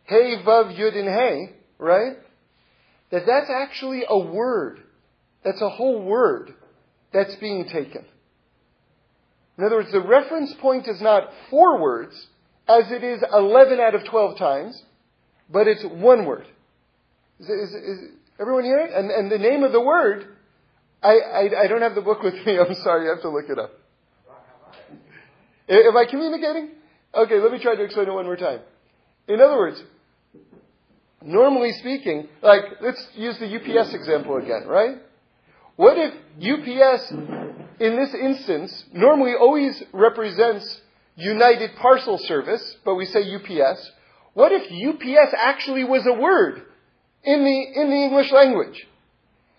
Hey, 0.05 0.37
Vav, 0.47 0.77
Yud, 0.79 0.97
and 0.97 1.09
Hey, 1.09 1.57
right? 1.79 2.17
That 3.11 3.23
that's 3.27 3.51
actually 3.51 4.03
a 4.09 4.19
word. 4.19 4.81
That's 5.45 5.61
a 5.61 5.69
whole 5.69 6.03
word 6.03 6.55
that's 7.13 7.35
being 7.37 7.65
taken. 7.67 8.05
In 9.59 9.65
other 9.65 9.77
words, 9.77 9.93
the 9.93 10.01
reference 10.01 10.53
point 10.61 10.87
is 10.87 11.01
not 11.01 11.31
four 11.51 11.81
words, 11.81 12.15
as 12.69 12.91
it 12.91 13.03
is 13.03 13.23
11 13.33 13.81
out 13.81 13.95
of 13.95 14.05
12 14.05 14.39
times, 14.39 14.83
but 15.51 15.67
it's 15.67 15.85
one 15.85 16.27
word. 16.27 16.47
Is, 17.39 17.49
is, 17.49 17.75
is 17.75 17.99
everyone 18.41 18.65
hear 18.65 18.81
it? 18.81 18.93
And, 18.93 19.11
and 19.11 19.31
the 19.31 19.39
name 19.39 19.63
of 19.63 19.73
the 19.73 19.81
word, 19.81 20.27
I, 21.03 21.19
I, 21.19 21.65
I 21.65 21.67
don't 21.69 21.83
have 21.83 21.95
the 21.95 22.03
book 22.03 22.23
with 22.23 22.35
me. 22.45 22.59
I'm 22.59 22.75
sorry, 22.75 23.09
I 23.09 23.15
have 23.15 23.23
to 23.23 23.31
look 23.31 23.49
it 23.49 23.59
up. 23.59 23.73
Am 25.69 25.97
I 25.97 26.05
communicating? 26.09 26.71
Okay, 27.15 27.41
let 27.41 27.51
me 27.51 27.59
try 27.59 27.75
to 27.75 27.83
explain 27.83 28.09
it 28.09 28.13
one 28.13 28.25
more 28.25 28.37
time. 28.37 28.61
In 29.29 29.41
other 29.41 29.57
words, 29.57 29.83
normally 31.23 31.73
speaking, 31.73 32.29
like, 32.43 32.63
let's 32.81 33.05
use 33.15 33.39
the 33.39 33.47
UPS 33.47 33.95
example 33.95 34.37
again, 34.37 34.65
right? 34.67 34.99
What 35.77 35.97
if 35.99 36.15
UPS, 36.37 37.11
in 37.81 37.97
this 37.97 38.15
instance, 38.15 38.85
normally 38.93 39.35
always 39.39 39.83
represents 39.93 40.81
United 41.17 41.71
Parcel 41.77 42.19
Service, 42.19 42.77
but 42.85 42.95
we 42.95 43.07
say 43.07 43.21
UPS. 43.21 43.91
What 44.35 44.53
if 44.53 44.63
UPS 44.71 45.35
actually 45.37 45.85
was 45.85 46.07
a 46.07 46.13
word 46.13 46.63
in 47.25 47.43
the, 47.43 47.81
in 47.81 47.91
the 47.91 47.97
English 47.97 48.31
language? 48.31 48.87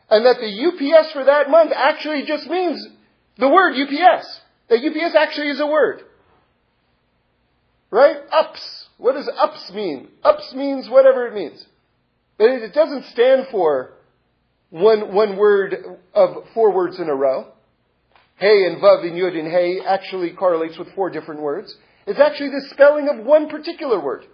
And 0.09 0.25
that 0.25 0.37
the 0.37 0.67
UPS 0.67 1.11
for 1.11 1.25
that 1.25 1.49
month 1.49 1.73
actually 1.75 2.23
just 2.25 2.47
means 2.47 2.87
the 3.37 3.49
word 3.49 3.73
UPS. 3.75 4.41
That 4.69 4.79
UPS 4.79 5.15
actually 5.15 5.49
is 5.49 5.59
a 5.59 5.67
word. 5.67 6.01
Right? 7.89 8.17
Ups. 8.31 8.87
What 8.97 9.13
does 9.13 9.29
ups 9.37 9.71
mean? 9.73 10.09
Ups 10.23 10.53
means 10.53 10.89
whatever 10.89 11.27
it 11.27 11.33
means. 11.33 11.65
But 12.37 12.49
it 12.49 12.73
doesn't 12.73 13.05
stand 13.05 13.47
for 13.51 13.93
one, 14.69 15.13
one 15.13 15.37
word 15.37 15.75
of 16.13 16.43
four 16.53 16.71
words 16.71 16.99
in 16.99 17.07
a 17.07 17.15
row. 17.15 17.47
Hey 18.35 18.65
and 18.65 18.81
Vav 18.81 19.03
and 19.03 19.13
Yud 19.13 19.37
and 19.37 19.51
Hey 19.51 19.79
actually 19.85 20.31
correlates 20.31 20.77
with 20.77 20.93
four 20.93 21.09
different 21.09 21.41
words. 21.41 21.75
It's 22.05 22.19
actually 22.19 22.49
the 22.49 22.67
spelling 22.71 23.09
of 23.09 23.25
one 23.25 23.49
particular 23.49 23.99
word. 23.99 24.25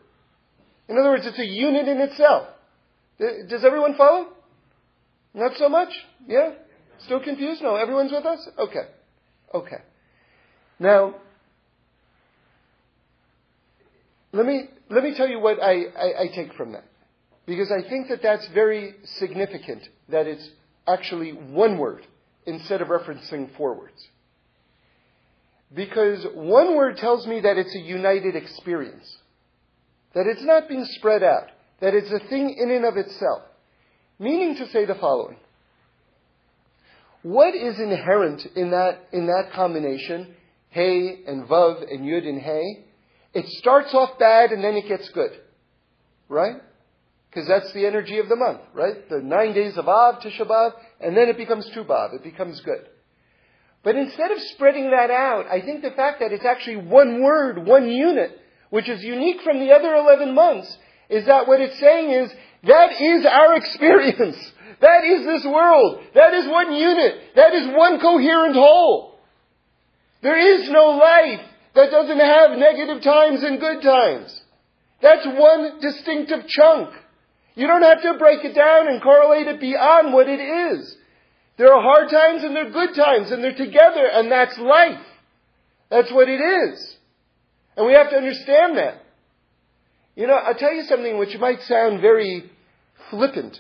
In 0.90 0.98
other 0.98 1.12
words, 1.12 1.26
it's 1.26 1.40
a 1.40 1.46
unit 1.46 1.88
in 1.88 2.00
itself. 2.02 2.48
Does 3.20 3.64
everyone 3.64 3.96
follow? 3.96 4.28
Not 5.34 5.54
so 5.58 5.70
much? 5.70 5.90
Yeah? 6.28 6.52
Still 7.06 7.24
confused? 7.24 7.62
No, 7.62 7.76
everyone's 7.76 8.12
with 8.12 8.26
us? 8.26 8.48
Okay. 8.58 8.88
Okay. 9.54 9.78
Now, 10.80 11.16
let 14.32 14.46
me, 14.46 14.70
let 14.90 15.04
me 15.04 15.14
tell 15.16 15.28
you 15.28 15.40
what 15.40 15.62
I, 15.62 15.84
I, 15.98 16.22
I 16.22 16.28
take 16.34 16.54
from 16.56 16.74
that. 16.74 16.86
Because 17.46 17.72
I 17.72 17.88
think 17.88 18.10
that 18.10 18.22
that's 18.22 18.48
very 18.50 18.96
significant, 19.04 19.88
that 20.10 20.28
it's 20.28 20.50
actually 20.88 21.32
one 21.32 21.78
word 21.78 22.06
instead 22.46 22.82
of 22.82 22.88
referencing 22.88 23.56
four 23.58 23.78
words. 23.78 24.08
Because 25.74 26.26
one 26.34 26.76
word 26.76 26.98
tells 26.98 27.26
me 27.26 27.42
that 27.42 27.58
it's 27.58 27.76
a 27.76 27.80
united 27.80 28.36
experience. 28.36 29.18
That 30.14 30.28
it's 30.28 30.44
not 30.44 30.68
being 30.68 30.86
spread 30.86 31.24
out. 31.24 31.50
That 31.82 31.94
it's 31.94 32.12
a 32.12 32.20
thing 32.30 32.56
in 32.58 32.72
and 32.72 32.86
of 32.86 32.98
itself. 32.98 33.42
Meaning 34.20 34.56
to 34.58 34.70
say 34.70 34.86
the 34.86 34.96
following. 34.96 35.38
What 37.24 37.56
is 37.56 37.80
inherent 37.80 38.46
in 38.56 38.72
that, 38.72 39.08
in 39.12 39.28
that 39.28 39.52
combination, 39.54 40.36
Hey 40.74 41.24
and 41.26 41.48
Vav 41.48 41.82
and 41.92 42.02
Yud 42.02 42.28
and 42.28 42.42
Hey? 42.42 42.86
It 43.34 43.48
starts 43.48 43.94
off 43.94 44.20
bad 44.20 44.52
and 44.52 44.64
then 44.64 44.76
it 44.76 44.88
gets 44.88 45.10
good. 45.10 45.32
Right? 46.30 46.58
because 47.34 47.48
that's 47.48 47.74
the 47.74 47.86
energy 47.86 48.20
of 48.20 48.30
the 48.30 48.36
month, 48.36 48.62
right? 48.74 49.10
The 49.10 49.20
nine 49.20 49.54
days 49.54 49.76
of 49.78 49.88
Av, 49.88 50.22
Tisha 50.22 50.46
B'Av, 50.46 50.74
and 51.00 51.18
then 51.18 51.30
it 51.30 51.38
becomes 51.38 51.68
Tu 51.74 51.84
B'Av. 51.84 52.14
It 52.14 52.24
becomes 52.24 52.62
good. 52.62 52.88
But 53.84 53.96
instead 53.96 54.32
of 54.32 54.40
spreading 54.54 54.92
that 54.92 55.10
out, 55.10 55.48
I 55.48 55.62
think 55.62 55.82
the 55.82 55.92
fact 55.92 56.20
that 56.20 56.32
it's 56.32 56.46
actually 56.46 56.78
one 56.78 57.24
word, 57.24 57.66
one 57.66 57.90
unit, 57.90 58.40
which 58.70 58.88
is 58.88 59.04
unique 59.04 59.42
from 59.42 59.60
the 59.60 59.72
other 59.72 59.96
11 59.96 60.36
months, 60.36 60.78
is 61.10 61.26
that 61.26 61.48
what 61.48 61.60
it's 61.60 61.80
saying 61.80 62.12
is, 62.12 62.32
that 62.66 63.02
is 63.02 63.26
our 63.26 63.56
experience. 63.56 64.38
That 64.80 65.04
is 65.04 65.26
this 65.26 65.46
world. 65.46 66.02
That 66.14 66.34
is 66.34 66.48
one 66.48 66.74
unit. 66.74 67.36
That 67.36 67.54
is 67.54 67.68
one 67.76 68.00
coherent 68.00 68.56
whole. 68.56 69.13
There 70.24 70.40
is 70.40 70.70
no 70.70 70.92
life 70.92 71.46
that 71.76 71.92
doesn't 71.92 72.20
have 72.20 72.58
negative 72.58 73.04
times 73.04 73.44
and 73.44 73.60
good 73.60 73.82
times. 73.82 74.42
That's 75.02 75.28
one 75.28 75.82
distinctive 75.82 76.48
chunk. 76.48 76.90
You 77.56 77.68
don't 77.68 77.84
have 77.84 78.02
to 78.02 78.18
break 78.18 78.44
it 78.46 78.56
down 78.56 78.88
and 78.88 79.02
correlate 79.02 79.48
it 79.48 79.60
beyond 79.60 80.14
what 80.14 80.30
it 80.30 80.40
is. 80.40 80.96
There 81.58 81.72
are 81.74 81.82
hard 81.82 82.10
times 82.10 82.44
and 82.44 82.56
there 82.56 82.68
are 82.68 82.72
good 82.72 82.96
times 82.96 83.32
and 83.32 83.44
they're 83.44 83.54
together 83.54 84.08
and 84.12 84.32
that's 84.32 84.58
life. 84.58 85.06
That's 85.92 86.12
what 86.12 86.30
it 86.30 86.40
is. 86.40 86.96
And 87.76 87.86
we 87.86 87.94
have 87.94 88.10
to 88.10 88.16
understand 88.16 88.78
that. 88.78 89.02
You 90.16 90.28
know, 90.28 90.36
I'll 90.36 90.56
tell 90.56 90.74
you 90.74 90.84
something 90.84 91.18
which 91.18 91.38
might 91.38 91.62
sound 91.64 92.02
very 92.02 92.50
flippant. 93.10 93.60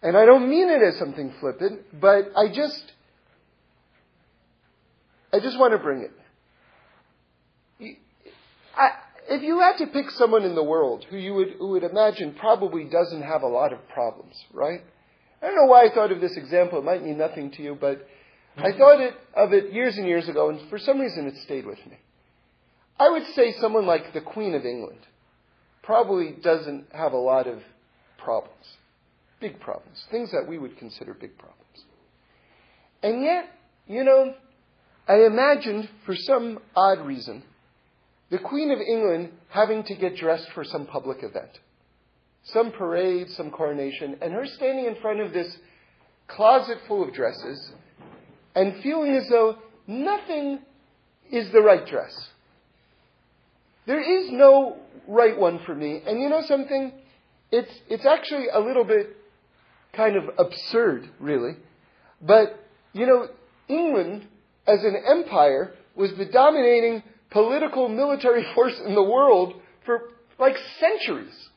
And 0.00 0.16
I 0.16 0.24
don't 0.26 0.48
mean 0.48 0.68
it 0.70 0.80
as 0.80 0.98
something 0.98 1.34
flippant, 1.40 2.00
but 2.00 2.30
I 2.36 2.48
just, 2.54 2.92
I 5.32 5.40
just 5.40 5.58
want 5.58 5.72
to 5.72 5.78
bring 5.78 6.02
it. 6.02 6.12
I, 8.76 8.90
if 9.28 9.42
you 9.42 9.60
had 9.60 9.76
to 9.78 9.86
pick 9.86 10.10
someone 10.10 10.44
in 10.44 10.54
the 10.54 10.62
world 10.62 11.04
who 11.10 11.16
you 11.16 11.34
would, 11.34 11.48
who 11.58 11.68
would 11.68 11.84
imagine 11.84 12.34
probably 12.34 12.84
doesn't 12.84 13.22
have 13.22 13.42
a 13.42 13.46
lot 13.46 13.72
of 13.72 13.88
problems, 13.88 14.34
right? 14.52 14.80
I 15.42 15.46
don't 15.46 15.56
know 15.56 15.66
why 15.70 15.84
I 15.84 15.94
thought 15.94 16.12
of 16.12 16.20
this 16.20 16.36
example. 16.36 16.78
It 16.78 16.84
might 16.84 17.04
mean 17.04 17.18
nothing 17.18 17.50
to 17.52 17.62
you, 17.62 17.76
but 17.78 18.06
I 18.56 18.70
mm-hmm. 18.70 18.78
thought 18.78 19.00
it, 19.00 19.14
of 19.34 19.52
it 19.52 19.72
years 19.72 19.96
and 19.96 20.06
years 20.06 20.28
ago, 20.28 20.48
and 20.48 20.68
for 20.70 20.78
some 20.78 20.98
reason 20.98 21.26
it 21.26 21.36
stayed 21.44 21.66
with 21.66 21.78
me. 21.86 21.98
I 22.98 23.10
would 23.10 23.26
say 23.34 23.54
someone 23.60 23.86
like 23.86 24.12
the 24.12 24.20
Queen 24.20 24.54
of 24.54 24.64
England 24.64 24.98
probably 25.82 26.32
doesn't 26.42 26.86
have 26.92 27.12
a 27.12 27.18
lot 27.18 27.46
of 27.46 27.60
problems, 28.18 28.64
big 29.40 29.60
problems, 29.60 30.04
things 30.10 30.30
that 30.32 30.48
we 30.48 30.58
would 30.58 30.76
consider 30.78 31.14
big 31.14 31.38
problems. 31.38 31.58
And 33.02 33.22
yet, 33.22 33.48
you 33.86 34.02
know, 34.02 34.34
I 35.08 35.24
imagined 35.24 35.88
for 36.04 36.14
some 36.14 36.58
odd 36.76 37.00
reason 37.06 37.42
the 38.30 38.38
Queen 38.38 38.70
of 38.70 38.78
England 38.78 39.30
having 39.48 39.82
to 39.84 39.94
get 39.94 40.16
dressed 40.16 40.48
for 40.54 40.62
some 40.62 40.86
public 40.86 41.22
event, 41.22 41.50
some 42.44 42.70
parade, 42.70 43.28
some 43.30 43.50
coronation, 43.50 44.18
and 44.20 44.34
her 44.34 44.44
standing 44.44 44.84
in 44.84 44.96
front 45.00 45.20
of 45.20 45.32
this 45.32 45.56
closet 46.26 46.76
full 46.86 47.02
of 47.02 47.14
dresses 47.14 47.72
and 48.54 48.82
feeling 48.82 49.14
as 49.14 49.26
though 49.30 49.56
nothing 49.86 50.58
is 51.30 51.50
the 51.52 51.60
right 51.60 51.86
dress. 51.86 52.12
There 53.86 54.00
is 54.00 54.30
no 54.30 54.76
right 55.06 55.38
one 55.38 55.60
for 55.64 55.74
me. 55.74 56.02
And 56.06 56.20
you 56.20 56.28
know 56.28 56.42
something? 56.46 56.92
It's, 57.50 57.70
it's 57.88 58.04
actually 58.04 58.48
a 58.52 58.60
little 58.60 58.84
bit 58.84 59.16
kind 59.94 60.16
of 60.16 60.24
absurd, 60.38 61.08
really. 61.18 61.52
But, 62.20 62.62
you 62.92 63.06
know, 63.06 63.28
England, 63.68 64.26
as 64.68 64.84
an 64.84 64.96
empire, 65.06 65.74
was 65.96 66.12
the 66.14 66.26
dominating 66.26 67.02
political 67.30 67.88
military 67.88 68.44
force 68.54 68.78
in 68.86 68.94
the 68.94 69.02
world 69.02 69.54
for 69.84 70.10
like 70.38 70.56
centuries. 70.78 71.48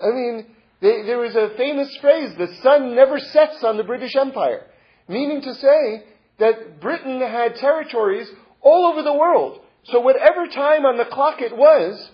I 0.00 0.10
mean, 0.10 0.46
they, 0.80 1.02
there 1.02 1.18
was 1.18 1.34
a 1.34 1.54
famous 1.56 1.96
phrase, 2.00 2.34
the 2.36 2.54
sun 2.62 2.94
never 2.94 3.18
sets 3.18 3.62
on 3.62 3.76
the 3.76 3.84
British 3.84 4.16
Empire, 4.16 4.66
meaning 5.08 5.40
to 5.42 5.54
say 5.54 6.04
that 6.38 6.80
Britain 6.80 7.20
had 7.20 7.54
territories 7.56 8.28
all 8.60 8.86
over 8.86 9.02
the 9.02 9.14
world. 9.14 9.60
So 9.84 10.00
whatever 10.00 10.46
time 10.46 10.84
on 10.84 10.96
the 10.96 11.04
clock 11.04 11.40
it 11.40 11.56
was, 11.56 12.10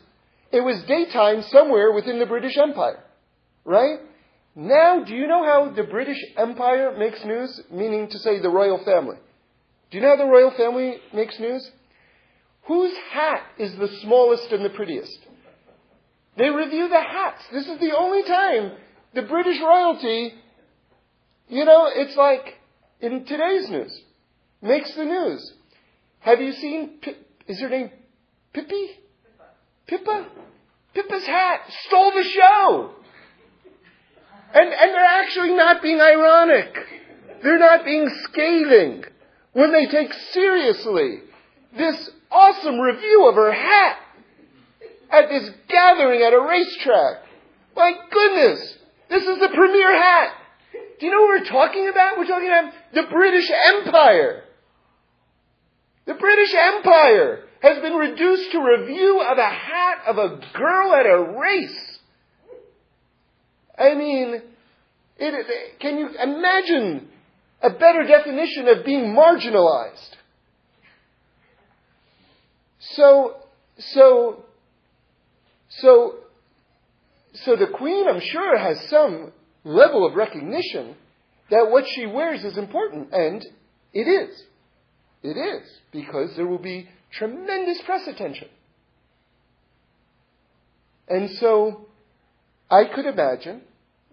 it 0.52 0.60
was 0.60 0.82
daytime 0.84 1.42
somewhere 1.42 1.92
within 1.92 2.18
the 2.18 2.26
British 2.26 2.56
Empire. 2.56 3.02
Right? 3.64 4.00
Now, 4.54 5.04
do 5.04 5.14
you 5.14 5.26
know 5.26 5.44
how 5.44 5.70
the 5.70 5.84
British 5.84 6.18
Empire 6.36 6.96
makes 6.98 7.22
news? 7.24 7.60
Meaning 7.70 8.08
to 8.08 8.18
say 8.18 8.40
the 8.40 8.48
royal 8.48 8.82
family. 8.84 9.16
Do 9.90 9.96
you 9.96 10.02
know 10.02 10.10
how 10.10 10.16
the 10.16 10.30
royal 10.30 10.50
family 10.50 10.96
makes 11.14 11.38
news? 11.38 11.70
Whose 12.64 12.94
hat 13.12 13.42
is 13.58 13.74
the 13.76 13.88
smallest 14.02 14.52
and 14.52 14.64
the 14.64 14.70
prettiest? 14.70 15.18
They 16.36 16.50
review 16.50 16.88
the 16.88 17.00
hats. 17.00 17.42
This 17.52 17.66
is 17.66 17.80
the 17.80 17.96
only 17.96 18.22
time 18.22 18.72
the 19.14 19.22
British 19.22 19.58
royalty, 19.60 20.34
you 21.48 21.64
know, 21.64 21.88
it's 21.92 22.16
like 22.16 22.58
in 23.00 23.24
today's 23.24 23.70
news, 23.70 24.00
makes 24.60 24.94
the 24.94 25.04
news. 25.04 25.52
Have 26.20 26.40
you 26.40 26.52
seen 26.52 26.98
is 27.46 27.60
her 27.60 27.70
name 27.70 27.90
Pippi? 28.52 28.90
Pippa? 29.86 30.26
Pippa's 30.94 31.26
hat 31.26 31.60
stole 31.86 32.12
the 32.12 32.24
show. 32.24 32.90
And, 34.52 34.68
and 34.68 34.94
they're 34.94 35.22
actually 35.22 35.54
not 35.54 35.82
being 35.82 36.00
ironic. 36.00 36.74
They're 37.42 37.58
not 37.58 37.84
being 37.84 38.08
scathing 38.24 39.04
when 39.58 39.72
they 39.72 39.86
take 39.86 40.12
seriously 40.32 41.18
this 41.76 42.10
awesome 42.30 42.78
review 42.78 43.26
of 43.28 43.34
her 43.34 43.50
hat 43.52 43.98
at 45.10 45.28
this 45.28 45.50
gathering 45.68 46.22
at 46.22 46.32
a 46.32 46.40
racetrack. 46.40 47.24
My 47.74 47.92
goodness, 48.08 48.78
this 49.10 49.24
is 49.24 49.40
the 49.40 49.48
premier 49.48 50.00
hat. 50.00 50.30
Do 51.00 51.06
you 51.06 51.10
know 51.10 51.22
what 51.22 51.40
we're 51.40 51.50
talking 51.50 51.88
about? 51.88 52.18
We're 52.18 52.28
talking 52.28 52.46
about 52.46 52.72
the 52.94 53.02
British 53.10 53.50
Empire. 53.50 54.44
The 56.06 56.14
British 56.14 56.54
Empire 56.54 57.40
has 57.60 57.80
been 57.80 57.94
reduced 57.94 58.52
to 58.52 58.60
review 58.60 59.20
of 59.22 59.38
a 59.38 59.50
hat 59.50 60.02
of 60.06 60.18
a 60.18 60.40
girl 60.56 60.94
at 60.94 61.06
a 61.06 61.36
race. 61.36 61.98
I 63.76 63.96
mean, 63.96 64.40
it, 65.18 65.80
can 65.80 65.98
you 65.98 66.10
imagine 66.10 67.08
a 67.62 67.70
better 67.70 68.04
definition 68.06 68.68
of 68.68 68.84
being 68.84 69.14
marginalized? 69.14 70.16
So, 72.80 73.36
so, 73.78 74.44
so, 75.68 76.14
so 77.34 77.56
the 77.56 77.66
Queen, 77.66 78.06
I'm 78.08 78.20
sure, 78.20 78.56
has 78.56 78.88
some 78.88 79.32
level 79.64 80.06
of 80.06 80.14
recognition 80.14 80.94
that 81.50 81.70
what 81.70 81.84
she 81.88 82.06
wears 82.06 82.44
is 82.44 82.56
important, 82.56 83.12
and 83.12 83.44
it 83.92 84.06
is. 84.06 84.42
It 85.22 85.36
is, 85.36 85.68
because 85.92 86.36
there 86.36 86.46
will 86.46 86.58
be 86.58 86.88
tremendous 87.10 87.80
press 87.82 88.06
attention. 88.06 88.48
And 91.08 91.30
so, 91.38 91.86
I 92.70 92.84
could 92.84 93.06
imagine, 93.06 93.62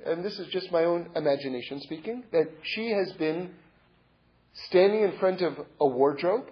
and 0.05 0.23
this 0.23 0.39
is 0.39 0.47
just 0.51 0.71
my 0.71 0.83
own 0.83 1.09
imagination 1.15 1.81
speaking, 1.81 2.23
that 2.31 2.49
she 2.63 2.91
has 2.91 3.11
been 3.13 3.51
standing 4.67 5.03
in 5.03 5.17
front 5.19 5.41
of 5.41 5.53
a 5.79 5.87
wardrobe 5.87 6.45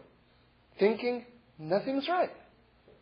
thinking, 0.79 1.25
nothing's 1.57 2.07
right. 2.07 2.31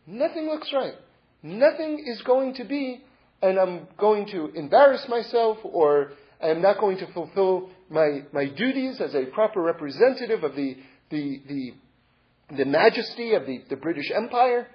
Nothing 0.06 0.46
looks 0.46 0.70
right. 0.72 0.94
Nothing 1.42 2.04
is 2.06 2.22
going 2.22 2.54
to 2.54 2.64
be, 2.64 3.02
and 3.42 3.58
I'm 3.58 3.88
going 3.98 4.26
to 4.28 4.50
embarrass 4.54 5.06
myself, 5.08 5.58
or 5.64 6.12
I 6.42 6.48
am 6.48 6.62
not 6.62 6.78
going 6.78 6.98
to 6.98 7.12
fulfill 7.12 7.70
my, 7.88 8.22
my 8.32 8.46
duties 8.46 9.00
as 9.00 9.14
a 9.14 9.26
proper 9.26 9.60
representative 9.60 10.44
of 10.44 10.54
the 10.54 10.76
the, 11.12 11.42
the, 11.46 11.74
the 12.56 12.64
majesty 12.64 13.34
of 13.34 13.46
the, 13.46 13.62
the 13.70 13.76
British 13.76 14.10
Empire 14.10 14.66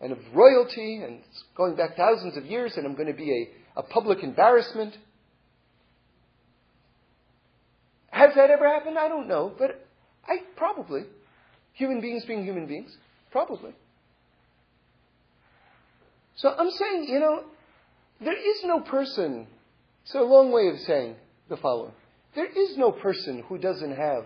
and 0.00 0.12
of 0.12 0.18
royalty, 0.32 1.02
and 1.04 1.20
going 1.56 1.76
back 1.76 1.96
thousands 1.96 2.36
of 2.36 2.46
years, 2.46 2.72
and 2.76 2.86
I'm 2.86 2.94
going 2.94 3.08
to 3.08 3.14
be 3.14 3.30
a, 3.30 3.48
a 3.76 3.82
public 3.82 4.22
embarrassment. 4.22 4.94
Has 8.10 8.34
that 8.34 8.50
ever 8.50 8.68
happened? 8.68 8.98
I 8.98 9.08
don't 9.08 9.28
know, 9.28 9.52
but 9.58 9.86
I 10.26 10.38
probably. 10.56 11.02
Human 11.74 12.00
beings 12.00 12.24
being 12.24 12.44
human 12.44 12.66
beings, 12.66 12.94
probably. 13.30 13.72
So 16.36 16.50
I'm 16.50 16.70
saying, 16.70 17.06
you 17.08 17.18
know, 17.18 17.44
there 18.20 18.36
is 18.36 18.60
no 18.64 18.80
person, 18.80 19.46
it's 20.04 20.14
a 20.14 20.20
long 20.20 20.52
way 20.52 20.68
of 20.68 20.78
saying 20.80 21.16
the 21.48 21.56
following. 21.56 21.92
There 22.34 22.46
is 22.46 22.76
no 22.76 22.92
person 22.92 23.44
who 23.48 23.58
doesn't 23.58 23.96
have 23.96 24.24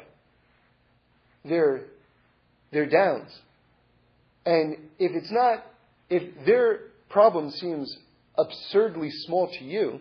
their, 1.45 1.85
their 2.73 2.87
downs. 2.87 3.31
And 4.45 4.77
if 4.99 5.13
it's 5.13 5.31
not, 5.31 5.65
if 6.09 6.23
their 6.45 6.81
problem 7.09 7.51
seems 7.51 7.97
absurdly 8.39 9.11
small 9.11 9.51
to 9.59 9.65
you, 9.65 10.01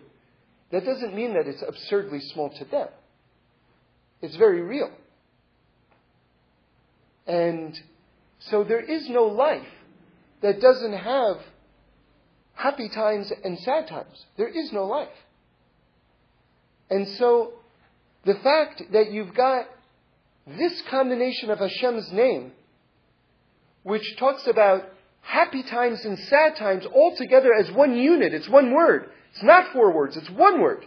that 0.72 0.84
doesn't 0.84 1.14
mean 1.14 1.34
that 1.34 1.46
it's 1.46 1.62
absurdly 1.66 2.20
small 2.20 2.50
to 2.50 2.64
them. 2.64 2.88
It's 4.20 4.36
very 4.36 4.62
real. 4.62 4.90
And 7.26 7.78
so 8.38 8.64
there 8.64 8.80
is 8.80 9.08
no 9.08 9.24
life 9.24 9.66
that 10.42 10.60
doesn't 10.60 10.92
have 10.92 11.38
happy 12.54 12.88
times 12.88 13.32
and 13.44 13.58
sad 13.60 13.88
times. 13.88 14.24
There 14.36 14.48
is 14.48 14.72
no 14.72 14.84
life. 14.84 15.08
And 16.88 17.08
so, 17.18 17.52
the 18.24 18.34
fact 18.34 18.82
that 18.92 19.10
you've 19.10 19.34
got 19.34 19.66
this 20.46 20.82
combination 20.88 21.50
of 21.50 21.58
Hashem's 21.58 22.12
name, 22.12 22.52
which 23.82 24.16
talks 24.18 24.46
about 24.46 24.84
happy 25.26 25.64
times 25.64 26.04
and 26.04 26.18
sad 26.18 26.54
times 26.56 26.86
all 26.86 27.16
together 27.16 27.52
as 27.52 27.70
one 27.72 27.96
unit, 27.96 28.32
it's 28.32 28.48
one 28.48 28.72
word. 28.72 29.10
It's 29.32 29.42
not 29.42 29.72
four 29.72 29.92
words, 29.92 30.16
it's 30.16 30.30
one 30.30 30.60
word. 30.60 30.86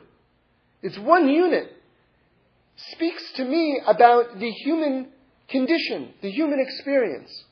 It's 0.82 0.98
one 0.98 1.28
unit. 1.28 1.76
Speaks 2.94 3.22
to 3.34 3.44
me 3.44 3.82
about 3.86 4.40
the 4.40 4.50
human 4.50 5.10
condition, 5.50 6.14
the 6.22 6.32
human 6.32 6.60
experience. 6.60 7.44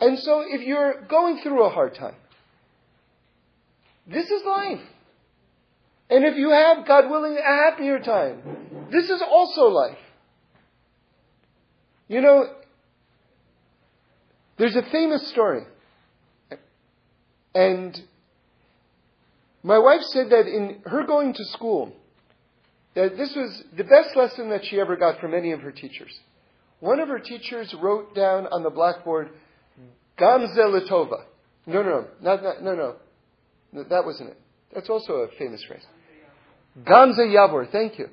And 0.00 0.18
so 0.20 0.44
if 0.46 0.62
you're 0.62 1.02
going 1.08 1.38
through 1.38 1.64
a 1.64 1.70
hard 1.70 1.96
time, 1.96 2.14
this 4.06 4.30
is 4.30 4.44
life. 4.44 4.80
And 6.08 6.24
if 6.24 6.36
you 6.36 6.50
have, 6.50 6.86
God 6.86 7.10
willing, 7.10 7.36
a 7.36 7.42
happier 7.42 7.98
time, 7.98 8.88
this 8.90 9.10
is 9.10 9.20
also 9.20 9.62
life. 9.66 9.98
You 12.08 12.20
know, 12.20 12.54
there's 14.60 14.76
a 14.76 14.82
famous 14.92 15.26
story. 15.30 15.62
And 17.54 17.98
my 19.62 19.78
wife 19.78 20.02
said 20.02 20.28
that 20.30 20.46
in 20.46 20.82
her 20.84 21.04
going 21.04 21.32
to 21.32 21.44
school, 21.46 21.92
that 22.94 23.16
this 23.16 23.34
was 23.34 23.64
the 23.74 23.84
best 23.84 24.14
lesson 24.16 24.50
that 24.50 24.64
she 24.66 24.78
ever 24.78 24.96
got 24.96 25.18
from 25.18 25.32
any 25.32 25.52
of 25.52 25.60
her 25.60 25.72
teachers. 25.72 26.16
One 26.80 27.00
of 27.00 27.08
her 27.08 27.18
teachers 27.18 27.74
wrote 27.80 28.14
down 28.14 28.46
on 28.48 28.62
the 28.62 28.70
blackboard, 28.70 29.30
Gam 30.18 30.46
Zu 30.54 30.62
L'Tova. 30.62 31.24
No, 31.66 31.82
no, 31.82 32.06
no, 32.20 32.36
not, 32.36 32.62
no, 32.62 32.74
no. 32.74 33.84
That 33.88 34.04
wasn't 34.04 34.30
it. 34.30 34.38
That's 34.74 34.90
also 34.90 35.14
a 35.14 35.28
famous 35.38 35.64
phrase. 35.64 35.86
Gam 36.84 37.14
Zeh 37.14 37.34
Ya'avor, 37.34 37.70
thank 37.72 37.98
you. 37.98 38.08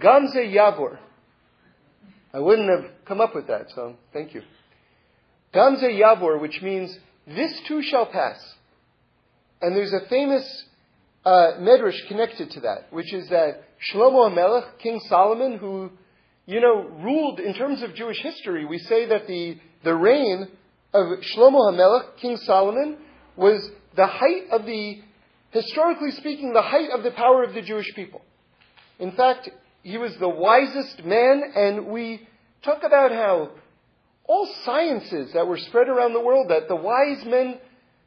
Gam 0.00 0.28
Zeh 0.34 0.50
Ya'avor. 0.50 0.98
I 2.32 2.38
wouldn't 2.38 2.70
have 2.70 2.90
come 3.04 3.20
up 3.20 3.34
with 3.34 3.48
that, 3.48 3.66
so 3.74 3.96
thank 4.12 4.34
you. 4.34 4.42
Gam 5.54 5.76
Zeh 5.76 6.00
Ya'avor, 6.00 6.40
which 6.40 6.60
means 6.62 6.98
this 7.26 7.60
too 7.68 7.80
shall 7.82 8.06
pass. 8.06 8.54
And 9.62 9.76
there's 9.76 9.92
a 9.92 10.06
famous 10.08 10.64
uh, 11.24 11.52
medrash 11.60 12.06
connected 12.08 12.50
to 12.50 12.60
that, 12.60 12.92
which 12.92 13.12
is 13.14 13.28
that 13.28 13.62
Shlomo 13.92 14.30
HaMelech, 14.30 14.78
King 14.78 15.00
Solomon, 15.08 15.58
who, 15.58 15.90
you 16.46 16.60
know, 16.60 16.82
ruled 17.02 17.38
in 17.38 17.54
terms 17.54 17.82
of 17.82 17.94
Jewish 17.94 18.18
history, 18.20 18.64
we 18.64 18.78
say 18.78 19.06
that 19.06 19.28
the, 19.28 19.58
the 19.84 19.94
reign 19.94 20.48
of 20.92 21.20
Shlomo 21.20 21.72
HaMelech, 21.72 22.16
King 22.16 22.36
Solomon, 22.38 22.98
was 23.36 23.70
the 23.96 24.06
height 24.06 24.50
of 24.50 24.66
the, 24.66 25.00
historically 25.50 26.10
speaking, 26.10 26.52
the 26.52 26.62
height 26.62 26.90
of 26.90 27.04
the 27.04 27.12
power 27.12 27.44
of 27.44 27.54
the 27.54 27.62
Jewish 27.62 27.94
people. 27.94 28.22
In 28.98 29.12
fact, 29.12 29.48
he 29.82 29.98
was 29.98 30.16
the 30.16 30.28
wisest 30.28 31.04
man, 31.04 31.42
and 31.54 31.86
we 31.86 32.26
talk 32.62 32.82
about 32.82 33.12
how 33.12 33.50
all 34.26 34.48
sciences 34.64 35.32
that 35.34 35.46
were 35.46 35.58
spread 35.58 35.88
around 35.88 36.12
the 36.12 36.20
world, 36.20 36.50
that 36.50 36.68
the 36.68 36.76
wise 36.76 37.24
men, 37.26 37.58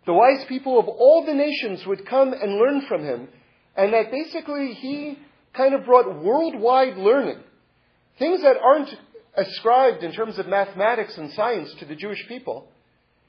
the 0.06 0.14
wise 0.14 0.46
people 0.48 0.80
of 0.80 0.88
all 0.88 1.24
the 1.26 1.34
nations 1.34 1.86
would 1.86 2.06
come 2.06 2.34
and 2.34 2.58
learn 2.58 2.82
from 2.88 3.04
him, 3.04 3.28
and 3.76 3.94
that 3.94 4.12
basically 4.12 4.74
he 4.74 5.20
kind 5.54 5.74
of 5.74 5.86
brought 5.86 6.24
worldwide 6.24 6.98
learning. 6.98 7.40
Things 8.18 8.42
that 8.42 8.58
aren't 8.58 8.90
ascribed 9.36 10.04
in 10.04 10.12
terms 10.12 10.40
of 10.40 10.48
mathematics 10.48 11.18
and 11.18 11.32
science 11.34 11.74
to 11.80 11.86
the 11.86 11.96
Jewish 11.96 12.28
people, 12.28 12.68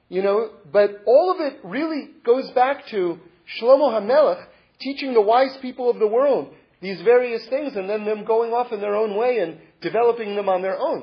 you 0.09 0.23
know, 0.23 0.51
but 0.73 1.03
all 1.07 1.35
of 1.35 1.41
it 1.41 1.61
really 1.63 2.09
goes 2.25 2.51
back 2.53 2.87
to 2.89 3.19
Shlomo 3.61 3.93
HaMelech 4.01 4.47
teaching 4.81 5.13
the 5.13 5.21
wise 5.21 5.57
people 5.61 5.91
of 5.91 5.99
the 5.99 6.07
world 6.07 6.55
these 6.81 7.01
various 7.03 7.45
things 7.49 7.75
and 7.75 7.91
then 7.91 8.05
them 8.05 8.25
going 8.25 8.53
off 8.53 8.73
in 8.73 8.81
their 8.81 8.95
own 8.95 9.17
way 9.17 9.39
and 9.39 9.59
developing 9.81 10.37
them 10.37 10.49
on 10.49 10.63
their 10.63 10.79
own. 10.79 11.03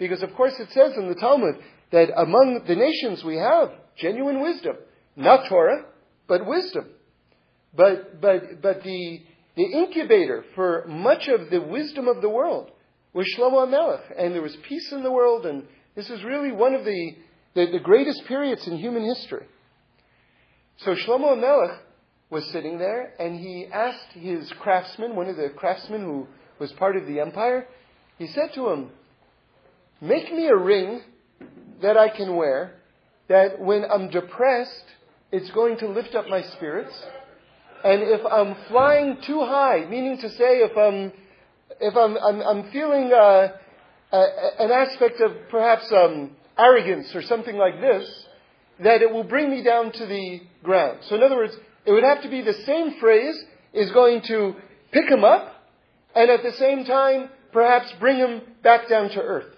Because 0.00 0.22
of 0.22 0.34
course 0.34 0.54
it 0.58 0.70
says 0.72 0.94
in 0.96 1.08
the 1.08 1.14
Talmud 1.14 1.56
that 1.92 2.08
among 2.16 2.64
the 2.66 2.74
nations 2.74 3.22
we 3.22 3.36
have 3.36 3.70
genuine 3.96 4.40
wisdom. 4.42 4.76
Not 5.14 5.48
Torah, 5.48 5.84
but 6.26 6.46
wisdom. 6.46 6.86
But, 7.76 8.20
but, 8.20 8.62
but 8.62 8.82
the, 8.82 9.20
the 9.56 9.62
incubator 9.62 10.44
for 10.56 10.86
much 10.88 11.28
of 11.28 11.50
the 11.50 11.60
wisdom 11.60 12.08
of 12.08 12.22
the 12.22 12.30
world 12.30 12.70
was 13.12 13.26
Shlomo 13.36 13.68
HaMelech. 13.68 14.18
And 14.18 14.34
there 14.34 14.42
was 14.42 14.56
peace 14.66 14.90
in 14.90 15.02
the 15.04 15.12
world 15.12 15.44
and 15.46 15.64
this 15.94 16.08
is 16.08 16.24
really 16.24 16.50
one 16.50 16.74
of 16.74 16.84
the, 16.84 17.16
the, 17.54 17.66
the 17.72 17.80
greatest 17.80 18.24
periods 18.26 18.66
in 18.66 18.78
human 18.78 19.04
history. 19.04 19.44
So 20.78 20.94
Shlomo 20.94 21.36
HaMelech 21.36 21.78
was 22.30 22.48
sitting 22.52 22.78
there, 22.78 23.12
and 23.18 23.38
he 23.38 23.66
asked 23.70 24.12
his 24.12 24.50
craftsman, 24.60 25.16
one 25.16 25.28
of 25.28 25.36
the 25.36 25.50
craftsmen 25.56 26.00
who 26.02 26.28
was 26.60 26.72
part 26.74 26.96
of 26.96 27.06
the 27.06 27.18
empire, 27.18 27.66
he 28.18 28.28
said 28.28 28.54
to 28.54 28.70
him, 28.70 28.90
Make 30.00 30.32
me 30.32 30.46
a 30.46 30.56
ring 30.56 31.02
that 31.82 31.96
I 31.98 32.08
can 32.08 32.34
wear, 32.36 32.76
that 33.28 33.60
when 33.60 33.84
I'm 33.84 34.08
depressed, 34.08 34.84
it's 35.30 35.50
going 35.50 35.76
to 35.78 35.88
lift 35.88 36.14
up 36.14 36.26
my 36.26 36.42
spirits. 36.56 36.92
And 37.84 38.02
if 38.02 38.20
I'm 38.24 38.56
flying 38.68 39.18
too 39.26 39.40
high, 39.40 39.86
meaning 39.88 40.18
to 40.18 40.30
say 40.30 40.60
if 40.60 40.76
I'm, 40.76 41.12
if 41.80 41.96
I'm, 41.96 42.16
I'm, 42.16 42.40
I'm 42.40 42.70
feeling 42.72 43.10
uh, 43.12 43.48
uh, 44.12 44.26
an 44.58 44.70
aspect 44.70 45.20
of 45.20 45.32
perhaps 45.50 45.92
um, 45.92 46.30
arrogance 46.58 47.14
or 47.14 47.22
something 47.22 47.56
like 47.56 47.80
this, 47.80 48.26
that 48.82 49.02
it 49.02 49.12
will 49.12 49.24
bring 49.24 49.50
me 49.50 49.62
down 49.62 49.92
to 49.92 50.06
the 50.06 50.40
ground. 50.62 51.00
So 51.08 51.16
in 51.16 51.22
other 51.22 51.36
words, 51.36 51.54
it 51.84 51.92
would 51.92 52.04
have 52.04 52.22
to 52.22 52.30
be 52.30 52.40
the 52.40 52.54
same 52.64 52.98
phrase 53.00 53.36
is 53.74 53.90
going 53.92 54.22
to 54.28 54.54
pick 54.92 55.08
him 55.10 55.24
up 55.24 55.54
and 56.14 56.30
at 56.30 56.42
the 56.42 56.52
same 56.52 56.84
time 56.84 57.28
perhaps 57.52 57.92
bring 58.00 58.16
him 58.16 58.40
back 58.62 58.88
down 58.88 59.10
to 59.10 59.20
earth. 59.20 59.54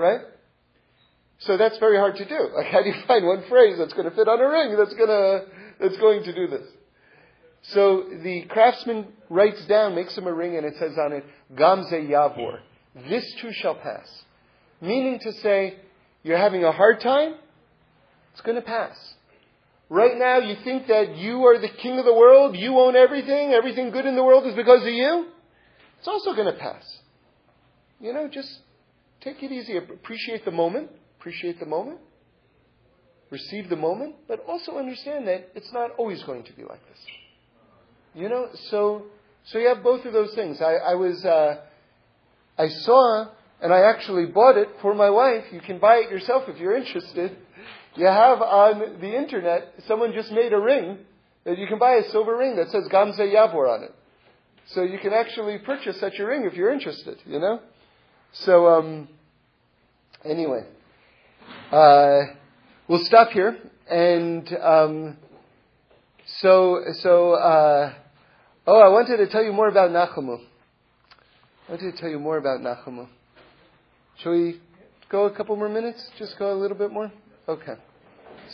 Right? 0.00 0.20
So 1.40 1.58
that's 1.58 1.76
very 1.76 1.98
hard 1.98 2.16
to 2.16 2.24
do. 2.24 2.48
Like 2.56 2.68
how 2.68 2.82
do 2.82 2.88
you 2.88 2.94
find 3.06 3.26
one 3.26 3.44
phrase 3.50 3.76
that's 3.78 3.92
going 3.92 4.08
to 4.08 4.16
fit 4.16 4.28
on 4.28 4.40
a 4.40 4.48
ring 4.48 4.76
that's 4.78 4.94
going 4.94 5.08
to, 5.08 5.44
that's 5.78 5.98
going 5.98 6.22
to 6.24 6.34
do 6.34 6.46
this? 6.46 6.66
So 7.74 8.04
the 8.22 8.46
craftsman 8.48 9.08
writes 9.28 9.62
down, 9.66 9.94
makes 9.94 10.16
him 10.16 10.26
a 10.26 10.32
ring, 10.32 10.56
and 10.56 10.64
it 10.64 10.74
says 10.78 10.92
on 10.98 11.12
it, 11.12 11.24
Gam 11.54 11.84
Zeh 11.92 12.08
Ya'avor. 12.08 12.60
This 13.10 13.30
too 13.42 13.50
shall 13.52 13.74
pass. 13.74 14.08
Meaning 14.80 15.18
to 15.20 15.32
say, 15.34 15.76
you're 16.22 16.38
having 16.38 16.64
a 16.64 16.72
hard 16.72 17.00
time, 17.02 17.34
it's 18.32 18.40
going 18.40 18.56
to 18.56 18.62
pass. 18.62 18.96
Right 19.90 20.16
now, 20.16 20.38
you 20.38 20.56
think 20.64 20.86
that 20.86 21.16
you 21.16 21.44
are 21.44 21.58
the 21.58 21.68
king 21.68 21.98
of 21.98 22.06
the 22.06 22.14
world, 22.14 22.56
you 22.56 22.78
own 22.78 22.96
everything, 22.96 23.52
everything 23.52 23.90
good 23.90 24.06
in 24.06 24.16
the 24.16 24.24
world 24.24 24.46
is 24.46 24.54
because 24.54 24.80
of 24.80 24.88
you? 24.88 25.26
It's 25.98 26.08
also 26.08 26.32
going 26.34 26.50
to 26.50 26.58
pass. 26.58 26.84
You 28.00 28.14
know, 28.14 28.28
just 28.28 28.60
take 29.20 29.42
it 29.42 29.52
easy. 29.52 29.76
Appreciate 29.76 30.44
the 30.44 30.50
moment. 30.50 30.90
Appreciate 31.18 31.58
the 31.60 31.66
moment. 31.66 31.98
Receive 33.30 33.68
the 33.68 33.76
moment, 33.76 34.16
but 34.26 34.44
also 34.48 34.76
understand 34.76 35.28
that 35.28 35.50
it's 35.54 35.72
not 35.72 35.90
always 35.98 36.22
going 36.24 36.42
to 36.44 36.52
be 36.52 36.62
like 36.62 36.80
this. 36.88 36.98
You 38.14 38.28
know, 38.28 38.48
so 38.70 39.04
so 39.44 39.58
you 39.58 39.68
have 39.68 39.82
both 39.82 40.04
of 40.04 40.12
those 40.12 40.34
things. 40.34 40.60
I, 40.60 40.74
I 40.74 40.94
was 40.94 41.24
uh, 41.24 41.60
I 42.58 42.68
saw 42.68 43.28
and 43.62 43.72
I 43.72 43.80
actually 43.80 44.26
bought 44.26 44.56
it 44.56 44.68
for 44.80 44.94
my 44.94 45.10
wife. 45.10 45.44
You 45.52 45.60
can 45.60 45.78
buy 45.78 45.96
it 45.96 46.10
yourself 46.10 46.44
if 46.48 46.58
you're 46.58 46.76
interested. 46.76 47.36
You 47.94 48.06
have 48.06 48.40
on 48.40 49.00
the 49.00 49.16
internet, 49.16 49.74
someone 49.86 50.12
just 50.12 50.30
made 50.32 50.52
a 50.52 50.58
ring 50.58 50.98
that 51.44 51.58
you 51.58 51.66
can 51.66 51.78
buy 51.78 51.94
a 51.94 52.10
silver 52.10 52.36
ring 52.36 52.56
that 52.56 52.70
says 52.70 52.84
Gam 52.90 53.12
Zeh 53.12 53.32
Ya'avor 53.34 53.68
on 53.68 53.84
it. 53.84 53.94
So 54.66 54.82
you 54.82 54.98
can 54.98 55.12
actually 55.12 55.58
purchase 55.58 55.98
such 55.98 56.18
a 56.18 56.24
ring 56.24 56.44
if 56.44 56.54
you're 56.54 56.72
interested, 56.72 57.18
you 57.26 57.38
know? 57.40 57.60
So, 58.32 58.68
um, 58.68 59.08
anyway, 60.24 60.64
uh, 61.72 62.20
we'll 62.88 63.04
stop 63.04 63.30
here. 63.30 63.58
And, 63.90 64.48
um, 64.62 65.16
so, 66.38 66.80
so, 67.02 67.32
uh, 67.32 67.92
oh, 68.66 68.80
I 68.80 68.88
wanted 68.88 69.16
to 69.18 69.26
tell 69.26 69.42
you 69.42 69.52
more 69.52 69.68
about 69.68 69.90
Nachamu. 69.90 70.38
I 71.68 71.72
wanted 71.72 71.92
to 71.92 72.00
tell 72.00 72.08
you 72.08 72.20
more 72.20 72.36
about 72.36 72.60
Nachamu. 72.60 73.08
Shall 74.18 74.32
we 74.32 74.60
go 75.08 75.24
a 75.24 75.30
couple 75.30 75.56
more 75.56 75.68
minutes? 75.68 76.08
Just 76.18 76.38
go 76.38 76.52
a 76.52 76.58
little 76.58 76.76
bit 76.76 76.92
more? 76.92 77.10
Okay. 77.48 77.74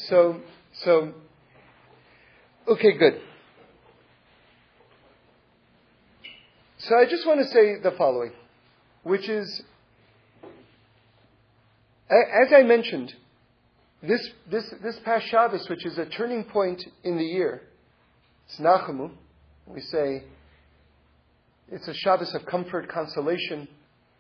So, 0.09 0.41
so, 0.85 1.13
okay, 2.69 2.97
good. 2.97 3.21
So 6.79 6.97
I 6.97 7.05
just 7.05 7.27
want 7.27 7.41
to 7.41 7.47
say 7.49 7.81
the 7.83 7.93
following, 7.99 8.33
which 9.07 9.29
is, 9.29 9.63
as 12.11 12.53
I 12.53 12.65
mentioned, 12.65 13.15
this, 14.03 14.29
this, 14.51 14.75
this 14.83 14.99
past 15.05 15.27
Shabbos, 15.29 15.69
which 15.69 15.87
is 15.87 15.97
a 15.97 16.07
turning 16.07 16.43
point 16.43 16.83
in 17.05 17.17
the 17.17 17.25
year, 17.25 17.63
it's 18.49 18.59
Nachamu. 18.59 19.13
We 19.65 19.81
say 19.81 20.25
it's 21.71 21.87
a 21.87 21.95
Shabbos 21.95 22.35
of 22.35 22.47
comfort, 22.47 22.89
consolation. 22.89 23.69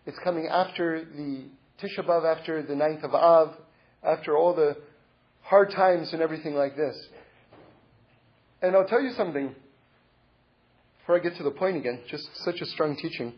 It's 0.06 0.18
coming 0.22 0.46
after 0.46 1.04
the 1.04 1.46
Tisha 1.82 2.06
B'Av, 2.06 2.36
after 2.36 2.62
the 2.62 2.76
ninth 2.76 3.02
of 3.02 3.12
Av, 3.12 3.56
after 4.04 4.36
all 4.36 4.54
the 4.54 4.76
hard 5.42 5.72
times 5.72 6.12
and 6.12 6.22
everything 6.22 6.54
like 6.54 6.76
this. 6.76 6.96
And 8.62 8.76
I'll 8.76 8.86
tell 8.86 9.02
you 9.02 9.14
something, 9.14 9.52
before 11.00 11.16
I 11.16 11.18
get 11.18 11.36
to 11.38 11.42
the 11.42 11.50
point 11.50 11.76
again, 11.76 12.02
just 12.08 12.28
such 12.44 12.60
a 12.60 12.66
strong 12.66 12.96
teaching 12.96 13.34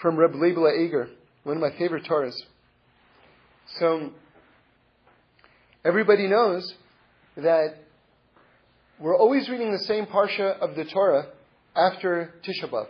from 0.00 0.16
Reb 0.16 0.32
Leibele 0.32 0.86
Eger, 0.86 1.08
one 1.44 1.56
of 1.56 1.62
my 1.62 1.76
favorite 1.78 2.04
Torahs. 2.04 2.36
So, 3.78 4.10
everybody 5.84 6.26
knows 6.26 6.74
that 7.36 7.76
we're 8.98 9.16
always 9.16 9.48
reading 9.48 9.72
the 9.72 9.78
same 9.80 10.06
parsha 10.06 10.58
of 10.58 10.76
the 10.76 10.84
Torah 10.84 11.26
after 11.74 12.34
Tisha 12.46 12.70
B'Av, 12.70 12.86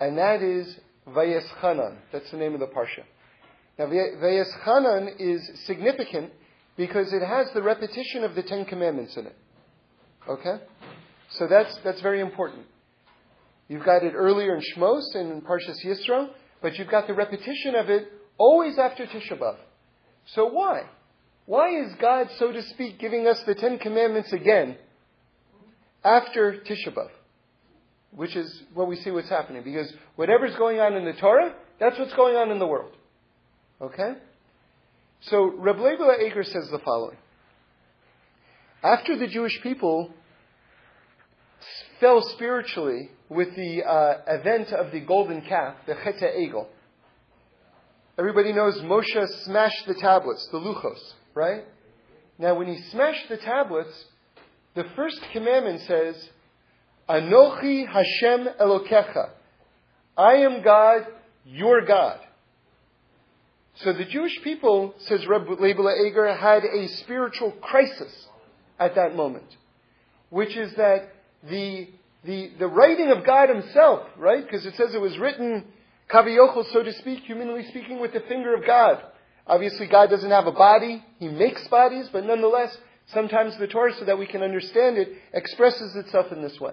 and 0.00 0.16
that 0.18 0.42
is 0.42 0.78
Vaeschanan. 1.08 1.96
That's 2.12 2.30
the 2.30 2.36
name 2.36 2.54
of 2.54 2.60
the 2.60 2.66
parsha. 2.66 3.04
Now, 3.78 3.86
Vaeschanan 3.86 5.14
is 5.18 5.48
significant 5.66 6.32
because 6.76 7.12
it 7.12 7.22
has 7.22 7.48
the 7.54 7.62
repetition 7.62 8.24
of 8.24 8.34
the 8.34 8.42
Ten 8.42 8.64
Commandments 8.64 9.16
in 9.16 9.26
it. 9.26 9.36
Okay? 10.28 10.56
So 11.30 11.46
that's, 11.46 11.76
that's 11.84 12.00
very 12.00 12.20
important. 12.20 12.66
You've 13.70 13.84
got 13.84 14.02
it 14.02 14.14
earlier 14.16 14.56
in 14.56 14.60
Shmos 14.60 15.14
and 15.14 15.30
in 15.30 15.42
Parshas 15.42 15.76
Yisro, 15.86 16.30
but 16.60 16.76
you've 16.76 16.90
got 16.90 17.06
the 17.06 17.14
repetition 17.14 17.76
of 17.76 17.88
it 17.88 18.08
always 18.36 18.76
after 18.76 19.06
Tisha 19.06 19.38
B'Av. 19.38 19.58
So 20.34 20.46
why? 20.46 20.86
Why 21.46 21.80
is 21.80 21.94
God, 22.00 22.26
so 22.40 22.50
to 22.50 22.64
speak, 22.64 22.98
giving 22.98 23.28
us 23.28 23.40
the 23.46 23.54
Ten 23.54 23.78
Commandments 23.78 24.32
again 24.32 24.76
after 26.02 26.60
Tisha 26.68 26.92
B'Av? 26.92 27.10
Which 28.10 28.34
is 28.34 28.60
what 28.74 28.88
we 28.88 28.96
see 28.96 29.12
what's 29.12 29.28
happening. 29.28 29.62
Because 29.62 29.92
whatever's 30.16 30.56
going 30.56 30.80
on 30.80 30.94
in 30.94 31.04
the 31.04 31.12
Torah, 31.12 31.54
that's 31.78 31.96
what's 31.96 32.14
going 32.14 32.34
on 32.34 32.50
in 32.50 32.58
the 32.58 32.66
world. 32.66 32.90
Okay? 33.80 34.14
So 35.20 35.44
Reb 35.56 35.76
Leibele 35.76 36.26
Eger 36.26 36.42
says 36.42 36.68
the 36.72 36.80
following. 36.84 37.18
After 38.82 39.16
the 39.16 39.28
Jewish 39.28 39.60
people 39.62 40.10
fell 42.00 42.20
spiritually 42.34 43.10
with 43.30 43.54
the 43.54 43.84
uh, 43.84 44.18
event 44.26 44.72
of 44.72 44.90
the 44.90 45.00
golden 45.00 45.40
calf, 45.40 45.76
the 45.86 45.94
Chet 45.94 46.20
Egel, 46.20 46.66
everybody 48.18 48.52
knows 48.52 48.76
Moshe 48.80 49.44
smashed 49.44 49.86
the 49.86 49.94
tablets, 49.94 50.46
the 50.52 50.58
luchos, 50.58 51.00
right? 51.34 51.64
Now, 52.38 52.56
when 52.56 52.66
he 52.66 52.82
smashed 52.90 53.28
the 53.28 53.36
tablets, 53.38 54.04
the 54.74 54.84
first 54.96 55.20
commandment 55.32 55.80
says, 55.82 56.28
Anochi 57.08 57.86
Hashem 57.86 58.48
Elokecha. 58.60 59.30
I 60.16 60.34
am 60.36 60.62
God, 60.62 61.06
your 61.44 61.84
God. 61.86 62.18
So 63.76 63.92
the 63.92 64.04
Jewish 64.04 64.42
people, 64.42 64.94
says 65.06 65.26
Reb 65.26 65.46
Leibele 65.46 66.06
Eger, 66.06 66.34
had 66.36 66.64
a 66.64 66.88
spiritual 66.98 67.52
crisis 67.52 68.28
at 68.78 68.94
that 68.96 69.14
moment, 69.14 69.56
which 70.30 70.56
is 70.56 70.74
that 70.74 71.10
the, 71.48 71.88
the, 72.24 72.50
the 72.58 72.66
writing 72.66 73.10
of 73.10 73.24
God 73.24 73.48
Himself, 73.48 74.06
right? 74.16 74.44
Because 74.44 74.66
it 74.66 74.76
says 74.76 74.94
it 74.94 75.00
was 75.00 75.16
written, 75.18 75.64
kaviyochel, 76.12 76.70
so 76.72 76.82
to 76.82 76.92
speak, 76.94 77.20
humanly 77.20 77.66
speaking, 77.68 78.00
with 78.00 78.12
the 78.12 78.20
finger 78.20 78.54
of 78.54 78.66
God. 78.66 79.02
Obviously, 79.46 79.86
God 79.86 80.10
doesn't 80.10 80.30
have 80.30 80.46
a 80.46 80.52
body. 80.52 81.04
He 81.18 81.28
makes 81.28 81.66
bodies, 81.68 82.08
but 82.12 82.24
nonetheless, 82.24 82.76
sometimes 83.06 83.56
the 83.58 83.66
Torah, 83.66 83.94
so 83.98 84.04
that 84.04 84.18
we 84.18 84.26
can 84.26 84.42
understand 84.42 84.98
it, 84.98 85.12
expresses 85.32 85.96
itself 85.96 86.30
in 86.30 86.42
this 86.42 86.60
way. 86.60 86.72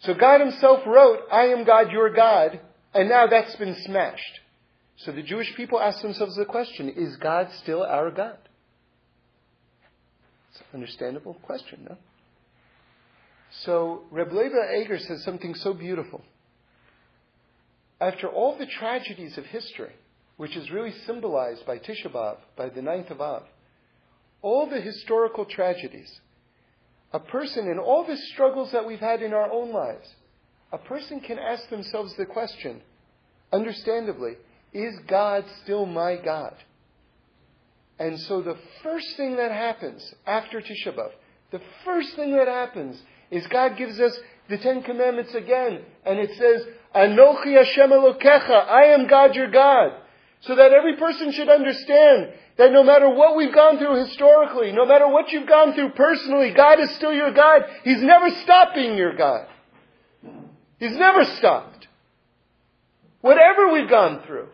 So 0.00 0.14
God 0.14 0.40
Himself 0.40 0.86
wrote, 0.86 1.20
I 1.32 1.46
am 1.46 1.64
God, 1.64 1.90
your 1.90 2.10
God, 2.10 2.60
and 2.94 3.08
now 3.08 3.26
that's 3.26 3.56
been 3.56 3.76
smashed. 3.84 4.40
So 4.98 5.12
the 5.12 5.22
Jewish 5.22 5.54
people 5.56 5.80
ask 5.80 6.00
themselves 6.02 6.36
the 6.36 6.44
question, 6.44 6.90
is 6.90 7.16
God 7.16 7.48
still 7.62 7.82
our 7.82 8.10
God? 8.10 8.38
It's 10.50 10.60
an 10.60 10.66
understandable 10.80 11.34
question, 11.42 11.86
no? 11.88 11.96
So 13.50 14.02
Reb 14.10 14.30
Leibele 14.30 14.80
Eger 14.82 14.98
says 14.98 15.24
something 15.24 15.54
so 15.54 15.72
beautiful. 15.72 16.22
After 18.00 18.28
all 18.28 18.58
the 18.58 18.66
tragedies 18.66 19.38
of 19.38 19.46
history, 19.46 19.92
which 20.36 20.56
is 20.56 20.70
really 20.70 20.92
symbolized 21.06 21.64
by 21.66 21.78
Tisha 21.78 22.10
B'Av, 22.12 22.36
by 22.56 22.68
the 22.68 22.82
ninth 22.82 23.10
of 23.10 23.20
Av, 23.20 23.44
all 24.42 24.68
the 24.68 24.80
historical 24.80 25.46
tragedies, 25.46 26.20
a 27.12 27.20
person 27.20 27.68
in 27.68 27.78
all 27.78 28.04
the 28.04 28.18
struggles 28.34 28.72
that 28.72 28.86
we've 28.86 29.00
had 29.00 29.22
in 29.22 29.32
our 29.32 29.50
own 29.50 29.72
lives, 29.72 30.08
a 30.72 30.78
person 30.78 31.20
can 31.20 31.38
ask 31.38 31.70
themselves 31.70 32.14
the 32.16 32.26
question, 32.26 32.82
understandably, 33.52 34.32
is 34.74 34.94
God 35.08 35.44
still 35.62 35.86
my 35.86 36.16
God? 36.16 36.54
And 37.98 38.20
so 38.20 38.42
the 38.42 38.58
first 38.82 39.16
thing 39.16 39.36
that 39.36 39.50
happens 39.50 40.14
after 40.26 40.60
Tisha 40.60 40.94
B'Av, 40.94 41.12
the 41.50 41.62
first 41.84 42.14
thing 42.14 42.36
that 42.36 42.48
happens 42.48 43.00
is 43.30 43.46
God 43.46 43.76
gives 43.76 43.98
us 44.00 44.16
the 44.48 44.58
Ten 44.58 44.82
Commandments 44.82 45.34
again, 45.34 45.80
and 46.04 46.18
it 46.18 46.30
says, 46.36 46.66
Anochi 46.94 47.56
Hashem 47.56 47.90
Elokecha, 47.90 48.68
I 48.68 48.94
am 48.94 49.06
God 49.08 49.34
your 49.34 49.50
God. 49.50 49.92
So 50.42 50.54
that 50.54 50.72
every 50.72 50.96
person 50.96 51.32
should 51.32 51.48
understand 51.48 52.32
that 52.58 52.72
no 52.72 52.84
matter 52.84 53.08
what 53.08 53.36
we've 53.36 53.54
gone 53.54 53.78
through 53.78 54.04
historically, 54.04 54.70
no 54.72 54.86
matter 54.86 55.08
what 55.08 55.32
you've 55.32 55.48
gone 55.48 55.74
through 55.74 55.90
personally, 55.90 56.52
God 56.52 56.78
is 56.78 56.94
still 56.94 57.12
your 57.12 57.32
God. 57.32 57.62
He's 57.84 58.02
never 58.02 58.30
stopped 58.42 58.74
being 58.74 58.96
your 58.96 59.16
God. 59.16 59.46
He's 60.78 60.96
never 60.96 61.24
stopped. 61.24 61.88
Whatever 63.22 63.72
we've 63.72 63.88
gone 63.88 64.22
through. 64.26 64.48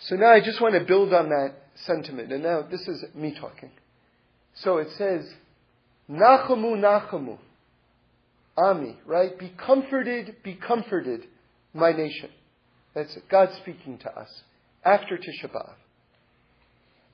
So 0.00 0.16
now 0.16 0.32
I 0.32 0.40
just 0.40 0.60
want 0.60 0.74
to 0.74 0.84
build 0.84 1.14
on 1.14 1.28
that 1.28 1.54
sentiment. 1.74 2.32
And 2.32 2.42
now 2.42 2.62
this 2.62 2.88
is 2.88 3.04
me 3.14 3.34
talking. 3.38 3.70
So 4.54 4.78
it 4.78 4.88
says, 4.96 5.28
Nachamu, 6.10 6.76
Nachamu. 6.76 7.38
Ami, 8.56 8.98
right? 9.06 9.38
Be 9.38 9.48
comforted, 9.56 10.36
be 10.42 10.54
comforted, 10.54 11.26
my 11.72 11.92
nation. 11.92 12.28
That's 12.94 13.16
God 13.30 13.48
speaking 13.62 13.98
to 13.98 14.10
us 14.14 14.28
after 14.84 15.16
Tisha 15.16 15.50
B'Av. 15.50 15.74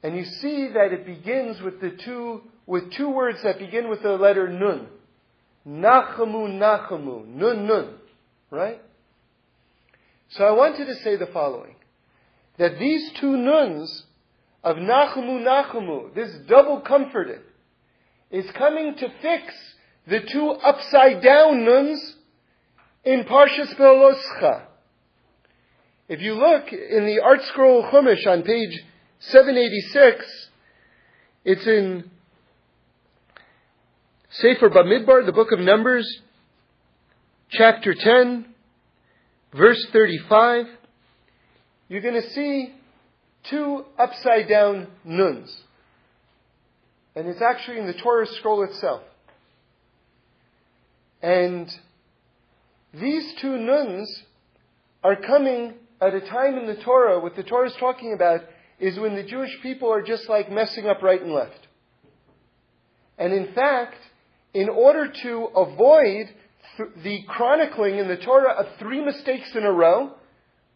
And 0.02 0.16
you 0.16 0.24
see 0.24 0.68
that 0.68 0.92
it 0.92 1.06
begins 1.06 1.60
with 1.60 1.80
the 1.80 1.90
two, 1.90 2.42
with 2.66 2.92
two 2.92 3.08
words 3.08 3.42
that 3.42 3.58
begin 3.58 3.88
with 3.88 4.02
the 4.02 4.12
letter 4.12 4.48
Nun. 4.48 4.88
Nachamu, 5.66 6.58
Nachamu. 6.58 7.26
Nun, 7.26 7.66
Nun. 7.66 7.94
Right? 8.50 8.80
So 10.30 10.44
I 10.44 10.52
wanted 10.52 10.86
to 10.86 10.94
say 10.96 11.16
the 11.16 11.26
following 11.26 11.74
that 12.58 12.78
these 12.78 13.12
two 13.20 13.36
nuns 13.36 14.04
of 14.62 14.76
Nachamu 14.76 15.40
Nachamu, 15.44 16.14
this 16.14 16.30
double 16.48 16.80
comforted, 16.80 17.40
is 18.30 18.50
coming 18.52 18.94
to 18.96 19.08
fix 19.22 19.54
the 20.06 20.20
two 20.20 20.50
upside 20.50 21.22
down 21.22 21.64
nuns 21.64 22.16
in 23.04 23.24
Parshas 23.24 23.74
Behaaloscha. 23.76 24.64
If 26.08 26.20
you 26.20 26.34
look 26.34 26.72
in 26.72 27.04
the 27.04 27.20
ArtScroll 27.22 27.92
Chumash 27.92 28.26
on 28.26 28.42
page 28.42 28.82
786, 29.20 30.50
it's 31.44 31.66
in 31.66 32.10
Sefer 34.30 34.70
Bamidbar, 34.70 35.24
the 35.24 35.32
book 35.32 35.52
of 35.52 35.58
Numbers, 35.58 36.20
chapter 37.50 37.94
10, 37.94 38.46
verse 39.54 39.86
35 39.92 40.66
you're 41.88 42.02
going 42.02 42.20
to 42.20 42.30
see 42.30 42.74
two 43.50 43.84
upside 43.98 44.48
down 44.48 44.88
nuns. 45.04 45.54
And 47.14 47.26
it's 47.26 47.42
actually 47.42 47.78
in 47.78 47.86
the 47.86 47.94
Torah 47.94 48.26
scroll 48.26 48.62
itself. 48.64 49.02
And 51.22 51.68
these 52.94 53.34
two 53.40 53.56
nuns 53.56 54.22
are 55.02 55.16
coming 55.16 55.74
at 56.00 56.14
a 56.14 56.20
time 56.20 56.56
in 56.58 56.66
the 56.66 56.76
Torah, 56.76 57.20
what 57.20 57.34
the 57.34 57.42
Torah 57.42 57.68
is 57.68 57.76
talking 57.80 58.12
about 58.12 58.40
is 58.78 58.98
when 58.98 59.16
the 59.16 59.24
Jewish 59.24 59.50
people 59.62 59.92
are 59.92 60.02
just 60.02 60.28
like 60.28 60.50
messing 60.50 60.86
up 60.86 61.02
right 61.02 61.20
and 61.20 61.32
left. 61.32 61.66
And 63.18 63.32
in 63.32 63.52
fact, 63.52 63.96
in 64.54 64.68
order 64.68 65.12
to 65.22 65.48
avoid 65.56 66.28
th- 66.76 66.90
the 67.02 67.24
chronicling 67.26 67.98
in 67.98 68.06
the 68.06 68.16
Torah 68.16 68.52
of 68.52 68.66
three 68.78 69.04
mistakes 69.04 69.50
in 69.54 69.64
a 69.64 69.72
row, 69.72 70.12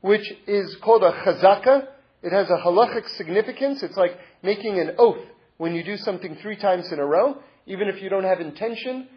which 0.00 0.32
is 0.46 0.76
called 0.82 1.02
a 1.04 1.12
chazaka. 1.12 1.86
It 2.22 2.32
has 2.32 2.48
a 2.48 2.56
halachic 2.64 3.08
significance. 3.16 3.82
It's 3.82 3.96
like 3.96 4.18
making 4.42 4.78
an 4.78 4.94
oath 4.98 5.24
when 5.58 5.74
you 5.74 5.82
do 5.82 5.96
something 5.96 6.36
three 6.36 6.56
times 6.56 6.90
in 6.92 6.98
a 6.98 7.04
row, 7.04 7.38
even 7.66 7.88
if 7.88 8.00
you 8.02 8.08
don't 8.08 8.24
have 8.24 8.40
intention, 8.40 9.08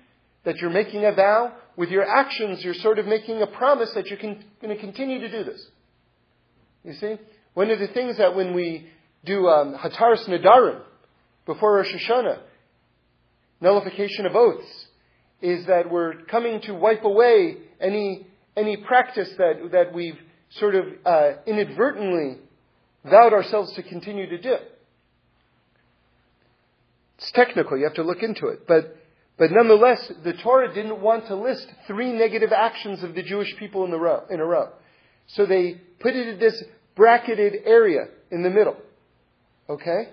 that 0.43 0.57
you're 0.57 0.69
making 0.69 1.05
a 1.05 1.11
vow. 1.11 1.53
With 1.77 1.89
your 1.89 2.07
actions, 2.07 2.63
you're 2.63 2.73
sort 2.75 2.99
of 2.99 3.05
making 3.05 3.41
a 3.41 3.47
promise 3.47 3.91
that 3.95 4.07
you're 4.07 4.19
con- 4.19 4.43
going 4.61 4.75
to 4.75 4.81
continue 4.81 5.19
to 5.19 5.29
do 5.29 5.43
this. 5.43 5.65
You 6.83 6.93
see? 6.93 7.17
One 7.53 7.69
of 7.69 7.79
the 7.79 7.87
things 7.87 8.17
that 8.17 8.35
when 8.35 8.53
we 8.53 8.87
do 9.23 9.47
um, 9.47 9.75
Hataras 9.75 10.27
Nedarim 10.27 10.81
before 11.45 11.77
Rosh 11.77 11.93
Hashanah, 11.93 12.39
nullification 13.61 14.25
of 14.25 14.35
oaths, 14.35 14.87
is 15.41 15.65
that 15.67 15.89
we're 15.89 16.23
coming 16.25 16.61
to 16.61 16.73
wipe 16.73 17.03
away 17.03 17.57
any, 17.79 18.27
any 18.55 18.77
practice 18.77 19.29
that, 19.37 19.69
that 19.71 19.93
we've 19.93 20.17
sort 20.51 20.75
of 20.75 20.85
uh, 21.05 21.31
inadvertently 21.45 22.37
vowed 23.09 23.33
ourselves 23.33 23.73
to 23.73 23.83
continue 23.83 24.29
to 24.29 24.37
do. 24.41 24.55
It's 27.17 27.31
technical. 27.31 27.77
You 27.77 27.85
have 27.85 27.93
to 27.95 28.03
look 28.03 28.23
into 28.23 28.47
it. 28.47 28.67
But, 28.67 28.97
but 29.37 29.51
nonetheless, 29.51 30.11
the 30.23 30.33
Torah 30.33 30.73
didn't 30.73 31.01
want 31.01 31.27
to 31.27 31.35
list 31.35 31.67
three 31.87 32.11
negative 32.11 32.51
actions 32.51 33.03
of 33.03 33.15
the 33.15 33.23
Jewish 33.23 33.55
people 33.57 33.85
in, 33.85 33.91
the 33.91 33.99
row, 33.99 34.23
in 34.29 34.39
a 34.39 34.45
row. 34.45 34.69
So 35.27 35.45
they 35.45 35.79
put 35.99 36.15
it 36.15 36.27
in 36.27 36.39
this 36.39 36.63
bracketed 36.95 37.61
area 37.65 38.07
in 38.31 38.43
the 38.43 38.49
middle. 38.49 38.77
Okay? 39.69 40.09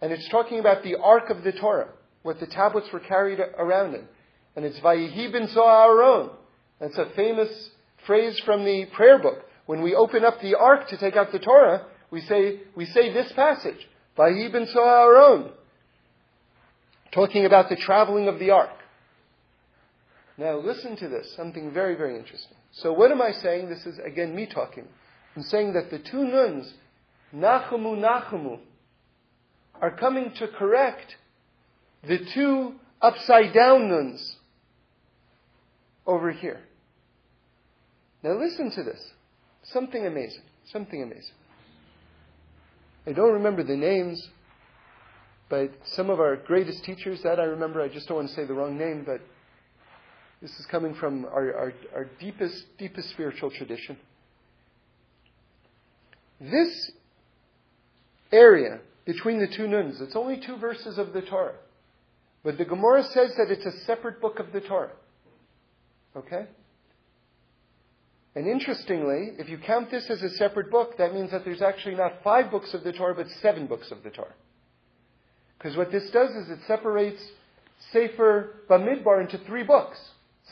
And 0.00 0.12
it's 0.12 0.28
talking 0.30 0.58
about 0.58 0.82
the 0.82 0.96
Ark 0.96 1.30
of 1.30 1.42
the 1.44 1.52
Torah, 1.52 1.88
what 2.22 2.40
the 2.40 2.46
tablets 2.46 2.88
were 2.92 3.00
carried 3.00 3.40
around 3.40 3.94
in. 3.94 4.04
And 4.56 4.64
it's 4.64 4.78
Vayihi 4.80 5.32
ben 5.32 5.48
Aaron. 5.54 6.30
That's 6.80 6.96
a 6.98 7.10
famous 7.14 7.70
phrase 8.06 8.40
from 8.44 8.64
the 8.64 8.86
prayer 8.94 9.18
book. 9.18 9.44
When 9.70 9.82
we 9.82 9.94
open 9.94 10.24
up 10.24 10.40
the 10.40 10.56
Ark 10.56 10.88
to 10.88 10.96
take 10.96 11.14
out 11.14 11.30
the 11.30 11.38
Torah, 11.38 11.86
we 12.10 12.22
say, 12.22 12.58
we 12.74 12.86
say 12.86 13.12
this 13.12 13.30
passage. 13.30 13.86
Vayihi 14.18 14.50
ben 14.50 14.66
Aaron. 14.76 15.52
Talking 17.12 17.46
about 17.46 17.68
the 17.68 17.76
traveling 17.76 18.26
of 18.26 18.40
the 18.40 18.50
Ark. 18.50 18.76
Now 20.36 20.58
listen 20.58 20.96
to 20.96 21.08
this, 21.08 21.32
something 21.36 21.72
very, 21.72 21.94
very 21.94 22.18
interesting. 22.18 22.56
So 22.72 22.92
what 22.92 23.12
am 23.12 23.22
I 23.22 23.30
saying? 23.30 23.68
This 23.68 23.86
is 23.86 24.00
again 24.04 24.34
me 24.34 24.46
talking. 24.52 24.88
I'm 25.36 25.44
saying 25.44 25.74
that 25.74 25.88
the 25.88 26.00
two 26.00 26.24
nuns, 26.24 26.74
Nachamu 27.32 27.96
Nachamu, 27.96 28.58
are 29.80 29.92
coming 29.92 30.32
to 30.40 30.48
correct 30.48 31.14
the 32.02 32.18
two 32.34 32.74
upside 33.00 33.54
down 33.54 33.88
nuns 33.88 34.34
over 36.08 36.32
here. 36.32 36.58
Now 38.24 38.36
listen 38.36 38.72
to 38.72 38.82
this. 38.82 39.00
Something 39.64 40.06
amazing. 40.06 40.42
Something 40.66 41.02
amazing. 41.02 41.34
I 43.06 43.12
don't 43.12 43.32
remember 43.32 43.62
the 43.62 43.76
names, 43.76 44.28
but 45.48 45.70
some 45.84 46.10
of 46.10 46.20
our 46.20 46.36
greatest 46.36 46.84
teachers, 46.84 47.22
that 47.22 47.40
I 47.40 47.44
remember, 47.44 47.80
I 47.80 47.88
just 47.88 48.08
don't 48.08 48.18
want 48.18 48.28
to 48.28 48.34
say 48.34 48.44
the 48.44 48.54
wrong 48.54 48.78
name, 48.78 49.04
but 49.04 49.20
this 50.40 50.50
is 50.58 50.66
coming 50.66 50.94
from 50.94 51.24
our, 51.24 51.54
our, 51.54 51.72
our 51.94 52.04
deepest, 52.18 52.64
deepest 52.78 53.10
spiritual 53.10 53.50
tradition. 53.50 53.96
This 56.40 56.92
area 58.32 58.80
between 59.04 59.40
the 59.40 59.48
two 59.48 59.66
nuns, 59.66 60.00
it's 60.00 60.16
only 60.16 60.40
two 60.40 60.56
verses 60.56 60.98
of 60.98 61.12
the 61.12 61.22
Torah. 61.22 61.56
But 62.42 62.56
the 62.56 62.64
Gemara 62.64 63.04
says 63.04 63.34
that 63.36 63.50
it's 63.50 63.66
a 63.66 63.84
separate 63.84 64.20
book 64.20 64.38
of 64.38 64.52
the 64.52 64.60
Torah. 64.60 64.92
Okay? 66.16 66.46
And 68.34 68.46
interestingly, 68.46 69.32
if 69.38 69.48
you 69.48 69.58
count 69.58 69.90
this 69.90 70.08
as 70.08 70.22
a 70.22 70.30
separate 70.30 70.70
book, 70.70 70.96
that 70.98 71.14
means 71.14 71.32
that 71.32 71.44
there's 71.44 71.62
actually 71.62 71.96
not 71.96 72.22
five 72.22 72.50
books 72.50 72.72
of 72.74 72.84
the 72.84 72.92
Torah, 72.92 73.14
but 73.14 73.28
seven 73.42 73.66
books 73.66 73.90
of 73.90 74.02
the 74.02 74.10
Torah. 74.10 74.34
Because 75.58 75.76
what 75.76 75.90
this 75.90 76.08
does 76.10 76.30
is 76.30 76.48
it 76.48 76.60
separates 76.66 77.20
Sefer 77.92 78.62
Bamidbar 78.68 79.20
into 79.20 79.38
three 79.46 79.64
books. 79.64 79.98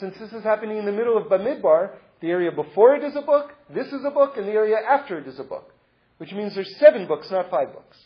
Since 0.00 0.18
this 0.18 0.32
is 0.32 0.42
happening 0.42 0.76
in 0.76 0.86
the 0.86 0.92
middle 0.92 1.16
of 1.16 1.28
Bamidbar, 1.28 1.92
the 2.20 2.30
area 2.30 2.50
before 2.50 2.96
it 2.96 3.04
is 3.04 3.14
a 3.14 3.22
book, 3.22 3.52
this 3.72 3.86
is 3.88 4.04
a 4.04 4.10
book, 4.10 4.36
and 4.36 4.46
the 4.46 4.52
area 4.52 4.76
after 4.76 5.18
it 5.18 5.26
is 5.28 5.38
a 5.38 5.44
book 5.44 5.72
which 6.18 6.32
means 6.32 6.54
there's 6.54 6.76
seven 6.78 7.06
books, 7.06 7.30
not 7.30 7.50
five 7.50 7.72
books. 7.72 7.96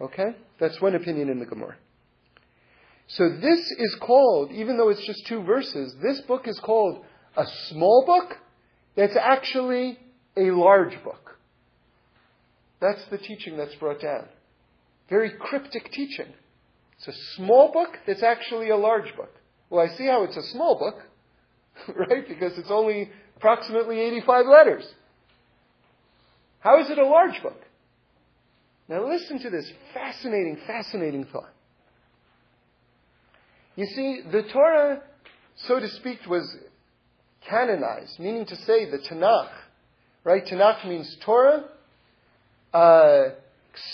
Okay? 0.00 0.34
That's 0.58 0.80
one 0.80 0.94
opinion 0.94 1.28
in 1.28 1.38
the 1.38 1.46
Gemara. 1.46 1.76
So 3.06 3.28
this 3.28 3.60
is 3.78 3.96
called, 4.00 4.50
even 4.50 4.78
though 4.78 4.88
it's 4.88 5.06
just 5.06 5.26
two 5.26 5.42
verses, 5.42 5.94
this 6.02 6.20
book 6.22 6.48
is 6.48 6.58
called 6.60 7.04
a 7.36 7.44
small 7.68 8.04
book 8.06 8.36
that's 8.96 9.16
actually 9.16 9.98
a 10.36 10.50
large 10.50 11.02
book. 11.02 11.38
That's 12.80 13.04
the 13.10 13.18
teaching 13.18 13.56
that's 13.56 13.74
brought 13.76 14.00
down. 14.00 14.26
Very 15.08 15.32
cryptic 15.38 15.90
teaching. 15.92 16.32
It's 16.98 17.08
a 17.08 17.36
small 17.36 17.72
book 17.72 17.98
that's 18.06 18.22
actually 18.22 18.70
a 18.70 18.76
large 18.76 19.14
book. 19.16 19.32
Well, 19.70 19.86
I 19.86 19.96
see 19.96 20.06
how 20.06 20.24
it's 20.24 20.36
a 20.36 20.42
small 20.52 20.78
book, 20.78 21.96
right? 21.96 22.26
Because 22.26 22.58
it's 22.58 22.70
only 22.70 23.10
approximately 23.36 24.00
85 24.00 24.46
letters. 24.46 24.84
How 26.60 26.80
is 26.80 26.90
it 26.90 26.98
a 26.98 27.06
large 27.06 27.42
book? 27.42 27.60
Now 28.88 29.08
listen 29.08 29.40
to 29.40 29.50
this 29.50 29.70
fascinating, 29.94 30.58
fascinating 30.66 31.24
thought. 31.32 31.52
You 33.74 33.86
see, 33.86 34.20
the 34.30 34.42
Torah, 34.52 35.02
so 35.66 35.80
to 35.80 35.88
speak, 35.88 36.18
was 36.28 36.56
canonized, 37.48 38.18
meaning 38.18 38.46
to 38.46 38.56
say 38.56 38.90
the 38.90 38.98
Tanakh, 38.98 39.50
right? 40.24 40.44
Tanakh 40.44 40.86
means 40.88 41.16
Torah, 41.24 41.64
uh, 42.72 43.22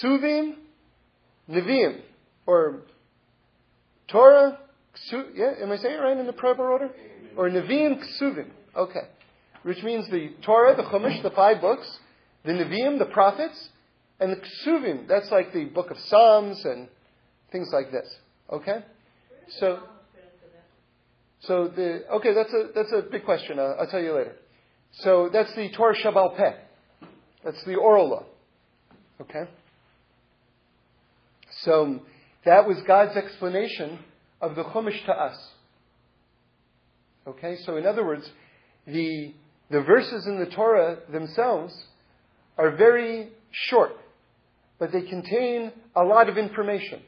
Ksuvim, 0.03 0.55
Nevi'im, 1.51 2.01
or 2.47 2.83
Torah, 4.09 4.59
Ksu, 4.95 5.25
yeah, 5.35 5.53
am 5.63 5.71
I 5.71 5.77
saying 5.77 5.95
it 5.95 5.99
right 5.99 6.17
in 6.17 6.27
the 6.27 6.33
proper 6.33 6.71
order? 6.71 6.91
Or 7.37 7.49
Nevi'im, 7.49 8.03
Ksuvim, 8.03 8.51
okay. 8.77 9.09
Which 9.63 9.83
means 9.83 10.09
the 10.09 10.33
Torah, 10.43 10.77
the 10.77 10.83
Chumash, 10.83 11.23
the 11.23 11.31
five 11.31 11.61
books, 11.61 11.89
the 12.45 12.53
Nevi'im, 12.53 12.99
the 12.99 13.07
prophets, 13.07 13.69
and 14.21 14.33
the 14.33 14.37
Ksuvim, 14.37 15.07
that's 15.09 15.31
like 15.31 15.53
the 15.53 15.65
book 15.67 15.91
of 15.91 15.99
Psalms 16.07 16.65
and 16.65 16.89
things 17.53 17.69
like 17.73 17.91
this. 17.93 18.09
Okay? 18.51 18.85
So, 19.61 19.81
so 21.41 21.69
the, 21.69 22.05
okay, 22.15 22.35
that's 22.35 22.53
a, 22.53 22.69
that's 22.75 22.93
a 22.93 23.03
big 23.11 23.25
question. 23.25 23.59
I'll, 23.59 23.77
I'll 23.81 23.87
tell 23.87 24.03
you 24.03 24.15
later. 24.15 24.37
So 24.93 25.31
that's 25.33 25.55
the 25.55 25.71
Torah 25.71 25.95
Sheba'al 25.97 26.37
Peh. 26.37 26.55
That's 27.45 27.63
the 27.65 27.77
oral 27.77 28.11
law. 28.11 28.25
Okay? 29.21 29.45
So 31.63 32.01
that 32.45 32.67
was 32.67 32.79
God's 32.87 33.17
explanation 33.17 33.99
of 34.41 34.57
the 34.57 34.65
Chumash 34.65 35.05
to 35.07 35.13
us. 35.13 35.37
Okay? 37.27 37.57
So 37.65 37.77
in 37.77 37.87
other 37.87 38.05
words, 38.05 38.29
the, 38.87 39.35
the 39.71 39.83
verses 39.83 40.27
in 40.27 40.39
the 40.41 40.47
Torah 40.47 40.99
themselves 41.11 41.75
are 42.57 42.77
very 42.77 43.29
short, 43.51 43.93
but 44.79 44.93
they 44.93 45.03
contain 45.03 45.73
a 45.95 46.03
lot 46.03 46.29
of 46.29 46.39
information. 46.39 47.03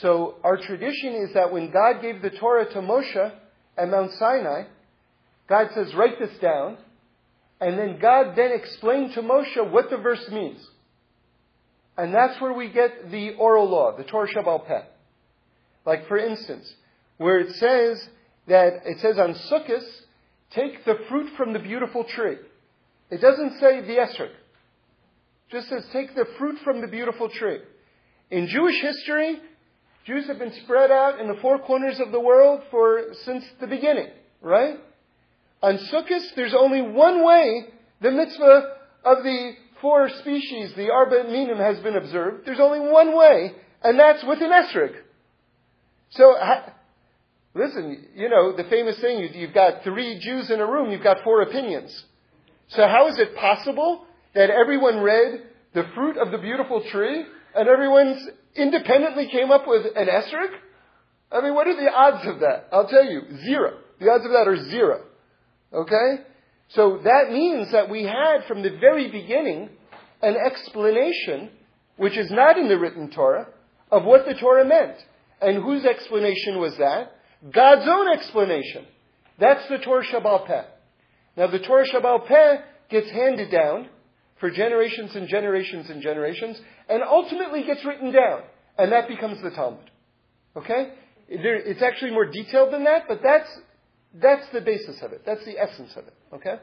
So 0.00 0.36
our 0.42 0.56
tradition 0.56 1.14
is 1.14 1.34
that 1.34 1.52
when 1.52 1.70
God 1.70 2.00
gave 2.00 2.22
the 2.22 2.30
Torah 2.30 2.70
to 2.72 2.80
Moshe 2.80 3.32
at 3.76 3.88
Mount 3.88 4.12
Sinai, 4.18 4.64
God 5.48 5.68
says, 5.74 5.94
write 5.94 6.18
this 6.18 6.36
down. 6.40 6.78
And 7.60 7.78
then 7.78 7.98
God 8.00 8.34
then 8.34 8.52
explained 8.52 9.14
to 9.14 9.22
Moshe 9.22 9.70
what 9.70 9.90
the 9.90 9.98
verse 9.98 10.28
means. 10.30 10.66
And 11.96 12.12
that's 12.12 12.40
where 12.40 12.52
we 12.52 12.70
get 12.70 13.10
the 13.10 13.34
oral 13.34 13.68
law, 13.68 13.96
the 13.96 14.04
Torah 14.04 14.28
Sheba'al 14.28 14.66
Peh. 14.66 14.82
Like 15.84 16.08
for 16.08 16.16
instance, 16.16 16.72
where 17.18 17.38
it 17.38 17.54
says 17.56 18.08
that, 18.48 18.80
it 18.86 18.98
says 19.00 19.18
on 19.18 19.34
Sukkot, 19.34 19.84
take 20.52 20.84
the 20.84 20.98
fruit 21.08 21.30
from 21.36 21.52
the 21.52 21.58
beautiful 21.58 22.04
tree. 22.04 22.38
It 23.10 23.20
doesn't 23.20 23.60
say 23.60 23.82
the 23.82 23.96
esrog 23.96 24.30
just 25.52 25.68
says, 25.68 25.84
take 25.92 26.14
the 26.16 26.24
fruit 26.38 26.58
from 26.64 26.80
the 26.80 26.88
beautiful 26.88 27.28
tree. 27.28 27.58
In 28.30 28.48
Jewish 28.48 28.80
history, 28.80 29.38
Jews 30.04 30.26
have 30.26 30.38
been 30.38 30.52
spread 30.64 30.90
out 30.90 31.20
in 31.20 31.28
the 31.28 31.40
four 31.40 31.58
corners 31.60 32.00
of 32.00 32.10
the 32.10 32.20
world 32.20 32.62
for, 32.70 33.14
since 33.24 33.44
the 33.60 33.66
beginning, 33.66 34.08
right? 34.40 34.78
On 35.62 35.78
Sukkot, 35.78 36.34
there's 36.34 36.54
only 36.54 36.82
one 36.82 37.24
way 37.24 37.66
the 38.00 38.10
mitzvah 38.10 38.76
of 39.04 39.22
the 39.22 39.52
four 39.80 40.08
species, 40.08 40.72
the 40.76 40.90
Arba 40.90 41.24
Minim, 41.24 41.58
has 41.58 41.78
been 41.80 41.96
observed. 41.96 42.46
There's 42.46 42.60
only 42.60 42.80
one 42.80 43.16
way, 43.16 43.52
and 43.82 43.98
that's 43.98 44.24
with 44.24 44.40
an 44.40 44.50
esrog. 44.50 44.94
So, 46.10 46.34
listen, 47.54 48.06
you 48.14 48.28
know, 48.28 48.56
the 48.56 48.64
famous 48.64 48.98
thing, 49.00 49.28
you've 49.34 49.54
got 49.54 49.84
three 49.84 50.18
Jews 50.18 50.50
in 50.50 50.60
a 50.60 50.66
room, 50.66 50.90
you've 50.90 51.02
got 51.02 51.22
four 51.22 51.42
opinions. 51.42 52.04
So 52.68 52.86
how 52.86 53.08
is 53.08 53.18
it 53.18 53.36
possible 53.36 54.04
that 54.34 54.50
everyone 54.50 55.00
read 55.00 55.42
the 55.74 55.84
fruit 55.94 56.16
of 56.16 56.32
the 56.32 56.38
beautiful 56.38 56.82
tree 56.90 57.24
and 57.54 57.68
everyone 57.68 58.18
independently 58.54 59.28
came 59.28 59.50
up 59.50 59.66
with 59.66 59.86
an 59.96 60.06
esrog? 60.06 60.50
I 61.30 61.40
mean, 61.40 61.54
what 61.54 61.66
are 61.66 61.76
the 61.76 61.90
odds 61.90 62.26
of 62.26 62.40
that? 62.40 62.68
I'll 62.72 62.88
tell 62.88 63.04
you, 63.04 63.22
zero. 63.44 63.78
The 64.00 64.10
odds 64.10 64.24
of 64.24 64.32
that 64.32 64.48
are 64.48 64.68
zero. 64.70 65.04
Okay? 65.72 66.22
So 66.68 67.00
that 67.04 67.30
means 67.30 67.72
that 67.72 67.90
we 67.90 68.02
had 68.02 68.44
from 68.46 68.62
the 68.62 68.76
very 68.80 69.10
beginning 69.10 69.70
an 70.22 70.36
explanation, 70.36 71.50
which 71.96 72.16
is 72.16 72.30
not 72.30 72.58
in 72.58 72.68
the 72.68 72.78
written 72.78 73.10
Torah, 73.10 73.48
of 73.90 74.04
what 74.04 74.26
the 74.26 74.34
Torah 74.34 74.66
meant. 74.66 74.96
And 75.40 75.62
whose 75.62 75.84
explanation 75.84 76.58
was 76.58 76.76
that? 76.78 77.12
God's 77.50 77.86
own 77.88 78.12
explanation. 78.12 78.86
That's 79.38 79.68
the 79.68 79.78
Torah 79.78 80.04
Sheba'al 80.04 80.46
Peh. 80.46 80.64
Now 81.36 81.48
the 81.48 81.58
Torah 81.58 81.86
Sheba'al 81.88 82.26
Peh 82.26 82.56
gets 82.90 83.10
handed 83.10 83.50
down 83.50 83.88
for 84.42 84.50
generations 84.50 85.14
and 85.14 85.28
generations 85.28 85.88
and 85.88 86.02
generations, 86.02 86.60
and 86.88 87.00
ultimately 87.00 87.62
gets 87.62 87.84
written 87.84 88.10
down, 88.10 88.42
and 88.76 88.90
that 88.90 89.06
becomes 89.06 89.40
the 89.40 89.50
Talmud. 89.50 89.88
Okay? 90.56 90.94
It's 91.28 91.80
actually 91.80 92.10
more 92.10 92.26
detailed 92.26 92.72
than 92.72 92.82
that, 92.82 93.04
but 93.06 93.20
that's, 93.22 93.48
that's 94.20 94.48
the 94.52 94.60
basis 94.60 95.00
of 95.00 95.12
it. 95.12 95.22
That's 95.24 95.44
the 95.44 95.56
essence 95.60 95.92
of 95.96 96.08
it. 96.08 96.14
Okay? 96.34 96.56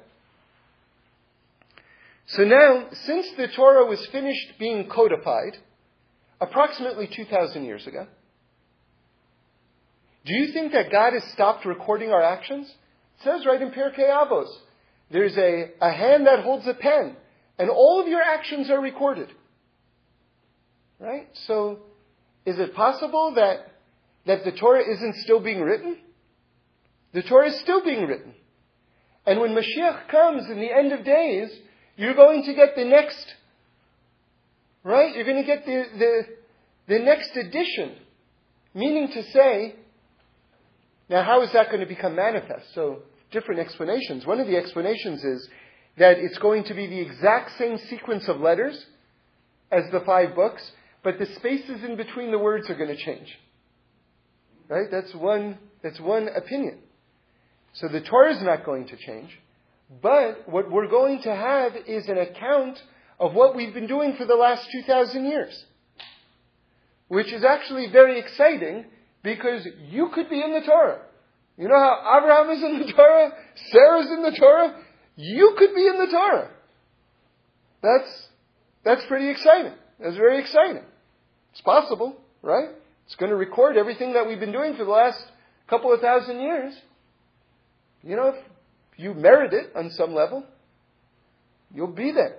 So 2.28 2.44
now, 2.44 2.88
since 2.92 3.28
the 3.38 3.48
Torah 3.56 3.86
was 3.86 4.06
finished 4.08 4.60
being 4.60 4.90
codified, 4.90 5.56
approximately 6.42 7.08
2,000 7.08 7.64
years 7.64 7.88
ago. 7.88 8.08
Do 10.26 10.34
you 10.34 10.52
think 10.52 10.74
that 10.74 10.92
God 10.92 11.14
has 11.14 11.24
stopped 11.32 11.66
recording 11.66 12.12
our 12.12 12.22
actions? 12.22 12.68
It 12.68 13.24
says 13.24 13.46
right 13.46 13.62
in 13.62 13.72
Pirkei 13.72 14.10
Avos, 14.10 14.50
there's 15.12 15.38
a, 15.38 15.72
a 15.80 15.94
hand 15.94 16.28
that 16.28 16.44
holds 16.44 16.68
a 16.68 16.74
pen, 16.74 17.16
and 17.60 17.70
all 17.70 18.02
of 18.02 18.08
your 18.08 18.22
actions 18.22 18.70
are 18.72 18.80
recorded. 18.80 19.30
Right? 20.98 21.28
So, 21.46 21.80
is 22.46 22.58
it 22.58 22.74
possible 22.74 23.34
that, 23.36 23.72
that 24.26 24.46
the 24.46 24.54
Torah 24.54 24.82
isn't 24.82 25.16
still 25.18 25.42
being 25.42 25.62
written? 25.62 25.98
The 27.14 27.22
Torah 27.22 27.50
is 27.50 27.60
still 27.60 27.84
being 27.84 28.08
written. 28.08 28.34
And 29.26 29.40
when 29.42 29.52
Mashiach 29.52 30.08
comes 30.10 30.50
in 30.50 30.60
the 30.60 30.72
end 30.72 30.94
of 30.94 31.04
days, 31.04 31.50
you're 31.98 32.16
going 32.16 32.44
to 32.46 32.54
get 32.54 32.76
the 32.76 32.86
next, 32.86 33.26
right? 34.84 35.14
You're 35.14 35.26
going 35.26 35.44
to 35.44 35.48
get 35.48 35.66
the, 35.66 35.84
the, 35.98 36.22
the 36.88 37.00
next 37.00 37.36
edition. 37.36 37.96
Meaning 38.74 39.10
to 39.10 39.24
say, 39.32 39.76
now 41.10 41.24
how 41.24 41.42
is 41.42 41.52
that 41.54 41.68
going 41.68 41.82
to 41.82 41.86
become 41.86 42.16
manifest? 42.16 42.74
So, 42.74 43.00
different 43.32 43.60
explanations. 43.60 44.26
One 44.26 44.40
of 44.40 44.48
the 44.48 44.56
explanations 44.56 45.24
is 45.24 45.50
that 46.00 46.18
it's 46.18 46.38
going 46.38 46.64
to 46.64 46.74
be 46.74 46.88
the 46.88 47.00
exact 47.00 47.58
same 47.58 47.78
sequence 47.90 48.28
of 48.28 48.40
letters 48.40 48.86
as 49.72 49.84
the 49.92 50.00
five 50.02 50.34
books, 50.34 50.72
but 51.04 51.20
the 51.20 51.26
spaces 51.36 51.84
in 51.84 51.96
between 51.96 52.32
the 52.32 52.40
words 52.40 52.70
are 52.70 52.76
going 52.76 52.90
to 52.90 52.98
change. 52.98 53.38
Right? 54.70 54.88
That's 54.90 55.14
one, 55.14 55.58
that's 55.84 56.00
one 56.00 56.30
opinion. 56.30 56.80
So 57.74 57.88
the 57.88 58.02
Torah 58.02 58.36
is 58.36 58.42
not 58.42 58.66
going 58.66 58.88
to 58.88 58.98
change, 58.98 59.38
but 60.02 60.48
what 60.50 60.72
we're 60.72 60.88
going 60.88 61.22
to 61.24 61.36
have 61.36 61.76
is 61.88 62.08
an 62.08 62.18
account 62.18 62.82
of 63.20 63.34
what 63.34 63.56
we've 63.56 63.74
been 63.74 63.88
doing 63.88 64.16
for 64.16 64.26
the 64.26 64.36
last 64.36 64.68
2,000 64.72 65.26
years. 65.26 65.66
Which 67.10 67.34
is 67.34 67.44
actually 67.44 67.92
very 67.92 68.20
exciting 68.20 68.86
because 69.24 69.68
you 69.90 70.10
could 70.14 70.30
be 70.30 70.42
in 70.42 70.54
the 70.54 70.62
Torah. 70.62 71.02
You 71.58 71.68
know 71.68 71.76
how 71.76 72.20
Abraham 72.20 72.50
is 72.56 72.64
in 72.64 72.88
the 72.88 72.94
Torah? 72.94 73.32
Sarah's 73.72 74.10
in 74.10 74.24
the 74.24 74.38
Torah? 74.40 74.76
You 75.22 75.54
could 75.58 75.76
be 75.76 75.86
in 75.86 75.98
the 75.98 76.08
Torah. 76.10 76.50
That's, 77.84 78.28
that's 78.86 79.02
pretty 79.10 79.30
exciting. 79.30 79.74
That's 80.00 80.16
very 80.16 80.40
exciting. 80.40 80.84
It's 81.52 81.60
possible, 81.60 82.16
right? 82.42 82.70
It's 83.06 83.16
going 83.16 83.30
to 83.30 83.36
record 83.36 83.76
everything 83.76 84.14
that 84.14 84.26
we've 84.26 84.40
been 84.40 84.54
doing 84.54 84.78
for 84.78 84.86
the 84.86 84.92
last 84.92 85.22
couple 85.70 85.94
of 85.94 86.00
thousand 86.00 86.40
years. 86.40 86.74
You 88.02 88.16
know, 88.16 88.28
if 88.30 88.36
you 88.96 89.14
merit 89.14 89.52
it 89.52 89.76
on 89.76 89.92
some 89.92 90.14
level, 90.14 90.46
you'll 91.76 91.88
be 91.88 92.14
there. 92.14 92.38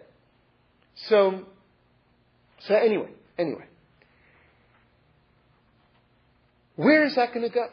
So, 1.09 1.45
so 2.67 2.75
anyway, 2.75 3.11
anyway. 3.39 3.67
Where 6.77 7.05
is 7.05 7.15
that 7.17 7.35
going 7.35 7.47
to 7.47 7.53
go? 7.53 7.67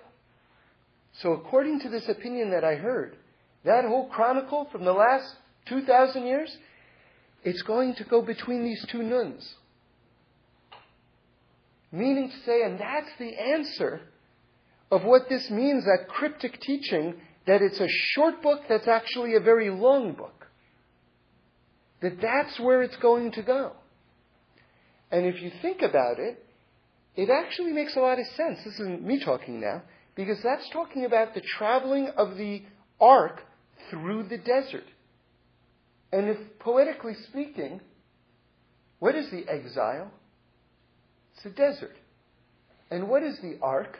So 1.22 1.32
according 1.32 1.80
to 1.80 1.90
this 1.90 2.10
opinion 2.10 2.52
that 2.52 2.66
I 2.66 2.76
heard, 2.76 3.16
that 3.64 3.86
whole 3.86 4.08
chronicle 4.08 4.68
from 4.72 4.86
the 4.86 4.94
last 4.94 5.36
2,000 5.68 6.26
years, 6.26 6.56
it's 7.44 7.62
going 7.62 7.96
to 7.96 8.04
go 8.04 8.22
between 8.22 8.64
these 8.64 8.86
two 8.90 9.04
nuns. 9.04 9.56
Meaning 11.92 12.30
to 12.30 12.46
say, 12.46 12.64
and 12.64 12.80
that's 12.80 13.10
the 13.20 13.34
answer 13.40 14.02
of 14.92 15.04
what 15.04 15.30
this 15.30 15.50
means, 15.50 15.86
that 15.86 16.08
cryptic 16.08 16.60
teaching, 16.62 17.16
that 17.46 17.62
it's 17.62 17.80
a 17.80 17.88
short 17.88 18.42
book 18.42 18.62
that's 18.68 18.88
actually 18.88 19.36
a 19.36 19.40
very 19.40 19.70
long 19.70 20.14
book. 20.14 20.48
That 22.02 22.22
that's 22.22 22.60
where 22.60 22.84
it's 22.84 22.98
going 22.98 23.32
to 23.34 23.42
go. 23.42 23.72
And 25.12 25.26
if 25.26 25.42
you 25.42 25.52
think 25.62 25.82
about 25.82 26.20
it, 26.20 26.44
it 27.16 27.30
actually 27.30 27.72
makes 27.72 27.96
a 27.96 28.00
lot 28.00 28.20
of 28.20 28.26
sense. 28.36 28.60
This 28.64 28.74
isn't 28.76 29.04
me 29.04 29.24
talking 29.24 29.60
now, 29.60 29.82
because 30.16 30.38
that's 30.44 30.70
talking 30.70 31.06
about 31.06 31.34
the 31.34 31.42
traveling 31.42 32.10
of 32.16 32.38
the 32.38 32.62
ark 33.00 33.42
through 33.90 34.24
the 34.30 34.38
desert. 34.38 34.86
And 36.12 36.30
if 36.30 36.38
poetically 36.60 37.14
speaking, 37.30 37.82
what 39.00 39.16
is 39.16 39.30
the 39.30 39.46
exile? 39.48 40.12
It's 41.36 41.46
a 41.46 41.50
desert. 41.50 41.96
And 42.90 43.10
what 43.10 43.24
is 43.24 43.38
the 43.42 43.58
ark, 43.62 43.98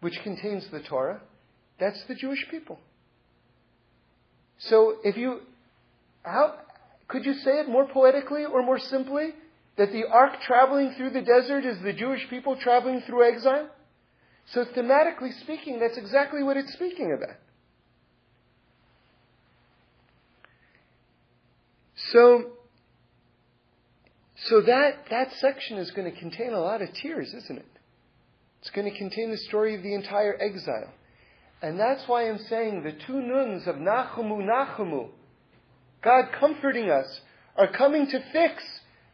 which 0.00 0.18
contains 0.22 0.66
the 0.70 0.80
Torah? 0.80 1.20
That's 1.78 2.02
the 2.08 2.14
Jewish 2.14 2.46
people. 2.50 2.78
So 4.58 4.96
if 5.02 5.16
you, 5.16 5.40
how, 6.22 6.54
could 7.08 7.24
you 7.24 7.34
say 7.34 7.58
it 7.60 7.68
more 7.68 7.88
poetically 7.88 8.44
or 8.44 8.62
more 8.62 8.78
simply? 8.78 9.30
That 9.78 9.90
the 9.90 10.04
ark 10.06 10.34
traveling 10.46 10.94
through 10.96 11.10
the 11.10 11.22
desert 11.22 11.64
is 11.64 11.82
the 11.82 11.92
Jewish 11.92 12.28
people 12.28 12.56
traveling 12.56 13.02
through 13.06 13.28
exile? 13.32 13.68
So 14.52 14.64
thematically 14.64 15.38
speaking, 15.40 15.80
that's 15.80 15.96
exactly 15.96 16.42
what 16.42 16.56
it's 16.56 16.72
speaking 16.74 17.12
about. 17.12 17.36
So, 22.12 22.50
so 24.44 24.60
that, 24.60 25.06
that 25.10 25.32
section 25.34 25.78
is 25.78 25.90
going 25.92 26.12
to 26.12 26.18
contain 26.18 26.52
a 26.52 26.60
lot 26.60 26.82
of 26.82 26.92
tears, 26.92 27.32
isn't 27.32 27.58
it? 27.58 27.66
It's 28.60 28.70
going 28.70 28.90
to 28.90 28.96
contain 28.96 29.30
the 29.30 29.38
story 29.38 29.74
of 29.74 29.82
the 29.82 29.94
entire 29.94 30.36
exile. 30.40 30.92
And 31.62 31.78
that's 31.80 32.06
why 32.06 32.28
I'm 32.28 32.38
saying 32.38 32.82
the 32.82 32.92
two 33.06 33.20
nuns 33.20 33.66
of 33.66 33.76
Nachamu 33.76 34.44
Nachamu, 34.44 35.08
God 36.02 36.26
comforting 36.38 36.90
us, 36.90 37.20
are 37.56 37.72
coming 37.72 38.06
to 38.08 38.22
fix 38.32 38.62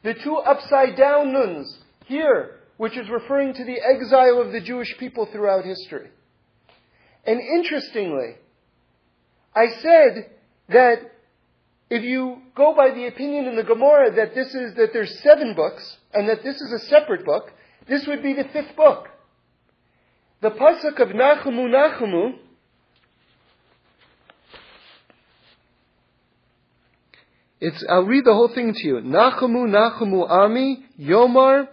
the 0.02 0.14
two 0.14 0.36
upside 0.36 0.96
down 0.96 1.32
nuns 1.32 1.78
here, 2.06 2.60
which 2.78 2.96
is 2.96 3.08
referring 3.08 3.54
to 3.54 3.64
the 3.64 3.76
exile 3.80 4.40
of 4.40 4.52
the 4.52 4.60
Jewish 4.60 4.96
people 4.98 5.26
throughout 5.30 5.64
history. 5.64 6.08
And 7.26 7.40
interestingly, 7.40 8.36
I 9.54 9.66
said 9.82 10.30
that 10.68 11.17
if 11.90 12.02
you 12.04 12.38
go 12.54 12.74
by 12.74 12.90
the 12.90 13.06
opinion 13.06 13.46
in 13.46 13.56
the 13.56 13.62
Gemara 13.62 14.14
that 14.16 14.34
this 14.34 14.54
is 14.54 14.74
that 14.74 14.92
there's 14.92 15.20
seven 15.20 15.54
books 15.54 15.96
and 16.12 16.28
that 16.28 16.42
this 16.42 16.60
is 16.60 16.72
a 16.72 16.86
separate 16.86 17.24
book, 17.24 17.52
this 17.88 18.06
would 18.06 18.22
be 18.22 18.34
the 18.34 18.44
fifth 18.44 18.76
book. 18.76 19.08
The 20.40 20.50
pasuk 20.50 21.00
of 21.00 21.08
Nachamu 21.08 21.68
Nachamu 21.68 22.38
It's, 27.60 27.84
I'll 27.88 28.04
read 28.04 28.24
the 28.24 28.34
whole 28.34 28.48
thing 28.54 28.72
to 28.72 28.86
you. 28.86 28.94
Nachamu 28.96 29.66
Nachamu 29.66 30.30
Ami 30.30 30.84
Yomar 31.00 31.66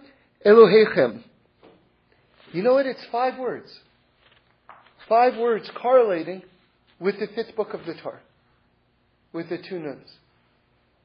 Elohechem. 0.44 1.22
You 2.52 2.62
know 2.62 2.74
what? 2.74 2.86
It's 2.86 3.04
five 3.12 3.38
words. 3.38 3.72
Five 5.08 5.36
words 5.36 5.70
correlating 5.80 6.42
with 6.98 7.20
the 7.20 7.28
fifth 7.28 7.54
book 7.54 7.72
of 7.74 7.84
the 7.86 7.94
Torah, 7.94 8.20
with 9.32 9.48
the 9.48 9.58
two 9.58 9.78
nuns. 9.78 10.08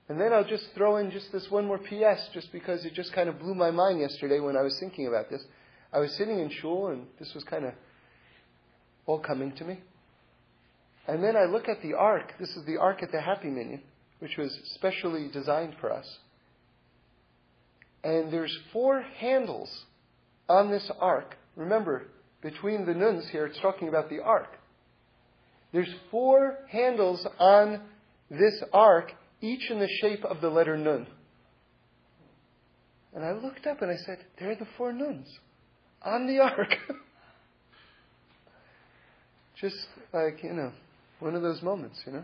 And 0.09 0.19
then 0.19 0.33
I'll 0.33 0.43
just 0.43 0.65
throw 0.75 0.97
in 0.97 1.09
just 1.11 1.31
this 1.31 1.49
one 1.49 1.65
more 1.65 1.77
PS, 1.77 2.29
just 2.33 2.51
because 2.51 2.83
it 2.85 2.93
just 2.93 3.13
kind 3.13 3.29
of 3.29 3.39
blew 3.39 3.55
my 3.55 3.71
mind 3.71 3.99
yesterday 3.99 4.39
when 4.39 4.57
I 4.57 4.61
was 4.61 4.77
thinking 4.79 5.07
about 5.07 5.29
this. 5.29 5.41
I 5.93 5.99
was 5.99 6.13
sitting 6.15 6.39
in 6.39 6.49
shul, 6.49 6.87
and 6.87 7.05
this 7.19 7.33
was 7.33 7.43
kind 7.45 7.65
of 7.65 7.73
all 9.05 9.19
coming 9.19 9.53
to 9.53 9.63
me. 9.63 9.79
And 11.07 11.23
then 11.23 11.35
I 11.35 11.45
look 11.45 11.67
at 11.67 11.81
the 11.81 11.93
ark. 11.93 12.33
This 12.39 12.49
is 12.55 12.65
the 12.65 12.77
ark 12.77 13.01
at 13.01 13.11
the 13.11 13.21
Happy 13.21 13.47
Minyan, 13.47 13.81
which 14.19 14.37
was 14.37 14.57
specially 14.75 15.29
designed 15.31 15.75
for 15.79 15.91
us. 15.91 16.19
And 18.03 18.31
there's 18.31 18.57
four 18.73 19.01
handles 19.01 19.85
on 20.49 20.71
this 20.71 20.89
ark. 20.99 21.37
Remember, 21.55 22.07
between 22.41 22.85
the 22.85 22.93
nuns 22.93 23.29
here, 23.29 23.45
it's 23.45 23.59
talking 23.59 23.87
about 23.87 24.09
the 24.09 24.19
ark. 24.21 24.57
There's 25.71 25.93
four 26.09 26.57
handles 26.69 27.25
on 27.39 27.81
this 28.31 28.63
ark, 28.71 29.11
each 29.41 29.69
in 29.69 29.79
the 29.79 29.89
shape 30.01 30.23
of 30.23 30.41
the 30.41 30.49
letter 30.49 30.77
nun. 30.77 31.05
And 33.13 33.25
I 33.25 33.33
looked 33.33 33.67
up 33.67 33.81
and 33.81 33.91
I 33.91 33.97
said, 33.97 34.19
There 34.39 34.51
are 34.51 34.55
the 34.55 34.67
four 34.77 34.93
nuns 34.93 35.27
on 36.01 36.27
the 36.27 36.39
ark. 36.39 36.73
Just 39.59 39.75
like, 40.13 40.41
you 40.43 40.53
know, 40.53 40.71
one 41.19 41.35
of 41.35 41.41
those 41.41 41.61
moments, 41.61 42.01
you 42.05 42.13
know. 42.13 42.23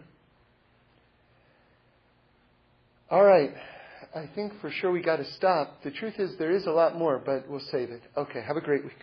All 3.11 3.23
right. 3.23 3.53
I 4.15 4.29
think 4.33 4.53
for 4.61 4.71
sure 4.71 4.91
we 4.91 5.01
got 5.01 5.17
to 5.17 5.25
stop. 5.33 5.83
The 5.83 5.91
truth 5.91 6.15
is, 6.17 6.37
there 6.39 6.51
is 6.51 6.65
a 6.65 6.71
lot 6.71 6.97
more, 6.97 7.21
but 7.23 7.49
we'll 7.49 7.59
save 7.71 7.91
it. 7.91 8.01
Okay. 8.15 8.41
Have 8.41 8.57
a 8.57 8.61
great 8.61 8.83
week. 8.83 8.93